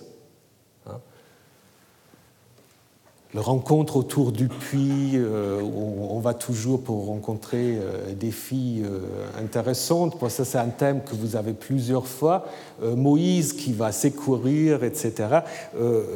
Le 3.33 3.41
rencontre 3.41 3.95
autour 3.97 4.31
du 4.31 4.47
puits, 4.47 5.11
euh, 5.13 5.61
on 5.61 6.19
va 6.19 6.33
toujours 6.33 6.81
pour 6.81 7.05
rencontrer 7.05 7.77
euh, 7.77 8.13
des 8.13 8.31
filles 8.31 8.83
euh, 8.83 9.01
intéressantes. 9.39 10.17
ça, 10.29 10.45
c'est 10.45 10.57
un 10.57 10.69
thème 10.69 11.01
que 11.03 11.13
vous 11.13 11.35
avez 11.35 11.53
plusieurs 11.53 12.07
fois. 12.07 12.45
Moïse 12.81 13.53
qui 13.53 13.73
va 13.73 13.91
secourir, 13.91 14.83
etc. 14.83 15.13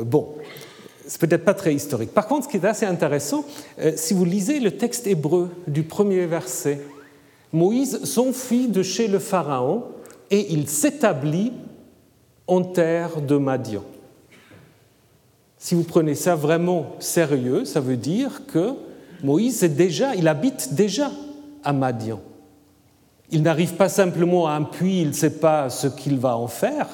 bon, 0.06 0.30
c'est 1.06 1.20
peut-être 1.20 1.44
pas 1.44 1.54
très 1.54 1.74
historique. 1.74 2.14
Par 2.14 2.28
contre, 2.28 2.46
ce 2.46 2.50
qui 2.50 2.58
est 2.58 2.66
assez 2.66 2.86
intéressant, 2.86 3.44
si 3.96 4.14
vous 4.14 4.24
lisez 4.24 4.60
le 4.60 4.72
texte 4.72 5.06
hébreu 5.06 5.50
du 5.68 5.84
premier 5.84 6.26
verset, 6.26 6.80
Moïse 7.52 8.04
s'enfuit 8.06 8.70
de 8.70 8.82
chez 8.82 9.08
le 9.08 9.20
Pharaon 9.20 9.84
et 10.32 10.54
il 10.54 10.70
s'établit 10.70 11.52
en 12.48 12.62
terre 12.62 13.22
de 13.22 13.36
Madian. 13.36 13.84
Si 15.64 15.76
vous 15.76 15.84
prenez 15.84 16.14
ça 16.14 16.36
vraiment 16.36 16.88
sérieux, 17.00 17.64
ça 17.64 17.80
veut 17.80 17.96
dire 17.96 18.42
que 18.48 18.74
Moïse 19.24 19.64
est 19.64 19.70
déjà, 19.70 20.14
il 20.14 20.28
habite 20.28 20.74
déjà 20.74 21.10
à 21.64 21.72
Madian. 21.72 22.20
Il 23.32 23.44
n'arrive 23.44 23.76
pas 23.76 23.88
simplement 23.88 24.46
à 24.46 24.56
un 24.56 24.64
puits, 24.64 25.00
il 25.00 25.08
ne 25.08 25.14
sait 25.14 25.40
pas 25.40 25.70
ce 25.70 25.88
qu'il 25.88 26.20
va 26.20 26.36
en 26.36 26.48
faire. 26.48 26.90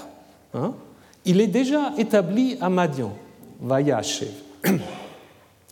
Hein. 0.54 0.74
Il 1.26 1.42
est 1.42 1.48
déjà 1.48 1.94
établi 1.98 2.60
à 2.62 2.70
Madian, 2.70 3.12
Vayachev. 3.60 4.30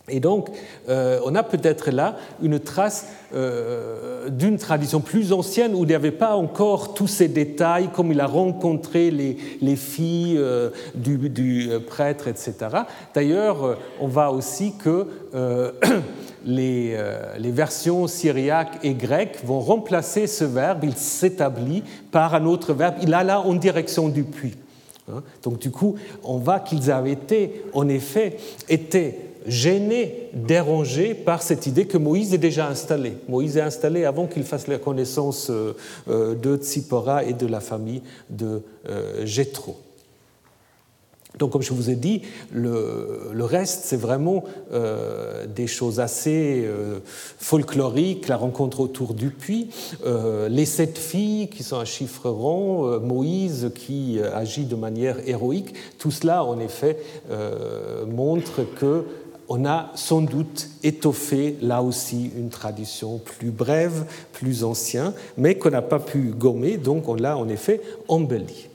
Et 0.09 0.21
donc, 0.21 0.47
euh, 0.87 1.19
on 1.25 1.35
a 1.35 1.43
peut-être 1.43 1.91
là 1.91 2.15
une 2.41 2.61
trace 2.61 3.07
euh, 3.35 4.29
d'une 4.29 4.57
tradition 4.57 5.01
plus 5.01 5.33
ancienne 5.33 5.75
où 5.75 5.83
il 5.83 5.87
n'y 5.87 5.95
avait 5.95 6.11
pas 6.11 6.37
encore 6.37 6.93
tous 6.93 7.07
ces 7.07 7.27
détails, 7.27 7.89
comme 7.93 8.13
il 8.13 8.21
a 8.21 8.25
rencontré 8.25 9.11
les, 9.11 9.75
filles 9.75 10.37
euh, 10.37 10.69
du, 10.95 11.69
prêtre, 11.85 12.29
etc. 12.29 12.53
D'ailleurs, 13.13 13.77
on 13.99 14.07
voit 14.07 14.31
aussi 14.31 14.75
que 14.77 15.07
les, 16.45 16.97
les, 17.37 17.51
versions 17.51 18.07
syriaques 18.07 18.79
et 18.83 18.93
grecques 18.93 19.39
vont 19.43 19.59
remplacer 19.59 20.25
ce 20.25 20.45
verbe, 20.45 20.85
il 20.85 20.95
s'établit, 20.95 21.83
par 22.11 22.33
un 22.33 22.45
autre 22.45 22.71
verbe, 22.73 22.95
il 23.01 23.13
a 23.13 23.25
là 23.25 23.41
en 23.41 23.55
direction 23.55 24.07
du 24.07 24.23
puits. 24.23 24.55
Hein? 25.11 25.23
Donc 25.43 25.59
du 25.59 25.71
coup, 25.71 25.95
on 26.23 26.37
voit 26.37 26.59
qu'ils 26.59 26.91
avaient 26.91 27.13
été, 27.13 27.63
en 27.73 27.87
effet, 27.87 28.37
été 28.67 29.27
gêné, 29.47 30.29
dérangé 30.33 31.13
par 31.13 31.41
cette 31.41 31.65
idée 31.67 31.85
que 31.85 31.97
Moïse 31.97 32.33
est 32.33 32.37
déjà 32.37 32.67
installé. 32.67 33.17
Moïse 33.27 33.57
est 33.57 33.61
installé 33.61 34.05
avant 34.05 34.27
qu'il 34.27 34.43
fasse 34.43 34.67
la 34.67 34.77
connaissance 34.77 35.49
euh, 35.49 35.73
euh, 36.09 36.35
de 36.35 36.57
Tzipora 36.57 37.23
et 37.23 37.33
de 37.33 37.47
la 37.47 37.61
famille 37.61 38.01
de 38.29 38.61
euh, 38.89 39.25
Jéthro. 39.25 39.77
Donc, 41.37 41.51
comme 41.51 41.61
je 41.61 41.73
vous 41.73 41.89
ai 41.89 41.95
dit, 41.95 42.21
le, 42.51 43.31
reste, 43.39 43.83
c'est 43.85 43.97
vraiment 43.97 44.43
des 45.55 45.67
choses 45.67 45.99
assez 45.99 46.67
folkloriques, 47.39 48.27
la 48.27 48.37
rencontre 48.37 48.79
autour 48.79 49.13
du 49.13 49.29
puits, 49.29 49.69
les 50.49 50.65
sept 50.65 50.97
filles 50.97 51.47
qui 51.49 51.63
sont 51.63 51.77
un 51.77 51.85
chiffre 51.85 52.29
rond, 52.29 52.99
Moïse 52.99 53.71
qui 53.75 54.19
agit 54.33 54.65
de 54.65 54.75
manière 54.75 55.17
héroïque. 55.27 55.73
Tout 55.97 56.11
cela, 56.11 56.43
en 56.43 56.59
effet, 56.59 56.97
montre 58.07 58.63
que 58.79 59.05
on 59.49 59.65
a 59.65 59.91
sans 59.95 60.21
doute 60.21 60.69
étoffé 60.83 61.57
là 61.61 61.81
aussi 61.81 62.31
une 62.35 62.49
tradition 62.49 63.19
plus 63.19 63.51
brève, 63.51 64.05
plus 64.33 64.63
ancienne, 64.63 65.13
mais 65.37 65.55
qu'on 65.55 65.69
n'a 65.69 65.81
pas 65.81 65.99
pu 65.99 66.31
gommer, 66.31 66.77
donc 66.77 67.07
on 67.07 67.15
l'a 67.15 67.37
en 67.37 67.47
effet 67.47 67.81
embelli. 68.07 68.66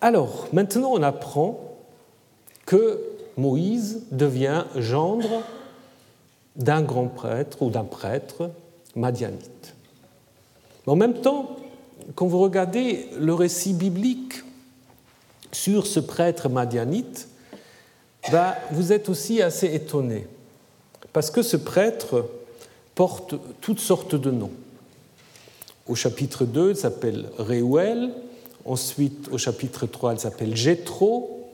Alors, 0.00 0.48
maintenant 0.52 0.90
on 0.92 1.02
apprend 1.02 1.76
que 2.66 3.00
Moïse 3.36 4.02
devient 4.10 4.64
gendre 4.76 5.42
d'un 6.56 6.82
grand 6.82 7.06
prêtre 7.06 7.62
ou 7.62 7.70
d'un 7.70 7.84
prêtre 7.84 8.50
madianite. 8.94 9.74
En 10.86 10.96
même 10.96 11.14
temps, 11.14 11.56
quand 12.14 12.26
vous 12.26 12.40
regardez 12.40 13.08
le 13.18 13.34
récit 13.34 13.72
biblique 13.72 14.42
sur 15.52 15.86
ce 15.86 16.00
prêtre 16.00 16.48
madianite, 16.48 17.28
bah, 18.30 18.56
vous 18.72 18.92
êtes 18.92 19.08
aussi 19.08 19.42
assez 19.42 19.72
étonné, 19.74 20.26
parce 21.12 21.30
que 21.30 21.42
ce 21.42 21.56
prêtre 21.56 22.28
porte 22.94 23.34
toutes 23.60 23.80
sortes 23.80 24.14
de 24.14 24.30
noms. 24.30 24.52
Au 25.86 25.94
chapitre 25.94 26.44
2, 26.44 26.70
il 26.70 26.76
s'appelle 26.76 27.28
Réuel, 27.38 28.12
ensuite 28.66 29.28
au 29.30 29.38
chapitre 29.38 29.86
3, 29.86 30.14
il 30.14 30.20
s'appelle 30.20 30.56
Jétro 30.56 31.48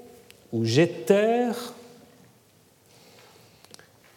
ou 0.52 0.64
Jéter. 0.64 1.50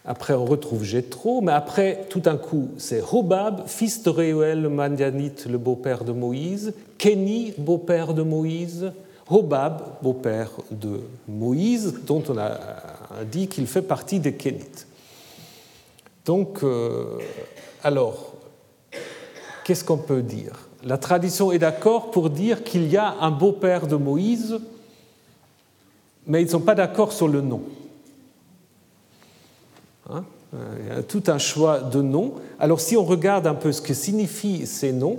Après, 0.04 0.34
on 0.34 0.44
retrouve 0.44 0.84
Jétro, 0.84 1.40
mais 1.40 1.52
après, 1.52 2.06
tout 2.08 2.20
d'un 2.20 2.36
coup, 2.36 2.68
c'est 2.78 3.02
Hobab, 3.12 3.66
fils 3.66 4.02
de 4.04 4.10
Réuel, 4.10 4.62
le 4.62 4.68
le 4.68 5.58
beau-père 5.58 6.04
de 6.04 6.12
Moïse, 6.12 6.74
Kenny, 6.96 7.54
beau-père 7.58 8.14
de 8.14 8.22
Moïse, 8.22 8.92
Hobab, 9.28 9.82
beau-père 10.02 10.52
de 10.70 11.00
Moïse, 11.26 11.94
dont 12.06 12.22
on 12.28 12.38
a 12.38 12.58
dit 13.30 13.48
qu'il 13.48 13.66
fait 13.66 13.82
partie 13.82 14.20
des 14.20 14.34
Kénites. 14.34 14.86
Donc, 16.24 16.62
euh, 16.62 17.18
alors, 17.82 18.34
qu'est-ce 19.64 19.84
qu'on 19.84 19.98
peut 19.98 20.22
dire? 20.22 20.65
La 20.86 20.98
tradition 20.98 21.50
est 21.50 21.58
d'accord 21.58 22.12
pour 22.12 22.30
dire 22.30 22.62
qu'il 22.62 22.86
y 22.86 22.96
a 22.96 23.16
un 23.20 23.32
beau-père 23.32 23.88
de 23.88 23.96
Moïse, 23.96 24.60
mais 26.28 26.42
ils 26.42 26.44
ne 26.44 26.50
sont 26.50 26.60
pas 26.60 26.76
d'accord 26.76 27.12
sur 27.12 27.26
le 27.26 27.40
nom. 27.40 27.62
Hein 30.08 30.24
Il 30.52 30.94
y 30.94 30.96
a 30.96 31.02
tout 31.02 31.24
un 31.26 31.38
choix 31.38 31.80
de 31.80 32.00
noms. 32.00 32.34
Alors, 32.60 32.80
si 32.80 32.96
on 32.96 33.04
regarde 33.04 33.48
un 33.48 33.56
peu 33.56 33.72
ce 33.72 33.82
que 33.82 33.94
signifient 33.94 34.64
ces 34.64 34.92
noms, 34.92 35.18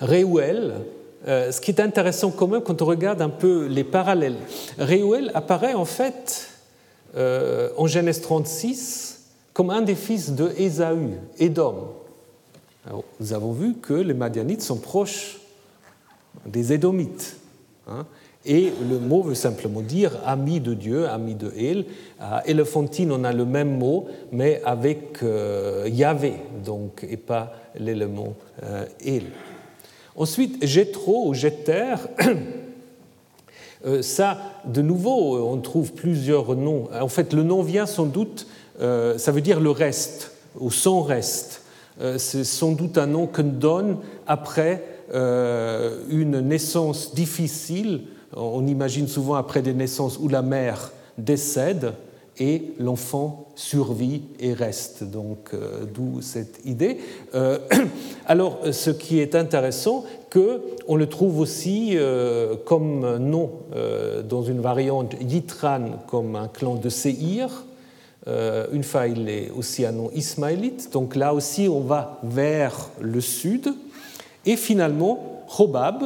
Réuel, 0.00 0.80
euh, 1.28 1.52
ce 1.52 1.60
qui 1.60 1.70
est 1.70 1.80
intéressant 1.80 2.32
quand 2.32 2.48
même 2.48 2.62
quand 2.62 2.82
on 2.82 2.86
regarde 2.86 3.22
un 3.22 3.28
peu 3.28 3.66
les 3.66 3.84
parallèles. 3.84 4.38
Réuel 4.76 5.30
apparaît 5.34 5.74
en 5.74 5.84
fait 5.84 6.48
euh, 7.14 7.70
en 7.76 7.86
Genèse 7.86 8.20
36 8.22 9.20
comme 9.52 9.70
un 9.70 9.82
des 9.82 9.94
fils 9.94 10.32
de 10.32 10.50
Ésaü, 10.56 11.20
Édom. 11.38 12.01
Nous 13.20 13.32
avons 13.32 13.52
vu 13.52 13.74
que 13.74 13.94
les 13.94 14.14
Madianites 14.14 14.62
sont 14.62 14.78
proches 14.78 15.40
des 16.46 16.72
Édomites. 16.72 17.36
Hein. 17.88 18.06
et 18.44 18.72
le 18.88 19.00
mot 19.00 19.22
veut 19.22 19.34
simplement 19.34 19.80
dire 19.80 20.12
ami 20.24 20.60
de 20.60 20.72
Dieu, 20.72 21.08
ami 21.08 21.34
de 21.34 21.52
El. 21.58 21.84
À 22.20 22.42
Éléphantine, 22.46 23.10
on 23.10 23.24
a 23.24 23.32
le 23.32 23.44
même 23.44 23.76
mot, 23.76 24.06
mais 24.30 24.62
avec 24.64 25.22
euh, 25.22 25.88
Yahvé, 25.90 26.34
donc, 26.64 27.04
et 27.08 27.16
pas 27.16 27.52
l'élément 27.76 28.34
El. 29.04 29.24
Ensuite, 30.14 30.64
Jétro 30.64 31.28
ou 31.28 31.34
Jéter, 31.34 31.94
euh, 33.86 34.02
ça, 34.02 34.38
de 34.66 34.82
nouveau, 34.82 35.38
on 35.38 35.58
trouve 35.58 35.92
plusieurs 35.92 36.54
noms. 36.54 36.88
En 36.92 37.08
fait, 37.08 37.32
le 37.32 37.42
nom 37.42 37.62
vient 37.62 37.86
sans 37.86 38.06
doute, 38.06 38.46
euh, 38.80 39.16
ça 39.16 39.32
veut 39.32 39.40
dire 39.40 39.60
le 39.60 39.70
reste, 39.70 40.32
ou 40.58 40.70
son 40.70 41.02
reste. 41.02 41.61
Euh, 42.02 42.18
c'est 42.18 42.44
sans 42.44 42.72
doute 42.72 42.98
un 42.98 43.06
nom 43.06 43.26
qu'on 43.26 43.42
donne 43.44 43.98
après 44.26 44.84
une 45.14 46.40
naissance 46.40 47.14
difficile. 47.14 48.04
On 48.34 48.66
imagine 48.66 49.08
souvent 49.08 49.34
après 49.34 49.60
des 49.60 49.74
naissances 49.74 50.18
où 50.18 50.26
la 50.26 50.40
mère 50.40 50.90
décède 51.18 51.92
et 52.38 52.72
l'enfant 52.78 53.46
survit 53.54 54.22
et 54.40 54.52
reste. 54.52 55.04
Donc, 55.04 55.50
euh, 55.52 55.84
d'où 55.92 56.22
cette 56.22 56.60
idée. 56.64 56.98
Euh, 57.34 57.58
alors, 58.26 58.58
ce 58.72 58.90
qui 58.90 59.20
est 59.20 59.34
intéressant, 59.34 60.04
que 60.30 60.62
on 60.88 60.96
le 60.96 61.06
trouve 61.06 61.38
aussi 61.40 61.90
euh, 61.94 62.54
comme 62.64 63.18
nom 63.18 63.50
dans 64.28 64.42
une 64.42 64.60
variante 64.60 65.14
Yitran, 65.20 66.02
comme 66.08 66.36
un 66.36 66.48
clan 66.48 66.76
de 66.76 66.88
Seir. 66.88 67.64
Une 68.26 68.84
fois, 68.84 69.08
il 69.08 69.28
est 69.28 69.50
aussi 69.50 69.84
un 69.84 69.92
nom 69.92 70.10
ismaélite. 70.14 70.92
Donc 70.92 71.16
là 71.16 71.34
aussi, 71.34 71.68
on 71.68 71.80
va 71.80 72.20
vers 72.22 72.90
le 73.00 73.20
sud. 73.20 73.74
Et 74.46 74.56
finalement, 74.56 75.44
Hobab, 75.58 76.04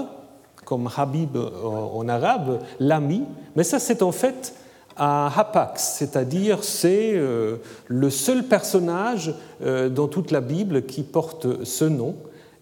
comme 0.64 0.88
Habib 0.96 1.36
en 1.36 2.08
arabe, 2.08 2.60
l'ami. 2.80 3.24
Mais 3.54 3.64
ça, 3.64 3.78
c'est 3.78 4.02
en 4.02 4.12
fait 4.12 4.54
à 4.96 5.30
Hapax, 5.38 5.96
c'est-à-dire 5.98 6.64
c'est 6.64 7.12
euh, 7.14 7.56
le 7.86 8.08
seul 8.08 8.44
personnage 8.44 9.34
euh, 9.62 9.88
dans 9.88 10.08
toute 10.08 10.30
la 10.30 10.40
Bible 10.40 10.82
qui 10.86 11.02
porte 11.02 11.64
ce 11.64 11.84
nom 11.84 12.14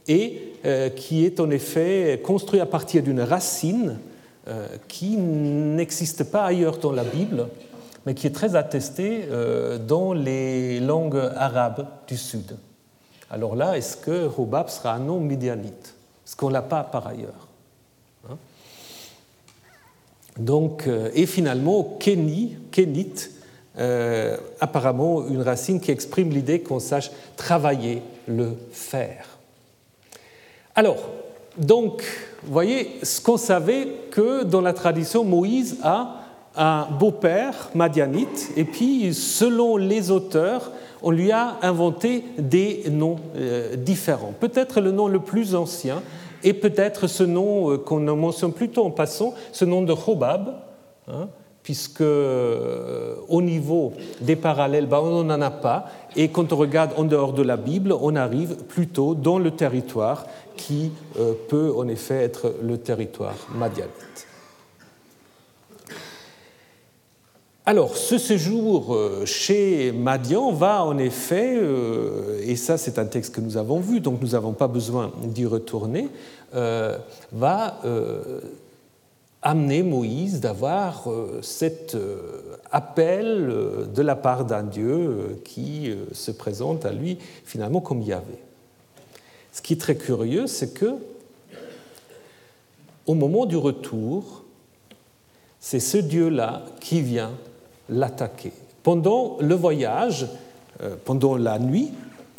et 0.08 0.52
euh, 0.64 0.88
qui 0.88 1.24
est 1.24 1.38
en 1.38 1.50
effet 1.50 2.20
construit 2.24 2.60
à 2.60 2.66
partir 2.66 3.02
d'une 3.02 3.20
racine 3.20 3.98
qui 4.88 5.16
n'existe 5.16 6.24
pas 6.24 6.44
ailleurs 6.44 6.76
dans 6.76 6.92
la 6.92 7.02
Bible, 7.02 7.46
mais 8.06 8.14
qui 8.14 8.26
est 8.26 8.34
très 8.34 8.56
attestée 8.56 9.28
dans 9.86 10.12
les 10.12 10.78
langues 10.80 11.30
arabes 11.36 11.86
du 12.06 12.16
Sud. 12.16 12.56
Alors 13.30 13.56
là, 13.56 13.76
est-ce 13.76 13.96
que 13.96 14.30
Hobab 14.36 14.68
sera 14.68 14.92
un 14.92 14.98
nom 14.98 15.20
médianite 15.20 15.94
Est-ce 16.26 16.36
qu'on 16.36 16.48
ne 16.48 16.52
l'a 16.52 16.62
pas 16.62 16.84
par 16.84 17.06
ailleurs 17.06 17.48
donc, 20.38 20.86
euh, 20.86 21.10
et 21.14 21.26
finalement, 21.26 21.96
Kenny, 22.00 22.56
Kenite, 22.72 23.30
euh, 23.78 24.36
apparemment 24.60 25.26
une 25.26 25.42
racine 25.42 25.80
qui 25.80 25.90
exprime 25.90 26.30
l'idée 26.30 26.60
qu'on 26.60 26.80
sache 26.80 27.10
travailler 27.36 28.02
le 28.26 28.52
fer. 28.72 29.26
Alors, 30.74 31.08
donc, 31.56 32.02
vous 32.42 32.52
voyez, 32.52 32.98
ce 33.02 33.20
qu'on 33.20 33.36
savait 33.36 33.88
que 34.10 34.42
dans 34.42 34.60
la 34.60 34.72
tradition, 34.72 35.24
Moïse 35.24 35.78
a 35.82 36.20
un 36.56 36.86
beau-père 36.98 37.70
madianite, 37.74 38.52
et 38.56 38.64
puis, 38.64 39.12
selon 39.12 39.76
les 39.76 40.10
auteurs, 40.10 40.70
on 41.02 41.10
lui 41.10 41.32
a 41.32 41.56
inventé 41.62 42.24
des 42.38 42.84
noms 42.90 43.16
euh, 43.36 43.76
différents. 43.76 44.32
Peut-être 44.38 44.80
le 44.80 44.92
nom 44.92 45.08
le 45.08 45.20
plus 45.20 45.54
ancien, 45.54 46.02
et 46.42 46.52
peut-être 46.52 47.06
ce 47.06 47.24
nom 47.24 47.72
euh, 47.72 47.78
qu'on 47.78 48.00
mentionne 48.16 48.52
plutôt 48.52 48.84
en 48.84 48.90
passant, 48.90 49.34
ce 49.52 49.64
nom 49.64 49.82
de 49.82 49.92
Hobab, 49.92 50.54
hein, 51.08 51.28
puisque 51.62 52.02
au 52.02 53.42
niveau 53.42 53.94
des 54.20 54.36
parallèles, 54.36 54.86
ben, 54.86 54.98
on 54.98 55.24
n'en 55.24 55.40
a 55.40 55.50
pas, 55.50 55.86
et 56.14 56.28
quand 56.28 56.52
on 56.52 56.56
regarde 56.56 56.90
en 56.98 57.04
dehors 57.04 57.32
de 57.32 57.42
la 57.42 57.56
Bible, 57.56 57.94
on 57.98 58.16
arrive 58.16 58.56
plutôt 58.68 59.14
dans 59.14 59.38
le 59.38 59.50
territoire 59.50 60.26
qui 60.58 60.92
peut 61.48 61.72
en 61.74 61.88
effet 61.88 62.16
être 62.16 62.54
le 62.62 62.76
territoire 62.76 63.34
madianite. 63.54 64.26
Alors, 67.66 67.96
ce 67.96 68.18
séjour 68.18 68.94
euh, 68.94 69.24
chez 69.24 69.90
Madian 69.90 70.52
va 70.52 70.84
en 70.84 70.98
effet, 70.98 71.56
euh, 71.56 72.38
et 72.44 72.56
ça 72.56 72.76
c'est 72.76 72.98
un 72.98 73.06
texte 73.06 73.34
que 73.34 73.40
nous 73.40 73.56
avons 73.56 73.80
vu, 73.80 74.00
donc 74.00 74.20
nous 74.20 74.28
n'avons 74.28 74.52
pas 74.52 74.68
besoin 74.68 75.12
d'y 75.22 75.46
retourner, 75.46 76.10
euh, 76.54 76.98
va 77.32 77.80
amener 79.40 79.82
Moïse 79.82 80.40
d'avoir 80.40 81.08
cet 81.40 81.96
appel 82.70 83.54
de 83.94 84.02
la 84.02 84.16
part 84.16 84.44
d'un 84.44 84.62
Dieu 84.62 85.40
qui 85.44 85.90
se 86.12 86.30
présente 86.30 86.84
à 86.86 86.92
lui 86.92 87.18
finalement 87.44 87.80
comme 87.80 88.00
Yahvé. 88.02 88.38
Ce 89.52 89.60
qui 89.60 89.74
est 89.74 89.80
très 89.80 89.96
curieux, 89.96 90.46
c'est 90.46 90.72
que 90.72 90.94
au 93.06 93.14
moment 93.14 93.44
du 93.44 93.56
retour, 93.56 94.44
c'est 95.60 95.80
ce 95.80 95.98
Dieu-là 95.98 96.64
qui 96.80 97.02
vient 97.02 97.32
l'attaquer. 97.88 98.52
Pendant 98.82 99.38
le 99.40 99.54
voyage, 99.54 100.26
euh, 100.82 100.96
pendant 101.04 101.36
la 101.36 101.58
nuit, 101.58 101.92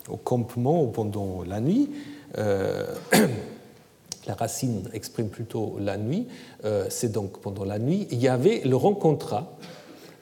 au 0.10 0.18
campement 0.18 0.86
pendant 0.86 1.44
la 1.48 1.60
nuit, 1.60 1.90
euh, 2.38 2.86
la 4.28 4.34
racine 4.34 4.90
exprime 4.94 5.30
plutôt 5.30 5.78
la 5.80 5.98
nuit, 5.98 6.28
euh, 6.64 6.86
c'est 6.90 7.12
donc 7.12 7.40
pendant 7.40 7.64
la 7.64 7.80
nuit, 7.80 8.08
il 8.12 8.20
y 8.20 8.28
avait 8.28 8.62
le 8.66 8.76
rencontra 8.76 9.58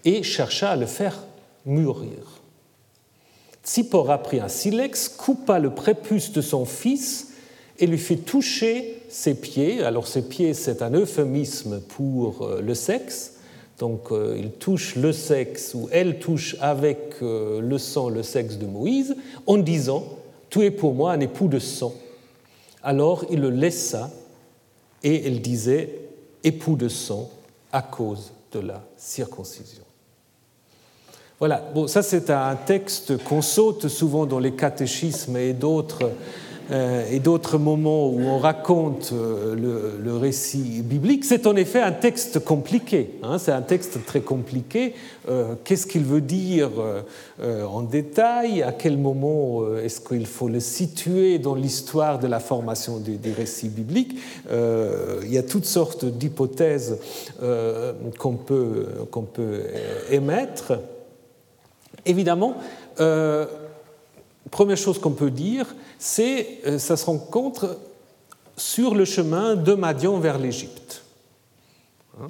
et 0.05 0.23
chercha 0.23 0.71
à 0.71 0.75
le 0.75 0.85
faire 0.85 1.23
mûrir. 1.65 2.41
Tsippora 3.65 4.21
prit 4.21 4.41
un 4.41 4.49
silex, 4.49 5.07
coupa 5.07 5.59
le 5.59 5.71
prépuce 5.71 6.33
de 6.33 6.41
son 6.41 6.65
fils 6.65 7.29
et 7.79 7.87
lui 7.87 7.97
fit 7.97 8.19
toucher 8.19 9.01
ses 9.09 9.35
pieds. 9.35 9.83
Alors 9.83 10.07
ses 10.07 10.21
pieds, 10.21 10.53
c'est 10.53 10.81
un 10.81 10.91
euphémisme 10.91 11.79
pour 11.79 12.49
le 12.61 12.73
sexe. 12.75 13.33
Donc 13.79 14.11
euh, 14.11 14.35
il 14.37 14.51
touche 14.51 14.95
le 14.95 15.11
sexe, 15.11 15.73
ou 15.73 15.89
elle 15.91 16.19
touche 16.19 16.55
avec 16.61 17.15
euh, 17.21 17.59
le 17.59 17.77
sang 17.77 18.09
le 18.09 18.23
sexe 18.23 18.57
de 18.57 18.65
Moïse, 18.65 19.15
en 19.47 19.57
disant 19.57 20.03
Tu 20.49 20.63
es 20.63 20.71
pour 20.71 20.93
moi 20.93 21.13
un 21.13 21.19
époux 21.19 21.47
de 21.47 21.59
sang. 21.59 21.93
Alors 22.83 23.25
il 23.29 23.39
le 23.39 23.49
laissa, 23.49 24.11
et 25.03 25.27
elle 25.27 25.41
disait 25.41 25.99
Époux 26.43 26.75
de 26.75 26.87
sang 26.87 27.29
à 27.71 27.81
cause 27.81 28.31
de 28.51 28.59
la 28.59 28.83
circoncision. 28.97 29.83
Voilà, 31.39 31.63
bon, 31.73 31.87
ça 31.87 32.03
c'est 32.03 32.29
un 32.29 32.55
texte 32.55 33.17
qu'on 33.23 33.41
saute 33.41 33.87
souvent 33.87 34.25
dans 34.25 34.39
les 34.39 34.53
catéchismes 34.53 35.35
et 35.35 35.53
d'autres 35.53 36.11
et 36.71 37.19
d'autres 37.19 37.57
moments 37.57 38.07
où 38.07 38.21
on 38.21 38.37
raconte 38.37 39.11
euh, 39.13 39.55
le, 39.99 40.15
récit 40.15 40.81
biblique, 40.83 41.25
c'est 41.25 41.47
en 41.47 41.55
effet 41.55 41.81
un 41.81 41.91
texte 41.91 42.39
compliqué. 42.39 43.15
Hein, 43.23 43.37
c'est 43.37 43.51
un 43.51 43.61
texte 43.61 44.05
très 44.05 44.21
compliqué. 44.21 44.93
Euh, 45.27 45.55
qu'est-ce 45.63 45.87
qu'il 45.87 46.03
veut 46.03 46.21
dire 46.21 46.69
en 47.41 47.81
détail? 47.81 48.61
À 48.61 48.71
quel 48.71 48.97
moment 48.97 49.61
est-ce 49.77 49.99
qu'il 49.99 50.25
faut 50.25 50.47
le 50.47 50.59
situer 50.59 51.39
dans 51.39 51.55
l'histoire 51.55 52.19
de 52.19 52.27
la 52.27 52.39
formation 52.39 52.99
des, 52.99 53.31
récits 53.31 53.69
bibliques? 53.69 54.17
Il 54.49 55.31
y 55.31 55.37
a 55.37 55.43
toutes 55.43 55.65
sortes 55.65 56.05
d'hypothèses 56.05 56.97
qu'on 58.19 58.35
peut, 58.35 58.85
qu'on 59.11 59.23
peut 59.23 59.63
émettre. 60.11 60.73
Évidemment, 62.05 62.55
première 64.53 64.77
chose 64.77 64.99
qu'on 64.99 65.11
peut 65.11 65.31
dire, 65.31 65.65
c'est 65.97 66.59
euh, 66.67 66.77
ça 66.77 66.95
se 66.95 67.07
rencontre 67.07 67.79
sur 68.55 68.93
le 68.93 69.03
chemin 69.03 69.55
de 69.55 69.73
Madian 69.73 70.19
vers 70.19 70.37
l'Égypte. 70.37 71.01
Hein? 72.21 72.29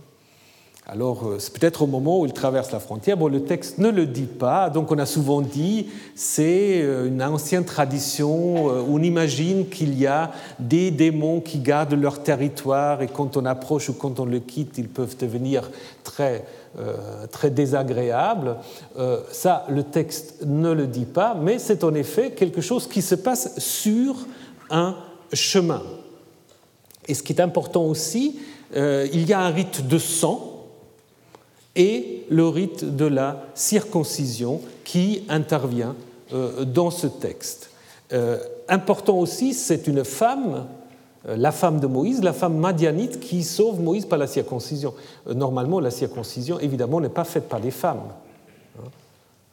Alors, 0.88 1.28
euh, 1.28 1.40
c'est 1.40 1.52
peut-être 1.52 1.82
au 1.82 1.88
moment 1.88 2.22
où 2.22 2.26
il 2.26 2.32
traverse 2.32 2.72
la 2.72 2.80
frontière. 2.80 3.18
Bon, 3.18 3.28
le 3.28 3.44
texte 3.44 3.78
ne 3.78 3.90
le 3.90 4.06
dit 4.06 4.22
pas, 4.22 4.70
donc 4.70 4.90
on 4.90 5.00
a 5.00 5.06
souvent 5.06 5.42
dit 5.42 5.88
c'est 6.16 6.82
euh, 6.82 7.08
une 7.10 7.22
ancienne 7.22 7.66
tradition 7.66 8.68
on 8.68 9.04
imagine 9.04 9.68
qu'il 9.68 10.00
y 10.00 10.08
a 10.08 10.32
des 10.60 10.92
démons 10.92 11.42
qui 11.42 11.60
gardent 11.60 11.94
leur 11.94 12.24
territoire 12.24 13.02
et 13.02 13.08
quand 13.08 13.36
on 13.36 13.46
approche 13.46 13.90
ou 13.90 13.94
quand 13.94 14.22
on 14.22 14.26
le 14.26 14.40
quitte, 14.40 14.78
ils 14.78 14.88
peuvent 14.88 15.18
devenir 15.18 15.70
très 16.06 16.46
très 17.32 17.50
désagréable. 17.52 18.58
Euh, 18.98 19.22
ça, 19.32 19.66
le 19.70 19.84
texte 19.84 20.44
ne 20.46 20.72
le 20.72 20.88
dit 20.88 21.06
pas, 21.06 21.36
mais 21.40 21.60
c'est 21.60 21.84
en 21.84 21.94
effet 21.94 22.32
quelque 22.32 22.62
chose 22.62 22.88
qui 22.88 23.02
se 23.02 23.16
passe 23.16 23.60
sur 23.60 24.16
un 24.70 24.96
chemin. 25.34 25.84
Et 27.08 27.14
ce 27.14 27.22
qui 27.22 27.34
est 27.34 27.42
important 27.42 27.84
aussi, 27.84 28.40
euh, 28.76 29.08
il 29.14 29.28
y 29.28 29.34
a 29.34 29.40
un 29.40 29.50
rite 29.50 29.88
de 29.88 29.98
sang 29.98 30.66
et 31.76 32.26
le 32.30 32.48
rite 32.48 32.86
de 32.96 33.06
la 33.06 33.46
circoncision 33.54 34.62
qui 34.84 35.24
intervient 35.30 35.96
dans 36.66 36.90
ce 36.90 37.06
texte. 37.08 37.70
important 38.68 39.20
aussi, 39.20 39.54
c'est 39.54 39.88
une 39.88 40.04
femme 40.04 40.66
euh, 40.66 40.83
la 41.26 41.52
femme 41.52 41.80
de 41.80 41.88
Moïse, 41.88 42.22
la 42.22 42.34
femme 42.34 42.58
madianite 42.58 43.20
qui 43.20 43.44
sauve 43.44 43.82
Moïse 43.82 44.06
par 44.06 44.20
la 44.20 44.28
circoncision. 44.28 44.94
Euh, 45.28 45.34
normalement, 45.34 45.80
la 45.80 45.92
circoncision, 45.92 46.60
évidemment, 46.60 47.00
n'est 47.00 47.10
pas 47.10 47.24
faite 47.24 47.48
par 47.48 47.60
les 47.60 47.72
femmes. 47.72 48.02
Hein. 48.78 48.88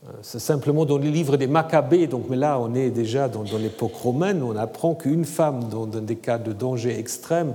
Euh, 0.08 0.12
c'est 0.22 0.40
simplement 0.40 0.84
dans 0.84 0.98
les 0.98 1.10
livres 1.10 1.36
des 1.36 1.46
Maccabées, 1.46 2.06
donc, 2.06 2.24
mais 2.28 2.36
là 2.36 2.58
on 2.58 2.74
est 2.74 2.90
déjà 2.90 3.28
dans, 3.28 3.44
l'époque 3.58 3.94
romaine, 3.94 4.42
on 4.42 4.56
apprend 4.56 4.94
qu'une 4.94 5.24
femme, 5.24 5.68
dans, 5.68 5.86
des 5.86 6.16
cas 6.16 6.38
de 6.38 6.52
danger 6.52 6.98
extrême, 6.98 7.54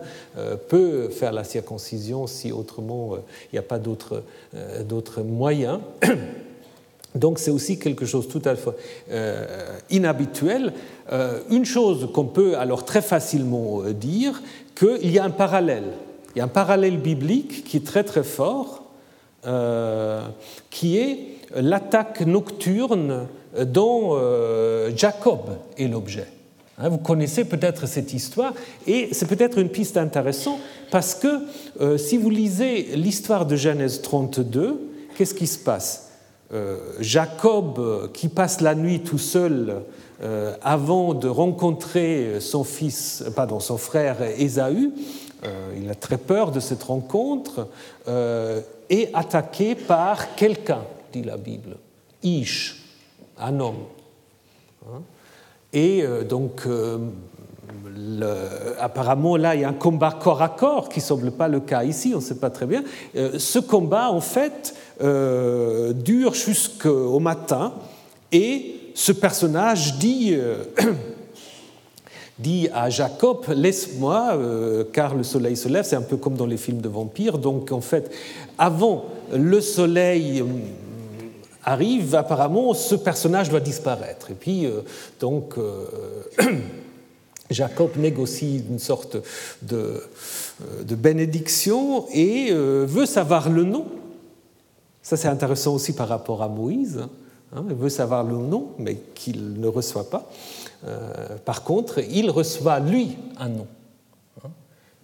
peut 0.69 1.09
faire 1.09 1.33
la 1.33 1.43
circoncision 1.43 2.27
si 2.27 2.51
autrement 2.51 3.15
il 3.51 3.55
n'y 3.55 3.59
a 3.59 3.63
pas 3.63 3.79
d'autres 3.79 4.23
moyens. 5.23 5.79
Donc 7.15 7.39
c'est 7.39 7.51
aussi 7.51 7.79
quelque 7.79 8.05
chose 8.05 8.27
tout 8.27 8.41
à 8.45 8.55
fait 8.55 8.71
inhabituel. 9.89 10.73
Euh, 11.11 11.41
une 11.51 11.65
chose 11.65 12.09
qu'on 12.13 12.25
peut 12.25 12.57
alors 12.57 12.83
très 12.83 13.01
facilement 13.01 13.83
euh, 13.83 13.93
dire, 13.93 14.41
qu'il 14.75 15.11
y 15.11 15.19
a 15.19 15.23
un 15.23 15.29
parallèle. 15.29 15.93
Il 16.35 16.39
y 16.39 16.41
a 16.41 16.45
un 16.45 16.49
parallèle 16.49 16.97
biblique 16.97 17.63
qui 17.63 17.77
est 17.77 17.85
très 17.85 18.03
très 18.03 18.23
fort, 18.23 18.83
euh, 19.45 20.27
qui 20.71 20.97
est 20.97 21.19
l'attaque 21.55 22.21
nocturne 22.21 23.27
dont 23.61 24.19
Jacob 24.93 25.57
est 25.77 25.87
l'objet. 25.87 26.27
Hein, 26.77 26.89
vous 26.89 26.97
connaissez 26.97 27.45
peut-être 27.45 27.85
cette 27.85 28.13
histoire 28.13 28.53
et 28.85 29.07
c'est 29.13 29.27
peut-être 29.27 29.59
une 29.59 29.69
piste 29.69 29.95
intéressante 29.95 30.59
parce 30.91 31.15
que 31.15 31.97
si 31.97 32.17
vous 32.17 32.29
lisez 32.29 32.97
l'histoire 32.97 33.45
de 33.45 33.55
Genèse 33.55 34.01
32, 34.01 34.81
qu'est-ce 35.15 35.33
qui 35.33 35.47
se 35.47 35.59
passe? 35.59 36.04
Jacob 36.99 38.11
qui 38.13 38.29
passe 38.29 38.61
la 38.61 38.75
nuit 38.75 39.01
tout 39.01 39.17
seul 39.17 39.83
euh, 40.23 40.55
avant 40.61 41.13
de 41.13 41.27
rencontrer 41.27 42.39
son 42.39 42.63
fils, 42.63 43.23
pardon, 43.35 43.59
son 43.59 43.77
frère 43.77 44.21
Ésaü, 44.21 44.91
euh, 45.43 45.73
il 45.77 45.89
a 45.89 45.95
très 45.95 46.17
peur 46.17 46.51
de 46.51 46.61
cette 46.61 46.83
rencontre, 46.83 47.67
euh, 48.07 48.61
est 48.89 49.13
attaqué 49.13 49.75
par 49.75 50.35
quelqu'un, 50.35 50.83
dit 51.11 51.21
la 51.21 51.35
Bible, 51.35 51.75
Ish, 52.23 52.81
un 53.37 53.59
homme. 53.59 53.83
Hein? 54.87 55.01
Et 55.73 56.05
donc, 56.29 56.65
apparemment, 58.79 59.35
là, 59.35 59.55
il 59.55 59.61
y 59.61 59.63
a 59.65 59.67
un 59.67 59.73
combat 59.73 60.17
corps 60.17 60.41
à 60.41 60.47
corps, 60.47 60.87
qui 60.87 61.01
semble 61.01 61.31
pas 61.31 61.49
le 61.49 61.59
cas 61.59 61.83
ici, 61.83 62.13
on 62.13 62.19
ne 62.19 62.23
sait 62.23 62.39
pas 62.39 62.49
très 62.49 62.65
bien. 62.65 62.81
ce 63.13 63.59
combat, 63.59 64.09
en 64.09 64.21
fait, 64.21 64.73
dure 64.99 66.33
jusqu'au 66.33 67.19
matin 67.19 67.73
et 68.31 68.75
ce 68.95 69.11
personnage 69.11 69.97
dit, 69.97 70.33
euh, 70.33 70.63
dit 72.39 72.69
à 72.73 72.89
Jacob, 72.89 73.45
laisse-moi, 73.49 74.31
euh, 74.33 74.83
car 74.91 75.13
le 75.13 75.23
soleil 75.23 75.55
se 75.55 75.67
lève, 75.67 75.85
c'est 75.85 75.95
un 75.97 76.01
peu 76.01 76.17
comme 76.17 76.35
dans 76.35 76.45
les 76.45 76.57
films 76.57 76.81
de 76.81 76.89
vampires, 76.89 77.37
donc 77.37 77.71
en 77.71 77.81
fait, 77.81 78.09
avant 78.57 79.05
le 79.31 79.61
soleil 79.61 80.41
euh, 80.41 80.45
arrive, 81.63 82.15
apparemment, 82.15 82.73
ce 82.73 82.95
personnage 82.95 83.49
doit 83.49 83.59
disparaître. 83.59 84.31
Et 84.31 84.35
puis, 84.35 84.67
donc, 85.19 85.55
Jacob 87.49 87.91
négocie 87.97 88.63
une 88.69 88.79
sorte 88.79 89.17
de, 89.63 90.03
de 90.83 90.95
bénédiction 90.95 92.05
et 92.13 92.51
veut 92.53 93.07
savoir 93.07 93.49
le 93.49 93.63
nom. 93.63 93.87
Ça, 95.05 95.17
c'est 95.17 95.27
intéressant 95.27 95.75
aussi 95.75 95.93
par 95.93 96.07
rapport 96.07 96.41
à 96.41 96.47
Moïse. 96.47 97.05
Hein, 97.55 97.63
il 97.69 97.75
veut 97.75 97.89
savoir 97.89 98.23
le 98.23 98.37
nom, 98.37 98.69
mais 98.79 98.95
qu'il 99.13 99.59
ne 99.59 99.67
reçoit 99.67 100.09
pas. 100.09 100.27
Euh, 100.87 101.37
par 101.45 101.63
contre, 101.63 101.99
il 101.99 102.31
reçoit 102.31 102.79
lui 102.79 103.15
un 103.37 103.49
nom. 103.49 103.67
Hein, 104.43 104.49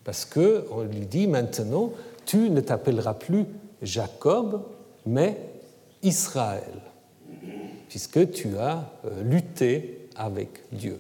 parce 0.04 0.26
qu'on 0.26 0.82
lui 0.92 1.06
dit 1.06 1.28
maintenant, 1.28 1.92
tu 2.26 2.50
ne 2.50 2.62
t'appelleras 2.62 3.14
plus 3.14 3.46
Jacob, 3.84 4.64
mais 5.06 5.38
Israël, 6.02 6.82
puisque 7.88 8.32
tu 8.32 8.58
as 8.58 8.90
euh, 9.06 9.22
lutté 9.22 10.08
avec 10.16 10.64
Dieu. 10.72 10.98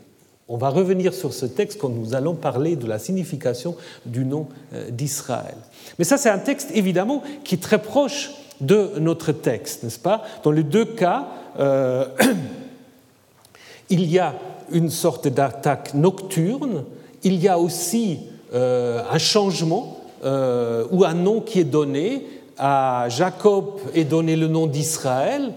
On 0.47 0.57
va 0.57 0.69
revenir 0.69 1.15
sur 1.15 1.33
ce 1.33 1.47
texte 1.47 1.79
quand 1.79 1.89
nous 1.89 2.13
allons 2.13 2.35
parler 2.35 2.75
de 2.75 2.85
la 2.85 2.99
signification 2.99 3.75
du 4.05 4.25
nom 4.25 4.47
euh, 4.73 4.91
d'Israël. 4.91 5.57
Mais 5.97 6.05
ça, 6.05 6.19
c'est 6.19 6.29
un 6.29 6.37
texte 6.37 6.69
évidemment 6.75 7.23
qui 7.43 7.55
est 7.55 7.63
très 7.63 7.81
proche 7.81 8.29
de 8.61 8.91
notre 8.99 9.31
texte, 9.31 9.83
n'est-ce 9.83 9.99
pas? 9.99 10.23
Dans 10.43 10.51
les 10.51 10.63
deux 10.63 10.85
cas, 10.85 11.27
euh, 11.59 12.05
il 13.89 14.09
y 14.09 14.19
a 14.19 14.35
une 14.71 14.89
sorte 14.89 15.27
d'attaque 15.27 15.93
nocturne, 15.93 16.85
il 17.23 17.41
y 17.41 17.47
a 17.47 17.59
aussi 17.59 18.19
euh, 18.53 19.01
un 19.11 19.17
changement 19.17 19.97
euh, 20.23 20.85
ou 20.91 21.03
un 21.03 21.13
nom 21.13 21.41
qui 21.41 21.59
est 21.59 21.65
donné. 21.65 22.25
À 22.57 23.07
Jacob 23.09 23.79
est 23.95 24.03
donné 24.03 24.35
le 24.35 24.47
nom 24.47 24.67
d'Israël, 24.67 25.53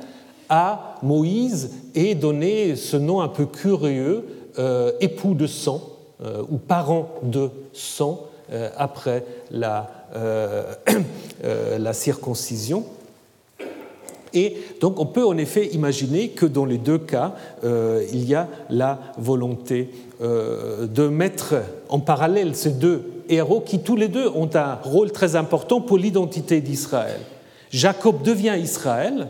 à 0.48 0.96
Moïse 1.02 1.70
est 1.94 2.14
donné 2.14 2.76
ce 2.76 2.96
nom 2.96 3.20
un 3.20 3.28
peu 3.28 3.44
curieux, 3.44 4.24
époux 5.00 5.34
de 5.34 5.46
sang 5.46 5.82
ou 6.48 6.56
parent 6.56 7.10
de 7.22 7.50
sang 7.74 8.20
après 8.78 9.26
la 9.50 9.90
la 11.78 11.92
circoncision. 11.92 12.84
Et 14.34 14.56
donc 14.80 15.00
on 15.00 15.06
peut 15.06 15.24
en 15.24 15.38
effet 15.38 15.68
imaginer 15.68 16.28
que 16.28 16.44
dans 16.44 16.64
les 16.64 16.78
deux 16.78 16.98
cas, 16.98 17.34
euh, 17.62 18.04
il 18.12 18.24
y 18.24 18.34
a 18.34 18.48
la 18.68 18.98
volonté 19.16 19.90
euh, 20.20 20.86
de 20.86 21.08
mettre 21.08 21.54
en 21.88 22.00
parallèle 22.00 22.56
ces 22.56 22.70
deux 22.70 23.02
héros 23.28 23.60
qui 23.60 23.80
tous 23.80 23.96
les 23.96 24.08
deux 24.08 24.28
ont 24.28 24.50
un 24.54 24.74
rôle 24.74 25.12
très 25.12 25.36
important 25.36 25.80
pour 25.80 25.96
l'identité 25.96 26.60
d'Israël. 26.60 27.20
Jacob 27.70 28.22
devient 28.22 28.56
Israël 28.60 29.28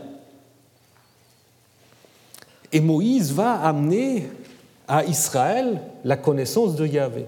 et 2.71 2.79
Moïse 2.79 3.31
va 3.31 3.53
amener 3.53 4.27
à 4.87 5.05
Israël 5.05 5.81
la 6.03 6.17
connaissance 6.17 6.75
de 6.75 6.85
Yahvé. 6.85 7.25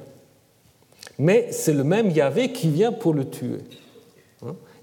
Mais 1.19 1.47
c'est 1.51 1.73
le 1.73 1.83
même 1.83 2.11
Yahvé 2.11 2.51
qui 2.51 2.69
vient 2.69 2.91
pour 2.91 3.13
le 3.13 3.27
tuer. 3.29 3.61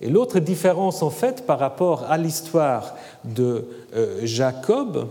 Et 0.05 0.11
l'autre 0.11 0.39
différence, 0.39 1.03
en 1.03 1.09
fait, 1.09 1.47
par 1.47 1.59
rapport 1.59 2.05
à 2.11 2.19
l'histoire 2.19 2.95
de 3.25 3.65
euh, 3.97 4.21
Jacob, 4.25 5.09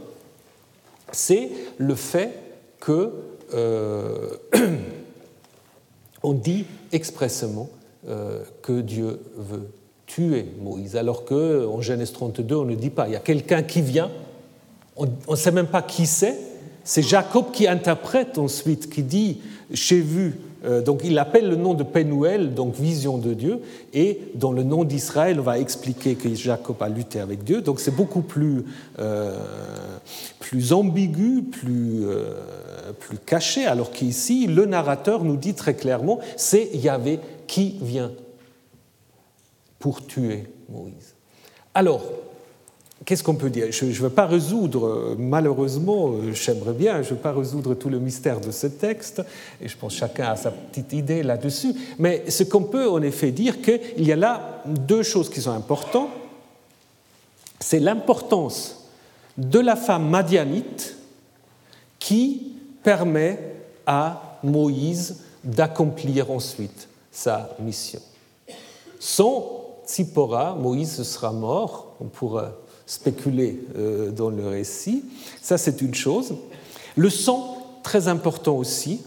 c'est 1.11 1.49
le 1.79 1.95
fait 1.95 2.31
que 2.79 3.11
euh, 3.55 4.29
on 6.23 6.33
dit 6.33 6.65
expressément 6.91 7.69
euh, 8.07 8.43
que 8.61 8.81
Dieu 8.81 9.19
veut 9.35 9.67
tuer 10.05 10.45
Moïse, 10.61 10.95
alors 10.95 11.25
qu'en 11.25 11.81
Genèse 11.81 12.13
32, 12.13 12.55
on 12.55 12.65
ne 12.65 12.75
dit 12.75 12.91
pas. 12.91 13.07
Il 13.07 13.13
y 13.13 13.15
a 13.15 13.19
quelqu'un 13.19 13.63
qui 13.63 13.81
vient, 13.81 14.11
on 14.95 15.07
ne 15.27 15.35
sait 15.35 15.51
même 15.51 15.67
pas 15.67 15.81
qui 15.81 16.05
c'est. 16.05 16.37
C'est 16.83 17.01
Jacob 17.01 17.45
qui 17.51 17.67
interprète 17.67 18.37
ensuite, 18.37 18.91
qui 18.91 19.01
dit 19.01 19.41
J'ai 19.71 20.01
vu 20.01 20.35
donc 20.63 21.01
il 21.03 21.17
appelle 21.19 21.49
le 21.49 21.55
nom 21.55 21.73
de 21.73 21.83
Pénuel, 21.83 22.53
donc 22.53 22.75
vision 22.75 23.17
de 23.17 23.33
Dieu, 23.33 23.59
et 23.93 24.19
dans 24.35 24.51
le 24.51 24.63
nom 24.63 24.83
d'Israël, 24.83 25.39
on 25.39 25.43
va 25.43 25.59
expliquer 25.59 26.15
que 26.15 26.33
Jacob 26.33 26.77
a 26.81 26.89
lutté 26.89 27.19
avec 27.19 27.43
Dieu. 27.43 27.61
Donc 27.61 27.79
c'est 27.79 27.95
beaucoup 27.95 28.21
plus, 28.21 28.63
euh, 28.99 29.37
plus 30.39 30.73
ambigu, 30.73 31.43
plus, 31.43 32.05
euh, 32.05 32.33
plus 32.99 33.17
caché, 33.17 33.65
alors 33.65 33.91
qu'ici, 33.91 34.47
le 34.47 34.65
narrateur 34.65 35.23
nous 35.23 35.37
dit 35.37 35.53
très 35.53 35.73
clairement, 35.73 36.19
c'est 36.37 36.69
Yahvé 36.73 37.19
qui 37.47 37.77
vient 37.81 38.11
pour 39.79 40.05
tuer 40.05 40.45
Moïse. 40.69 41.15
Alors, 41.73 42.03
qu'est-ce 43.05 43.23
qu'on 43.23 43.35
peut 43.35 43.49
dire? 43.49 43.67
Je 43.71 43.85
ne 43.85 43.91
veux 43.91 44.09
pas 44.09 44.25
résoudre, 44.25 45.15
malheureusement, 45.17 46.11
euh, 46.11 46.33
j'aimerais 46.33 46.73
bien, 46.73 47.01
je 47.01 47.09
ne 47.09 47.15
veux 47.15 47.21
pas 47.21 47.33
résoudre 47.33 47.73
tout 47.73 47.89
le 47.89 47.99
mystère 47.99 48.39
de 48.39 48.51
ce 48.51 48.67
texte, 48.67 49.21
et 49.61 49.67
je 49.67 49.77
pense 49.77 49.93
chacun 49.93 50.31
a 50.31 50.35
sa 50.35 50.51
petite 50.51 50.93
idée 50.93 51.23
là-dessus, 51.23 51.73
mais 51.99 52.29
ce 52.29 52.43
qu'on 52.43 52.63
peut 52.63 52.89
en 52.89 53.01
effet 53.01 53.31
dire, 53.31 53.61
qu'il 53.61 54.05
y 54.05 54.11
a 54.11 54.15
là 54.15 54.63
deux 54.65 55.03
choses 55.03 55.29
qui 55.29 55.41
sont 55.41 55.51
importantes. 55.51 56.09
C'est 57.59 57.79
l'importance 57.79 58.89
de 59.37 59.59
la 59.59 59.75
femme 59.75 60.09
madianite 60.09 60.97
qui 61.99 62.53
permet 62.83 63.39
à 63.85 64.39
Moïse 64.43 65.23
d'accomplir 65.43 66.31
ensuite 66.31 66.87
sa 67.11 67.55
mission. 67.59 68.01
Sans 68.99 69.63
Tsipora, 69.85 70.55
Moïse 70.55 71.03
sera 71.03 71.31
mort, 71.31 71.95
on 71.99 72.05
pourra 72.05 72.53
spéculer 72.85 73.59
euh, 73.77 74.11
dans 74.11 74.29
le 74.29 74.47
récit. 74.47 75.05
Ça, 75.41 75.57
c'est 75.57 75.81
une 75.81 75.93
chose. 75.93 76.35
Le 76.95 77.09
sang, 77.09 77.79
très 77.83 78.07
important 78.07 78.57
aussi. 78.57 79.01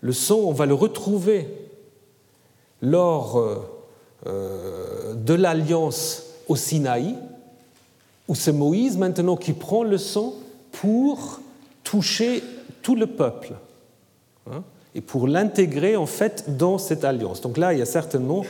Le 0.00 0.12
sang, 0.12 0.36
on 0.36 0.52
va 0.52 0.66
le 0.66 0.74
retrouver 0.74 1.48
lors 2.82 3.38
euh, 3.38 3.56
euh, 4.26 5.14
de 5.14 5.34
l'alliance 5.34 6.24
au 6.48 6.56
Sinaï, 6.56 7.14
où 8.28 8.34
c'est 8.34 8.52
Moïse 8.52 8.96
maintenant 8.96 9.36
qui 9.36 9.52
prend 9.52 9.82
le 9.82 9.98
sang 9.98 10.34
pour 10.72 11.40
toucher 11.82 12.42
tout 12.82 12.96
le 12.96 13.06
peuple 13.06 13.54
hein, 14.50 14.62
et 14.94 15.00
pour 15.00 15.28
l'intégrer 15.28 15.96
en 15.96 16.06
fait 16.06 16.56
dans 16.56 16.78
cette 16.78 17.04
alliance. 17.04 17.40
Donc 17.40 17.56
là, 17.56 17.72
il 17.72 17.78
y 17.78 17.82
a 17.82 17.86
certainement 17.86 18.44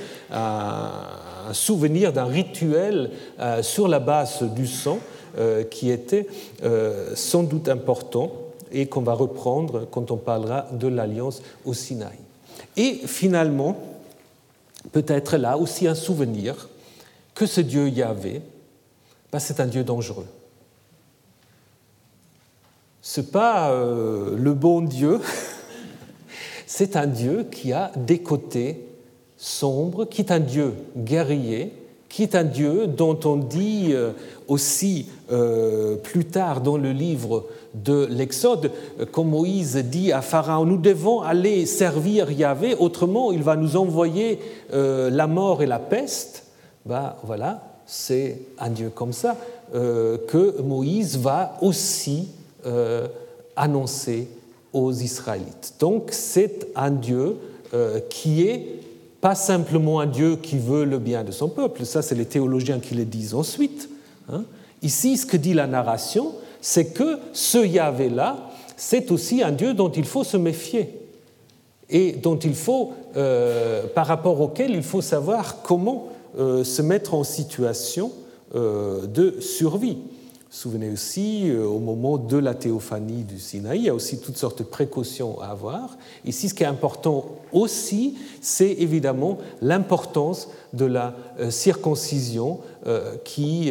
souvenir 1.54 2.12
d'un 2.12 2.26
rituel 2.26 3.10
euh, 3.38 3.62
sur 3.62 3.88
la 3.88 4.00
base 4.00 4.42
du 4.42 4.66
sang 4.66 4.98
euh, 5.38 5.64
qui 5.64 5.90
était 5.90 6.26
euh, 6.62 7.12
sans 7.14 7.42
doute 7.42 7.68
important 7.68 8.32
et 8.72 8.86
qu'on 8.86 9.02
va 9.02 9.12
reprendre 9.12 9.86
quand 9.90 10.10
on 10.10 10.16
parlera 10.16 10.66
de 10.72 10.88
l'alliance 10.88 11.42
au 11.64 11.74
Sinaï. 11.74 12.18
Et 12.76 13.00
finalement, 13.06 13.76
peut-être 14.92 15.36
là 15.36 15.56
aussi 15.56 15.86
un 15.86 15.94
souvenir 15.94 16.68
que 17.34 17.46
ce 17.46 17.60
Dieu 17.60 17.88
Yahvé, 17.88 18.42
ben 19.32 19.38
c'est 19.38 19.60
un 19.60 19.66
Dieu 19.66 19.84
dangereux. 19.84 20.26
Ce 23.02 23.20
n'est 23.20 23.26
pas 23.26 23.70
le 23.72 24.52
bon 24.52 24.80
Dieu, 24.80 25.20
c'est 26.66 26.96
un 26.96 27.06
Dieu 27.06 27.46
qui 27.50 27.72
a 27.72 27.92
des 27.94 28.18
côtés 28.18 28.85
sombre, 29.46 30.06
qui 30.06 30.22
est 30.22 30.32
un 30.32 30.40
Dieu 30.40 30.74
guerrier, 30.96 31.72
qui 32.08 32.24
est 32.24 32.34
un 32.34 32.44
Dieu 32.44 32.86
dont 32.86 33.18
on 33.24 33.36
dit 33.36 33.90
euh, 33.90 34.10
aussi 34.48 35.06
euh, 35.30 35.96
plus 35.96 36.24
tard 36.24 36.60
dans 36.60 36.76
le 36.76 36.90
livre 36.90 37.44
de 37.74 38.06
l'Exode, 38.10 38.72
comme 39.12 39.28
Moïse 39.28 39.76
dit 39.76 40.12
à 40.12 40.22
Pharaon, 40.22 40.64
nous 40.64 40.78
devons 40.78 41.20
aller 41.20 41.64
servir 41.66 42.30
Yahvé, 42.32 42.74
autrement 42.74 43.32
il 43.32 43.42
va 43.42 43.54
nous 43.54 43.76
envoyer 43.76 44.40
euh, 44.72 45.10
la 45.10 45.26
mort 45.26 45.62
et 45.62 45.66
la 45.66 45.78
peste. 45.78 46.44
Ben, 46.84 47.14
voilà, 47.22 47.62
c'est 47.86 48.40
un 48.58 48.70
Dieu 48.70 48.90
comme 48.90 49.12
ça 49.12 49.36
que 49.72 50.62
Moïse 50.62 51.18
va 51.18 51.58
aussi 51.60 52.28
annoncer 53.56 54.28
aux 54.72 54.92
Israélites. 54.92 55.74
Donc 55.80 56.10
c'est 56.12 56.68
un 56.76 56.92
Dieu 56.92 57.36
qui 58.08 58.42
est 58.42 58.85
pas 59.20 59.34
simplement 59.34 60.00
un 60.00 60.06
Dieu 60.06 60.36
qui 60.36 60.58
veut 60.58 60.84
le 60.84 60.98
bien 60.98 61.24
de 61.24 61.32
son 61.32 61.48
peuple, 61.48 61.84
ça 61.84 62.02
c'est 62.02 62.14
les 62.14 62.26
théologiens 62.26 62.80
qui 62.80 62.94
le 62.94 63.04
disent 63.04 63.34
ensuite. 63.34 63.88
Hein. 64.30 64.44
Ici, 64.82 65.16
ce 65.16 65.26
que 65.26 65.36
dit 65.36 65.54
la 65.54 65.66
narration, 65.66 66.32
c'est 66.60 66.92
que 66.92 67.18
ce 67.32 67.58
Yahvé-là, 67.58 68.50
c'est 68.76 69.10
aussi 69.10 69.42
un 69.42 69.52
Dieu 69.52 69.74
dont 69.74 69.90
il 69.90 70.04
faut 70.04 70.24
se 70.24 70.36
méfier 70.36 71.00
et 71.88 72.12
dont 72.12 72.38
il 72.38 72.54
faut, 72.54 72.92
euh, 73.16 73.86
par 73.94 74.06
rapport 74.06 74.40
auquel 74.40 74.72
il 74.72 74.82
faut 74.82 75.00
savoir 75.00 75.62
comment 75.62 76.08
euh, 76.38 76.64
se 76.64 76.82
mettre 76.82 77.14
en 77.14 77.24
situation 77.24 78.12
euh, 78.54 79.06
de 79.06 79.40
survie 79.40 79.98
souvenez 80.56 80.88
aussi, 80.88 81.50
euh, 81.50 81.66
au 81.66 81.80
moment 81.80 82.16
de 82.16 82.38
la 82.38 82.54
théophanie 82.54 83.24
du 83.24 83.38
Sinaï, 83.38 83.78
il 83.78 83.84
y 83.84 83.88
a 83.90 83.94
aussi 83.94 84.20
toutes 84.20 84.38
sortes 84.38 84.60
de 84.60 84.64
précautions 84.64 85.38
à 85.42 85.48
avoir. 85.48 85.98
Ici, 86.24 86.48
ce 86.48 86.54
qui 86.54 86.62
est 86.62 86.66
important 86.66 87.26
aussi, 87.52 88.16
c'est 88.40 88.70
évidemment 88.70 89.36
l'importance 89.60 90.48
de 90.72 90.86
la 90.86 91.14
euh, 91.40 91.50
circoncision 91.50 92.60
euh, 92.86 93.16
qui 93.22 93.70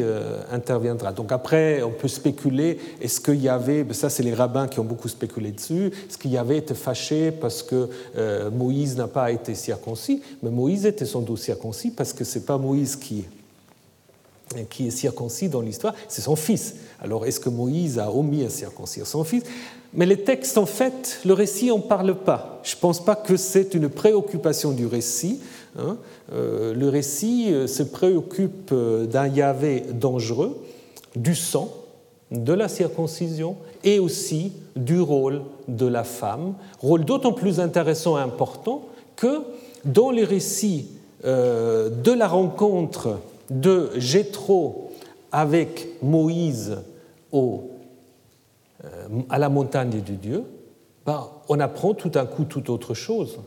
interviendra. 0.52 1.12
Donc 1.12 1.32
après, 1.32 1.82
on 1.82 1.92
peut 1.92 2.08
spéculer, 2.08 2.78
est-ce 3.02 3.20
qu'il 3.20 3.42
y 3.42 3.50
avait, 3.50 3.84
ben 3.84 3.94
ça 3.94 4.10
c'est 4.10 4.24
les 4.24 4.34
rabbins 4.34 4.68
qui 4.68 4.80
ont 4.80 4.84
beaucoup 4.84 5.08
spéculé 5.08 5.52
dessus, 5.52 5.88
est-ce 5.88 6.18
qu'il 6.20 6.32
y 6.32 6.38
avait 6.38 6.58
été 6.58 6.76
fâché 6.76 7.32
parce 7.32 7.64
que 7.64 7.90
Moïse 8.52 8.98
n'a 8.98 9.08
pas 9.08 9.32
été 9.32 9.56
circoncis? 9.56 10.22
Mais 10.44 10.50
Moïse 10.50 10.86
était 10.86 11.06
sans 11.06 11.22
doute 11.22 11.40
circoncis 11.40 11.92
parce 11.92 12.14
que 12.14 12.24
ce 12.24 12.38
n'est 12.38 12.46
pas 12.46 12.58
Moïse 12.58 12.96
qui 12.96 13.26
qui 14.70 14.88
est 14.88 14.92
circoncis 14.92 15.50
dans 15.50 15.62
l'histoire, 15.62 15.96
c'est 16.08 16.22
son 16.22 16.36
fils. 16.36 16.76
Alors 17.02 17.26
est-ce 17.26 17.40
que 17.40 17.50
Moïse 17.50 18.00
a 18.00 18.12
omis 18.12 18.44
à 18.46 18.50
circoncire 18.50 19.08
son 19.08 19.24
fils? 19.24 19.44
Mais 19.96 20.06
les 20.06 20.24
textes, 20.24 20.58
en 20.58 20.66
fait, 20.66 21.22
le 21.26 21.34
récit 21.34 21.68
n'en 21.68 21.80
parle 21.80 22.16
pas. 22.16 22.60
Je 22.64 22.76
ne 22.76 22.80
pense 22.82 23.04
pas 23.04 23.16
que 23.16 23.38
c'est 23.38 23.74
une 23.74 23.88
préoccupation 23.88 24.72
du 24.72 24.86
récit. 24.86 25.40
Hein. 25.80 25.98
Euh, 26.34 26.74
le 26.74 26.90
récit 26.90 27.48
euh, 27.50 27.66
se 27.66 27.82
préoccupe 27.82 28.72
euh, 28.74 29.06
d'un 29.06 29.28
Yahvé 29.28 29.86
dangereux, 29.94 30.62
du 31.16 31.34
sang, 31.34 31.70
de 32.32 32.52
la 32.52 32.68
circoncision 32.68 33.56
et 33.86 34.00
aussi 34.00 34.52
du 34.76 35.00
rôle 35.00 35.44
de 35.70 35.86
la 35.86 36.04
femme, 36.04 36.56
rôle 36.82 37.06
d'autant 37.06 37.32
plus 37.32 37.62
intéressant 37.62 38.18
et 38.18 38.22
important 38.22 38.84
que 39.16 39.44
dans 39.86 40.12
les 40.12 40.24
récits 40.24 40.88
de 41.24 42.12
la 42.12 42.28
rencontre 42.28 43.20
de 43.50 43.92
Jéthro 43.98 44.92
avec 45.32 45.88
Moïse 46.02 46.78
au 47.32 47.72
euh, 48.86 49.08
à 49.30 49.40
la 49.40 49.50
montagne 49.50 50.02
de 50.02 50.14
Dieu, 50.14 50.44
ben, 51.06 51.28
on 51.50 51.60
apprend 51.60 51.94
tout 51.94 52.12
un 52.16 52.26
coup 52.26 52.44
tout 52.44 52.72
autre 52.72 52.94
chose. 52.94 53.40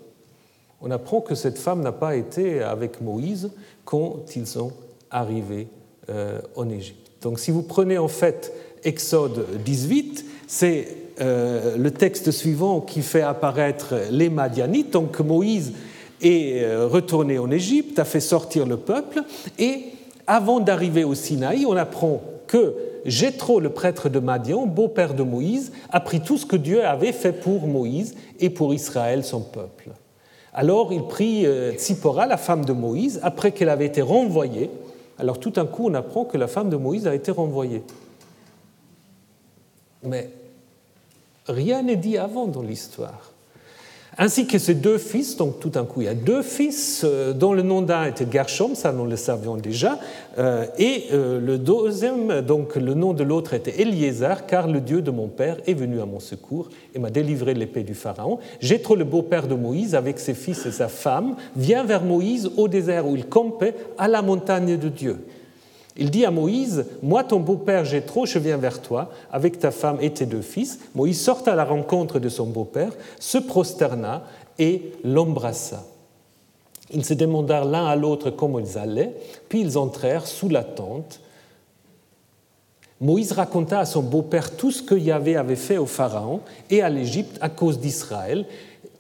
On 0.81 0.91
apprend 0.91 1.21
que 1.21 1.35
cette 1.35 1.59
femme 1.59 1.83
n'a 1.83 1.93
pas 1.93 2.17
été 2.17 2.63
avec 2.63 3.01
Moïse 3.01 3.51
quand 3.85 4.37
ils 4.37 4.47
sont 4.47 4.73
arrivés 5.11 5.69
euh, 6.09 6.41
en 6.57 6.69
Égypte. 6.69 7.11
Donc 7.23 7.41
si 7.41 7.51
vous 7.51 7.63
prenez 7.63 7.99
en 7.99 8.09
fait 8.09 8.53
Exode 8.85 9.45
18, 9.65 10.25
c'est 10.47 10.89
euh, 11.21 11.77
le 11.77 11.91
texte 11.91 12.31
suivant 12.31 12.81
qui 12.81 13.03
fait 13.03 13.23
apparaître 13.23 13.95
les 14.11 14.31
Madianites. 14.31 14.93
Donc 14.93 15.19
Moïse 15.21 15.73
est 16.21 16.77
retourné 16.85 17.39
en 17.39 17.51
Égypte, 17.51 17.99
a 17.99 18.05
fait 18.05 18.21
sortir 18.21 18.67
le 18.67 18.77
peuple, 18.77 19.23
et 19.59 19.85
avant 20.27 20.61
d'arriver 20.61 21.05
au 21.05 21.15
Sinaï, 21.15 21.65
on 21.67 21.77
apprend 21.77 22.21
que 22.47 22.75
Jéthro, 23.05 23.61
le 23.61 23.71
prêtre 23.71 24.09
de 24.09 24.19
Madian, 24.19 24.67
beau-père 24.67 25.15
de 25.15 25.23
Moïse, 25.23 25.73
a 25.91 26.01
pris 26.01 26.21
tout 26.21 26.37
ce 26.37 26.47
que 26.47 26.57
Dieu 26.57 26.85
avait 26.85 27.13
fait 27.13 27.33
pour 27.33 27.67
Moïse 27.67 28.15
et 28.41 28.51
pour 28.51 28.75
Israël, 28.75 29.25
son 29.25 29.41
peuple. 29.41 29.91
Alors 30.53 30.93
il 30.93 31.05
prit 31.05 31.47
euh, 31.47 31.73
Tsipora, 31.73 32.27
la 32.27 32.37
femme 32.37 32.65
de 32.65 32.73
Moïse, 32.73 33.21
après 33.23 33.53
qu'elle 33.53 33.69
avait 33.69 33.87
été 33.87 34.03
renvoyée. 34.03 34.71
Alors 35.19 35.39
tout 35.39 35.51
d'un 35.51 35.67
coup, 35.67 35.87
on 35.89 35.95
apprend 35.95 36.25
que 36.25 36.37
la 36.37 36.49
femme 36.49 36.69
de 36.69 36.77
Moïse 36.77 37.07
a 37.07 37.15
été 37.15 37.31
renvoyée. 37.31 37.83
Mais 40.03 40.31
rien 41.47 41.83
n'est 41.83 41.97
dit 41.97 42.19
avant 42.19 42.47
dans 42.47 42.63
l'histoire 42.63 43.33
ainsi 44.19 44.47
que 44.47 44.59
ses 44.59 44.75
deux 44.75 44.99
fils. 44.99 45.37
Donc 45.37 45.61
tout 45.61 45.71
d'un 45.71 45.85
coup, 45.85 46.03
il 46.03 46.07
y 46.07 46.09
a 46.09 46.15
deux 46.15 46.43
fils 46.43 47.03
euh, 47.05 47.33
dont 47.33 47.55
le 47.55 47.63
nom 47.63 47.81
d'un 47.81 48.05
était 48.05 48.27
Gershom, 48.31 48.75
ça 48.75 48.93
nous 48.93 49.07
le 49.07 49.17
savions 49.17 49.57
déjà, 49.57 49.99
euh, 50.39 50.67
et 50.79 51.05
euh, 51.13 51.41
le 51.41 51.57
deuxième, 51.57 52.41
donc 52.43 52.77
le 52.77 52.95
nom 52.95 53.15
de 53.15 53.23
l'autre 53.23 53.55
était 53.55 53.81
Eliezer, 53.81 54.47
car 54.47 54.67
le 54.67 54.81
Dieu 54.81 55.01
de 55.01 55.11
mon 55.11 55.29
père 55.29 55.59
est 55.67 55.75
venu 55.75 56.01
à 56.01 56.07
mon 56.07 56.21
secours 56.21 56.69
et 56.95 56.99
m'a 56.99 57.11
délivré 57.11 57.55
l'épée 57.55 57.85
du 57.85 57.95
Pharaon. 57.95 58.39
Jétro, 58.61 58.97
le 58.97 59.05
beau-père 59.05 59.47
de 59.47 59.55
Moïse, 59.55 59.95
avec 59.95 60.19
ses 60.19 60.35
fils 60.35 60.67
et 60.67 60.73
sa 60.73 60.89
femme, 60.89 61.37
vient 61.57 61.85
vers 61.85 62.03
Moïse 62.03 62.51
au 62.57 62.67
désert 62.67 63.07
où 63.07 63.15
il 63.15 63.27
campait 63.27 63.75
à 63.97 64.09
la 64.09 64.23
montagne 64.23 64.77
de 64.77 64.89
Dieu. 64.89 65.19
Il 65.99 66.11
dit 66.13 66.25
à 66.25 66.31
Moïse, 66.31 66.87
Moi, 67.03 67.25
ton 67.25 67.41
beau-père 67.41 67.85
Jétro, 67.85 68.25
je 68.25 68.39
viens 68.39 68.57
vers 68.57 68.81
toi 68.81 69.11
avec 69.33 69.59
ta 69.59 69.73
femme 69.73 69.99
et 70.01 70.13
tes 70.13 70.27
deux 70.27 70.43
fils. 70.43 70.79
Moïse 70.95 71.21
sort 71.21 71.43
à 71.47 71.57
la 71.57 71.65
rencontre 71.65 72.21
de 72.21 72.29
son 72.29 72.47
beau-père, 72.47 72.93
se 73.19 73.37
prosterna 73.37 74.23
et 74.61 74.93
l'embrassa. 75.03 75.85
Ils 76.93 77.05
se 77.05 77.15
demandèrent 77.15 77.65
l'un 77.65 77.85
à 77.85 77.97
l'autre 77.97 78.31
comment 78.31 78.61
ils 78.61 78.79
allaient, 78.79 79.15
puis 79.49 79.61
ils 79.61 79.77
entrèrent 79.77 80.27
sous 80.27 80.49
la 80.49 80.63
tente. 80.63 81.21
Moïse 83.01 83.33
raconta 83.33 83.81
à 83.81 83.85
son 83.85 84.03
beau-père 84.03 84.57
tout 84.57 84.71
ce 84.71 84.83
que 84.83 84.95
Yahvé 84.95 85.37
avait 85.37 85.57
fait 85.57 85.79
au 85.79 85.87
Pharaon 85.87 86.41
et 86.71 86.81
à 86.81 86.89
l'Égypte 86.89 87.39
à 87.41 87.49
cause 87.49 87.79
d'Israël, 87.79 88.47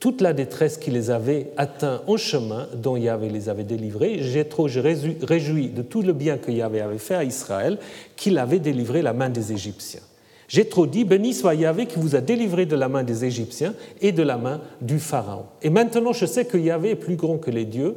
toute 0.00 0.20
la 0.20 0.32
détresse 0.32 0.76
qui 0.76 0.90
les 0.90 1.10
avait 1.10 1.50
atteints 1.56 2.02
en 2.06 2.16
chemin, 2.16 2.68
dont 2.74 2.96
Yahvé 2.96 3.28
les 3.28 3.48
avait 3.48 3.64
délivrés. 3.64 4.18
J'ai 4.20 4.44
trop 4.44 4.68
réjoui 4.68 5.68
de 5.68 5.82
tout 5.82 6.02
le 6.02 6.12
bien 6.12 6.38
que 6.38 6.50
Yahvé 6.50 6.80
avait 6.80 6.98
fait 6.98 7.14
à 7.14 7.24
Israël, 7.24 7.78
qu'il 8.16 8.38
avait 8.38 8.60
délivré 8.60 9.02
la 9.02 9.12
main 9.12 9.28
des 9.28 9.52
Égyptiens. 9.52 10.00
J'ai 10.48 10.66
trop 10.66 10.86
dit, 10.86 11.04
béni 11.04 11.34
soit 11.34 11.54
Yahvé 11.54 11.86
qui 11.86 11.98
vous 11.98 12.16
a 12.16 12.20
délivré 12.20 12.64
de 12.64 12.74
la 12.74 12.88
main 12.88 13.02
des 13.02 13.24
Égyptiens 13.24 13.74
et 14.00 14.12
de 14.12 14.22
la 14.22 14.38
main 14.38 14.62
du 14.80 14.98
Pharaon. 14.98 15.44
Et 15.62 15.68
maintenant 15.68 16.12
je 16.12 16.24
sais 16.24 16.46
que 16.46 16.56
Yahvé 16.56 16.90
est 16.90 16.96
plus 16.96 17.16
grand 17.16 17.36
que 17.36 17.50
les 17.50 17.66
dieux. 17.66 17.94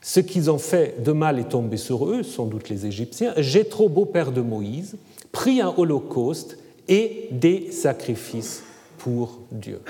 Ce 0.02 0.20
qu'ils 0.20 0.52
ont 0.52 0.60
fait 0.60 1.04
de 1.04 1.12
mal 1.12 1.40
est 1.40 1.50
tombé 1.50 1.78
sur 1.78 2.08
eux, 2.08 2.22
sans 2.22 2.46
doute 2.46 2.70
les 2.70 2.86
Égyptiens. 2.86 3.34
J'ai 3.38 3.66
trop 3.66 3.90
beau-père 3.90 4.32
de 4.32 4.40
Moïse, 4.40 4.98
pris 5.32 5.62
un 5.62 5.74
holocauste 5.76 6.60
et 6.88 7.28
des 7.32 7.72
sacrifices 7.72 8.64
pour 9.00 9.40
Dieu. 9.52 9.82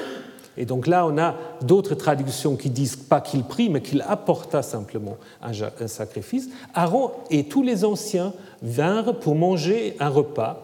Et 0.57 0.65
donc 0.65 0.87
là, 0.87 1.05
on 1.05 1.17
a 1.17 1.35
d'autres 1.61 1.95
traductions 1.95 2.55
qui 2.55 2.69
disent 2.69 2.95
pas 2.95 3.21
qu'il 3.21 3.43
prie, 3.43 3.69
mais 3.69 3.81
qu'il 3.81 4.01
apporta 4.07 4.61
simplement 4.61 5.17
un 5.41 5.87
sacrifice. 5.87 6.49
Aaron 6.73 7.11
et 7.29 7.45
tous 7.45 7.61
les 7.61 7.83
anciens 7.83 8.33
vinrent 8.61 9.19
pour 9.19 9.35
manger 9.35 9.95
un 9.99 10.09
repas 10.09 10.61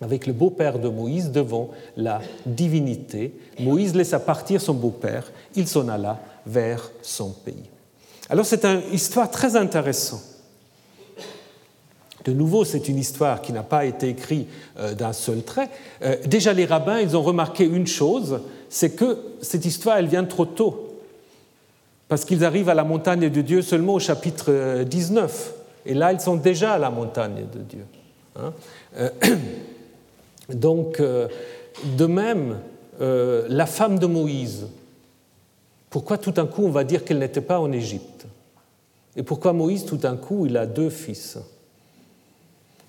avec 0.00 0.26
le 0.26 0.32
beau-père 0.32 0.78
de 0.78 0.88
Moïse 0.88 1.30
devant 1.30 1.70
la 1.96 2.20
divinité. 2.46 3.34
Moïse 3.60 3.94
laissa 3.94 4.18
partir 4.18 4.60
son 4.60 4.74
beau-père, 4.74 5.30
il 5.54 5.68
s'en 5.68 5.88
alla 5.88 6.20
vers 6.46 6.90
son 7.02 7.30
pays. 7.30 7.70
Alors 8.28 8.46
c'est 8.46 8.64
une 8.64 8.82
histoire 8.92 9.30
très 9.30 9.56
intéressante. 9.56 10.22
De 12.24 12.32
nouveau, 12.32 12.64
c'est 12.64 12.88
une 12.88 12.98
histoire 12.98 13.42
qui 13.42 13.52
n'a 13.52 13.62
pas 13.62 13.84
été 13.84 14.08
écrite 14.08 14.48
euh, 14.78 14.94
d'un 14.94 15.12
seul 15.12 15.42
trait. 15.42 15.68
Euh, 16.02 16.16
déjà, 16.24 16.54
les 16.54 16.64
rabbins, 16.64 16.98
ils 16.98 17.16
ont 17.18 17.22
remarqué 17.22 17.64
une 17.64 17.86
chose, 17.86 18.40
c'est 18.68 18.90
que 18.90 19.18
cette 19.40 19.64
histoire, 19.64 19.98
elle 19.98 20.06
vient 20.06 20.24
trop 20.24 20.44
tôt, 20.44 21.00
parce 22.08 22.24
qu'ils 22.24 22.44
arrivent 22.44 22.68
à 22.68 22.74
la 22.74 22.84
montagne 22.84 23.28
de 23.30 23.40
Dieu 23.40 23.62
seulement 23.62 23.94
au 23.94 23.98
chapitre 23.98 24.84
19, 24.84 25.54
euh, 25.54 25.90
et 25.90 25.94
là, 25.94 26.12
ils 26.12 26.20
sont 26.20 26.36
déjà 26.36 26.74
à 26.74 26.78
la 26.78 26.90
montagne 26.90 27.46
de 27.52 27.60
Dieu. 27.60 27.86
Hein. 28.36 28.52
Euh, 28.96 29.10
donc, 30.52 31.00
euh, 31.00 31.28
de 31.96 32.06
même, 32.06 32.58
la 33.00 33.66
femme 33.66 33.98
de 33.98 34.06
Moïse, 34.06 34.68
pourquoi 35.90 36.16
tout 36.16 36.30
d'un 36.30 36.46
coup 36.46 36.64
on 36.64 36.70
va 36.70 36.84
dire 36.84 37.04
qu'elle 37.04 37.18
n'était 37.18 37.40
pas 37.40 37.58
en 37.58 37.72
Égypte? 37.72 38.26
Et 39.16 39.22
pourquoi 39.22 39.52
Moïse, 39.52 39.84
tout 39.84 39.96
d'un 39.96 40.16
coup, 40.16 40.46
il 40.46 40.56
a 40.56 40.66
deux 40.66 40.90
fils? 40.90 41.38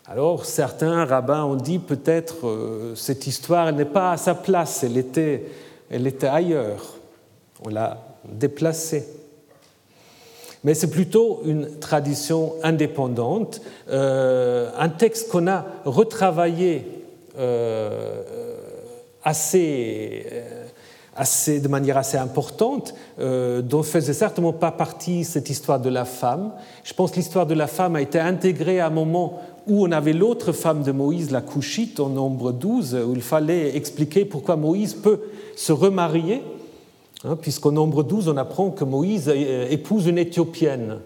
Alors 0.07 0.45
certains 0.45 1.05
rabbins 1.05 1.43
ont 1.45 1.55
dit 1.55 1.79
peut-être 1.79 2.93
cette 2.95 3.25
histoire 3.27 3.71
n'est 3.73 3.85
pas 3.85 4.11
à 4.11 4.17
sa 4.17 4.35
place, 4.35 4.83
elle 4.83 4.97
était 4.97 6.27
ailleurs. 6.27 6.95
On 7.65 7.69
l'a 7.69 7.97
déplacée. 8.27 9.07
Mais 10.65 10.73
c'est 10.73 10.89
plutôt 10.89 11.41
une 11.45 11.77
tradition 11.77 12.55
indépendante, 12.63 13.61
euh, 13.89 14.71
un 14.79 14.89
texte 14.89 15.29
qu'on 15.29 15.47
a 15.47 15.63
retravaillé 15.85 17.03
euh, 17.37 18.23
assez, 19.23 20.25
euh, 20.31 20.64
assez, 21.15 21.59
de 21.59 21.67
manière 21.67 21.97
assez 21.97 22.17
importante, 22.17 22.93
dont 23.17 23.83
faisait 23.83 24.13
certainement 24.13 24.53
pas 24.53 24.71
partie 24.71 25.23
cette 25.23 25.49
histoire 25.49 25.79
de 25.79 25.89
la 25.89 26.05
femme. 26.05 26.51
Je 26.83 26.93
pense 26.93 27.11
que 27.11 27.17
l'histoire 27.17 27.45
de 27.45 27.53
la 27.53 27.67
femme 27.67 27.95
a 27.95 28.01
été 28.01 28.19
intégrée 28.19 28.79
à 28.79 28.87
un 28.87 28.89
moment 28.91 29.39
où 29.67 29.85
on 29.85 29.91
avait 29.91 30.13
l'autre 30.13 30.51
femme 30.51 30.83
de 30.83 30.91
Moïse, 30.91 31.31
la 31.31 31.41
Couchite, 31.41 31.99
en 31.99 32.09
nombre 32.09 32.51
12, 32.51 32.95
où 33.07 33.13
il 33.15 33.21
fallait 33.21 33.75
expliquer 33.75 34.25
pourquoi 34.25 34.57
Moïse 34.57 34.93
peut 34.93 35.21
se 35.55 35.71
remarier, 35.71 36.43
hein, 37.23 37.35
puisqu'au 37.35 37.71
nombre 37.71 38.03
12, 38.03 38.27
on 38.27 38.37
apprend 38.37 38.69
que 38.69 38.83
Moïse 38.83 39.29
épouse 39.69 40.07
une 40.07 40.17
Éthiopienne. 40.17 40.99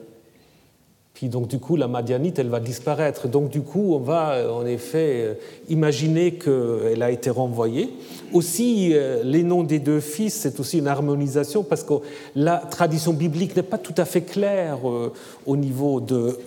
Puis 1.20 1.28
donc 1.28 1.49
du 1.49 1.59
coup, 1.59 1.76
la 1.76 1.89
Madianite, 1.89 2.39
elle 2.39 2.47
va 2.47 2.61
disparaître. 2.61 3.28
Donc 3.28 3.49
du 3.49 3.61
coup, 3.61 3.93
on 3.93 3.99
va 3.99 4.49
en 4.53 4.65
effet 4.65 5.15
euh, 5.17 5.34
imaginer 5.67 6.36
qu'elle 6.36 7.03
a 7.03 7.11
été 7.11 7.30
renvoyée. 7.30 7.89
Aussi, 8.32 8.91
euh, 8.93 9.22
les 9.26 9.43
noms 9.43 9.63
des 9.63 9.80
deux 9.80 9.99
fils, 9.99 10.34
c'est 10.34 10.61
aussi 10.61 10.78
une 10.78 10.88
harmonisation 10.88 11.61
parce 11.63 11.84
que 11.84 11.95
la 12.36 12.55
tradition 12.55 13.11
biblique 13.11 13.53
n'est 13.57 13.63
pas 13.63 13.78
tout 13.78 13.95
à 13.97 14.05
fait 14.05 14.22
claire 14.22 14.89
euh, 14.89 15.11
au 15.45 15.57
niveau 15.57 15.99
de 15.99 16.39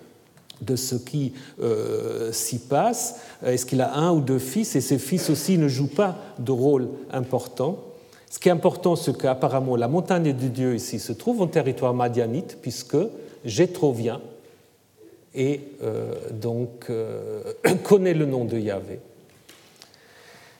de 0.62 0.76
ce 0.76 0.94
qui 0.94 1.34
euh, 1.60 2.32
s'y 2.32 2.60
passe. 2.60 3.16
Est-ce 3.44 3.66
qu'il 3.66 3.82
a 3.82 3.96
un 3.96 4.12
ou 4.12 4.22
deux 4.22 4.38
fils? 4.38 4.76
Et 4.76 4.80
ces 4.80 4.98
fils 4.98 5.28
aussi 5.28 5.58
ne 5.58 5.68
jouent 5.68 5.94
pas 5.94 6.16
de 6.38 6.52
rôle 6.52 6.88
important. 7.12 7.80
Ce 8.30 8.38
qui 8.38 8.48
est 8.48 8.52
important, 8.52 8.96
c'est 8.96 9.14
qu'apparemment 9.14 9.76
la 9.76 9.88
montagne 9.88 10.32
de 10.32 10.48
Dieu 10.48 10.74
ici 10.74 11.00
se 11.00 11.12
trouve 11.12 11.42
en 11.42 11.48
territoire 11.48 11.92
madianite, 11.92 12.56
puisque 12.62 12.96
Jétro 13.46 13.92
vient 13.92 14.20
et 15.34 15.60
euh, 15.82 16.12
donc 16.32 16.86
euh, 16.90 17.42
connaît 17.82 18.14
le 18.14 18.26
nom 18.26 18.44
de 18.44 18.58
Yahvé. 18.58 19.00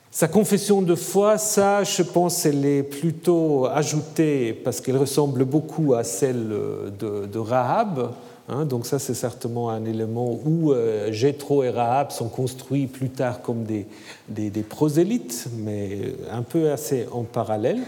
Sa 0.09 0.27
confession 0.27 0.81
de 0.81 0.95
foi, 0.95 1.37
ça, 1.37 1.83
je 1.83 2.01
pense, 2.01 2.43
elle 2.47 2.65
est 2.65 2.81
plutôt 2.81 3.67
ajoutée 3.67 4.53
parce 4.53 4.81
qu'elle 4.81 4.97
ressemble 4.97 5.45
beaucoup 5.45 5.93
à 5.93 6.03
celle 6.03 6.49
de, 6.97 7.27
de 7.27 7.39
Rahab, 7.39 8.13
Hein, 8.49 8.65
donc 8.65 8.85
ça, 8.85 8.97
c'est 8.97 9.13
certainement 9.13 9.69
un 9.69 9.83
élément 9.83 10.39
où 10.45 10.71
euh, 10.71 11.11
Jétro 11.11 11.63
et 11.63 11.69
Rahab 11.69 12.11
sont 12.11 12.29
construits 12.29 12.87
plus 12.87 13.09
tard 13.09 13.41
comme 13.41 13.65
des, 13.65 13.85
prosélytes, 14.69 15.47
mais 15.57 16.13
un 16.31 16.43
peu 16.43 16.71
assez 16.71 17.07
en 17.11 17.23
parallèle. 17.23 17.79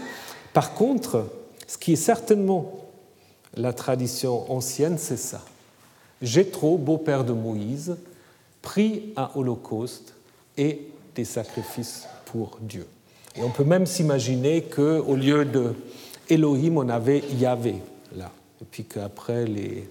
Par 0.52 0.74
contre, 0.74 1.24
ce 1.66 1.78
qui 1.78 1.94
est 1.94 1.96
certainement 1.96 2.72
la 3.56 3.72
tradition 3.72 4.50
ancienne, 4.50 4.98
c'est 4.98 5.16
ça. 5.16 5.42
Jétro, 6.22 6.78
beau-père 6.78 7.24
de 7.24 7.32
Moïse, 7.32 7.96
prit 8.62 9.12
un 9.16 9.30
holocauste 9.34 10.14
et 10.56 10.88
des 11.14 11.24
sacrifices 11.24 12.06
pour 12.26 12.58
Dieu. 12.60 12.86
Et 13.36 13.42
on 13.42 13.50
peut 13.50 13.64
même 13.64 13.86
s'imaginer 13.86 14.62
qu'au 14.62 15.14
lieu 15.14 15.44
de 15.44 15.74
Elohim, 16.28 16.76
on 16.76 16.88
avait 16.88 17.22
Yahvé 17.38 17.76
là. 18.16 18.30
Et 18.60 18.64
puis 18.70 18.84
qu'après, 18.84 19.46
les, 19.46 19.88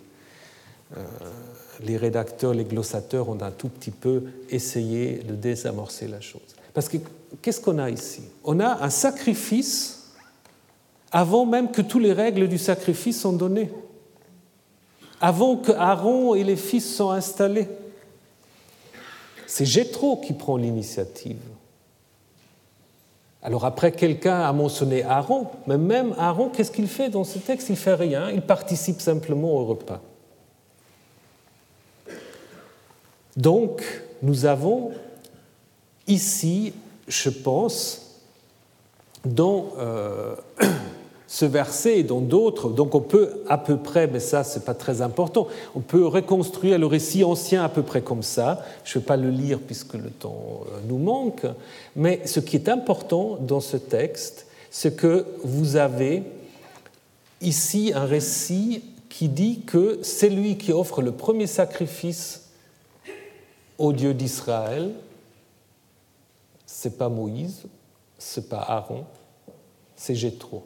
euh, 0.95 1.03
les 1.84 1.97
rédacteurs, 1.97 2.53
les 2.53 2.66
glossateurs 2.66 3.30
ont 3.30 3.41
un 3.41 3.51
tout 3.51 3.70
petit 3.70 3.91
peu 3.91 4.24
essayé 4.49 5.18
de 5.18 5.34
désamorcer 5.36 6.07
la 6.07 6.22
chose. 6.22 6.41
Parce 6.74 6.88
que 6.88 6.97
qu'est-ce 7.41 7.62
qu'on 7.62 7.80
a 7.80 7.89
ici? 7.89 8.22
On 8.43 8.60
a 8.60 8.84
un 8.84 8.89
sacrifice 8.89 9.99
avant 11.12 11.45
même 11.45 11.72
que 11.72 11.82
toutes 11.82 12.01
les 12.01 12.14
règles 12.14 12.47
du 12.47 12.57
sacrifice 12.57 13.22
sont 13.22 13.34
données, 13.34 13.72
avant 15.22 15.57
que 15.57 15.72
Aaron 15.72 16.36
et 16.36 16.43
les 16.43 16.55
fils 16.55 16.95
sont 16.95 17.10
installés. 17.10 17.68
C'est 19.47 19.66
Jétro 19.66 20.18
qui 20.18 20.34
prend 20.34 20.57
l'initiative. 20.57 21.39
Alors 23.41 23.66
après, 23.66 23.91
quelqu'un 23.91 24.41
a 24.41 24.51
mentionné 24.51 25.03
Aaron, 25.03 25.47
mais 25.66 25.78
même 25.78 26.14
Aaron, 26.18 26.49
qu'est-ce 26.49 26.72
qu'il 26.72 26.88
fait 26.88 27.10
dans 27.10 27.24
ce 27.24 27.39
texte? 27.39 27.70
Il 27.70 27.78
fait 27.78 27.95
rien, 27.95 28.30
il 28.30 28.41
participe 28.41 29.01
simplement 29.01 29.55
au 29.55 29.66
repas. 29.66 30.01
Donc, 33.38 33.84
nous 34.22 34.45
avons 34.45 34.91
ici, 36.05 36.74
je 37.07 37.30
pense, 37.30 38.22
dans 39.24 39.70
euh, 39.78 40.36
ce 41.32 41.46
verset 41.46 42.00
et 42.00 42.04
dans 42.04 42.22
d'autres, 42.22 42.70
donc 42.70 42.96
on 42.96 43.02
peut 43.02 43.44
à 43.48 43.60
peu 43.60 43.78
près, 43.78 44.08
mais 44.08 44.20
ça 44.20 44.44
c'est 44.44 44.66
pas 44.66 44.74
très 44.74 45.04
important, 45.04 45.48
on 45.76 45.80
peut 45.80 46.08
reconstruire 46.08 46.80
le 46.80 46.88
récit 46.88 47.24
ancien 47.24 47.64
à 47.64 47.70
peu 47.70 47.84
près 47.84 48.02
comme 48.02 48.24
ça. 48.24 48.66
Je 48.84 48.98
ne 48.98 49.02
vais 49.02 49.06
pas 49.06 49.16
le 49.16 49.30
lire 49.30 49.60
puisque 49.60 49.94
le 49.94 50.10
temps 50.10 50.62
euh, 50.66 50.80
nous 50.88 50.98
manque, 50.98 51.46
mais 51.96 52.26
ce 52.26 52.40
qui 52.40 52.56
est 52.56 52.68
important 52.68 53.38
dans 53.42 53.60
ce 53.60 53.78
texte, 53.78 54.48
c'est 54.72 54.96
que 54.96 55.28
vous 55.44 55.76
avez 55.76 56.24
ici 57.42 57.92
un 57.94 58.06
récit 58.06 58.84
qui 59.08 59.30
dit 59.30 59.62
que 59.68 60.00
c'est 60.02 60.30
lui 60.30 60.58
qui 60.58 60.74
offre 60.74 61.04
le 61.04 61.12
premier 61.12 61.46
sacrifice 61.46 62.50
au 63.78 63.94
Dieu 63.94 64.16
d'Israël. 64.16 64.94
C'est 66.66 66.98
pas 66.98 67.08
Moïse, 67.08 67.66
c'est 68.18 68.50
pas 68.50 68.62
Aaron, 68.62 69.06
c'est 69.96 70.16
Jéthro 70.16 70.64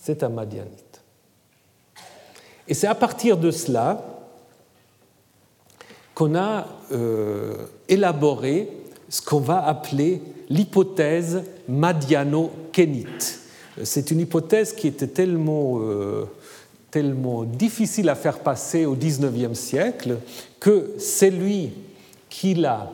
c'est 0.00 0.22
un 0.22 0.28
Madianite. 0.28 1.02
Et 2.66 2.74
c'est 2.74 2.86
à 2.86 2.94
partir 2.94 3.36
de 3.36 3.50
cela 3.50 4.02
qu'on 6.14 6.34
a 6.34 6.66
euh, 6.92 7.66
élaboré 7.88 8.68
ce 9.08 9.20
qu'on 9.20 9.40
va 9.40 9.64
appeler 9.66 10.22
l'hypothèse 10.48 11.42
madiano-kénite. 11.68 13.40
C'est 13.82 14.10
une 14.10 14.20
hypothèse 14.20 14.72
qui 14.72 14.86
était 14.86 15.06
tellement, 15.08 15.80
euh, 15.80 16.26
difficile 17.46 18.08
à 18.08 18.14
faire 18.14 18.38
passer 18.40 18.86
au 18.86 18.94
XIXe 18.94 19.58
siècle 19.58 20.18
que 20.60 20.94
c'est 20.98 21.30
lui 21.30 21.72
qui 22.28 22.54
l'a 22.54 22.90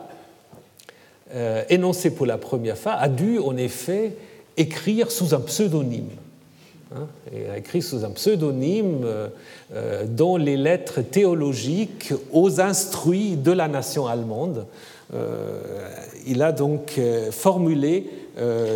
euh, 1.33 1.63
énoncé 1.69 2.11
pour 2.11 2.25
la 2.25 2.37
première 2.37 2.77
fois 2.77 2.93
a 2.93 3.09
dû 3.09 3.37
en 3.39 3.57
effet 3.57 4.15
écrire 4.55 5.11
sous 5.11 5.35
un 5.35 5.41
pseudonyme. 5.41 6.09
Hein, 6.95 7.07
et 7.33 7.49
a 7.49 7.57
écrit 7.57 7.81
sous 7.81 8.05
un 8.05 8.11
pseudonyme 8.11 9.01
euh, 9.03 9.27
euh, 9.73 10.05
dans 10.05 10.37
les 10.37 10.55
lettres 10.55 11.01
théologiques 11.01 12.13
aux 12.31 12.61
instruits 12.61 13.35
de 13.35 13.51
la 13.51 13.67
nation 13.67 14.07
allemande. 14.07 14.65
Euh, 15.13 15.59
il 16.25 16.41
a 16.41 16.53
donc 16.53 16.99
formulé 17.31 18.09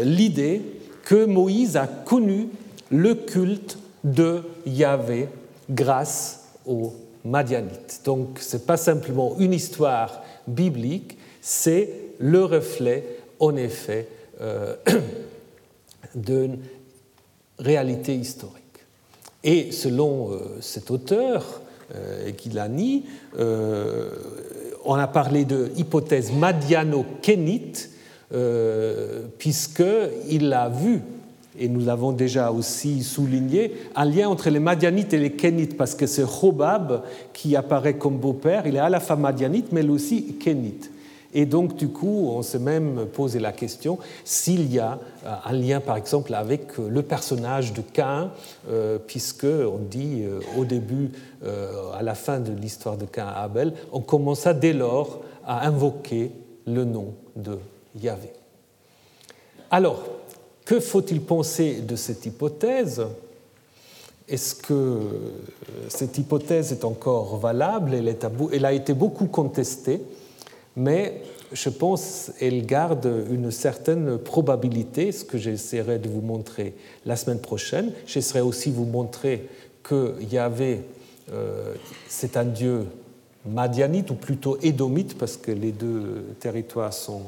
l'idée 0.03 0.61
que 1.03 1.25
Moïse 1.25 1.77
a 1.77 1.87
connu 1.87 2.47
le 2.89 3.13
culte 3.15 3.77
de 4.03 4.41
Yahvé 4.65 5.27
grâce 5.69 6.45
aux 6.65 6.93
Madianites. 7.23 8.01
Donc 8.05 8.39
ce 8.39 8.57
n'est 8.57 8.63
pas 8.63 8.77
simplement 8.77 9.35
une 9.37 9.53
histoire 9.53 10.23
biblique, 10.47 11.17
c'est 11.41 11.89
le 12.19 12.43
reflet, 12.43 13.05
en 13.39 13.55
effet, 13.55 14.07
d'une 16.15 16.57
réalité 17.61 18.15
historique. 18.15 18.61
Et 19.43 19.71
selon 19.71 20.31
euh, 20.31 20.37
cet 20.59 20.91
auteur, 20.91 21.61
euh, 21.95 22.31
Gilani, 22.37 23.05
euh, 23.39 24.09
on 24.85 24.95
a 24.95 25.07
parlé 25.07 25.45
de 25.45 25.71
hypothèse 25.77 26.31
madiano-kénite, 26.31 27.89
puisqu'il 29.37 30.53
a 30.53 30.69
vu, 30.69 31.01
et 31.59 31.67
nous 31.67 31.81
l'avons 31.81 32.13
déjà 32.13 32.49
aussi 32.49 33.03
souligné, 33.03 33.73
un 33.93 34.05
lien 34.05 34.29
entre 34.29 34.49
les 34.49 34.59
madianites 34.59 35.13
et 35.13 35.17
les 35.17 35.33
kénites, 35.33 35.75
parce 35.75 35.95
que 35.95 36.07
c'est 36.07 36.23
Hobab 36.23 37.03
qui 37.33 37.57
apparaît 37.57 37.97
comme 37.97 38.17
beau-père, 38.17 38.65
il 38.65 38.77
est 38.77 38.79
à 38.79 38.87
la 38.87 39.01
fois 39.01 39.17
madianite, 39.17 39.73
mais 39.73 39.87
aussi 39.87 40.35
kénite. 40.39 40.89
Et 41.33 41.45
donc, 41.45 41.75
du 41.75 41.87
coup, 41.87 42.29
on 42.29 42.41
s'est 42.41 42.59
même 42.59 43.05
posé 43.13 43.39
la 43.39 43.51
question 43.51 43.99
s'il 44.25 44.71
y 44.71 44.79
a 44.79 44.99
euh, 45.25 45.35
un 45.45 45.53
lien, 45.53 45.79
par 45.79 45.95
exemple, 45.95 46.33
avec 46.33 46.77
euh, 46.77 46.89
le 46.89 47.01
personnage 47.03 47.73
de 47.73 47.81
Cain, 47.81 48.31
euh, 48.69 48.97
puisque 48.99 49.45
on 49.45 49.77
dit 49.77 50.23
au 50.57 50.65
début, 50.65 51.11
à 51.93 52.03
la 52.03 52.13
fin 52.13 52.39
de 52.39 52.51
l'histoire 52.51 52.97
de 52.97 53.05
Cain 53.05 53.25
à 53.25 53.43
Abel, 53.43 53.73
on 53.91 53.99
commença 53.99 54.53
dès 54.53 54.73
lors 54.73 55.21
à 55.43 55.65
invoquer 55.67 56.31
le 56.67 56.85
nom 56.85 57.15
de 57.35 57.57
Yahvé. 57.99 58.31
Alors, 59.71 60.03
que 60.65 60.79
faut-il 60.79 61.21
penser 61.21 61.81
de 61.81 61.95
cette 61.95 62.25
hypothèse? 62.27 63.01
Est-ce 64.27 64.53
que 64.53 64.99
cette 65.89 66.17
hypothèse 66.19 66.71
est 66.71 66.85
encore 66.85 67.37
valable? 67.37 67.95
Elle 67.95 68.65
a 68.65 68.73
été 68.73 68.93
beaucoup 68.93 69.25
contestée 69.25 70.01
mais 70.75 71.21
je 71.51 71.69
pense 71.69 72.31
qu'elle 72.39 72.65
garde 72.65 73.25
une 73.29 73.51
certaine 73.51 74.17
probabilité, 74.17 75.11
ce 75.11 75.25
que 75.25 75.37
j'essaierai 75.37 75.99
de 75.99 76.07
vous 76.07 76.21
montrer 76.21 76.73
la 77.05 77.15
semaine 77.15 77.39
prochaine. 77.39 77.91
J'essaierai 78.05 78.41
aussi 78.41 78.71
vous 78.71 78.85
montrer 78.85 79.47
que 79.83 80.15
Yahvé, 80.31 80.81
euh, 81.31 81.73
c'est 82.07 82.37
un 82.37 82.45
dieu 82.45 82.85
madianite, 83.45 84.11
ou 84.11 84.15
plutôt 84.15 84.57
édomite, 84.61 85.17
parce 85.17 85.35
que 85.35 85.51
les 85.51 85.71
deux 85.71 86.23
territoires 86.39 86.93
sont 86.93 87.23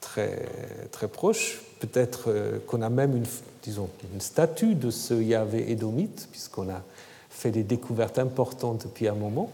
très, 0.00 0.48
très 0.90 1.08
proches. 1.08 1.62
Peut-être 1.80 2.24
euh, 2.28 2.58
qu'on 2.66 2.82
a 2.82 2.88
même 2.88 3.16
une, 3.16 3.26
disons, 3.62 3.88
une 4.12 4.20
statue 4.20 4.74
de 4.74 4.90
ce 4.90 5.14
Yahvé 5.14 5.70
édomite, 5.70 6.28
puisqu'on 6.32 6.68
a 6.70 6.82
fait 7.30 7.50
des 7.50 7.62
découvertes 7.62 8.18
importantes 8.18 8.84
depuis 8.84 9.06
un 9.06 9.14
moment 9.14 9.50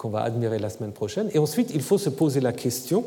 qu'on 0.00 0.08
va 0.08 0.22
admirer 0.22 0.58
la 0.58 0.70
semaine 0.70 0.92
prochaine. 0.92 1.28
Et 1.34 1.38
ensuite, 1.38 1.72
il 1.74 1.82
faut 1.82 1.98
se 1.98 2.08
poser 2.08 2.40
la 2.40 2.54
question 2.54 3.04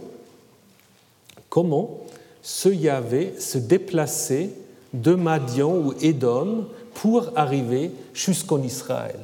comment 1.50 2.02
ce 2.44 2.70
Yahvé 2.70 3.34
se 3.40 3.58
déplaçait 3.58 4.52
de 4.94 5.16
Madian 5.16 5.76
ou 5.76 5.96
Édom 6.02 6.68
pour 6.94 7.32
arriver 7.36 7.90
jusqu'en 8.14 8.62
Israël? 8.62 9.20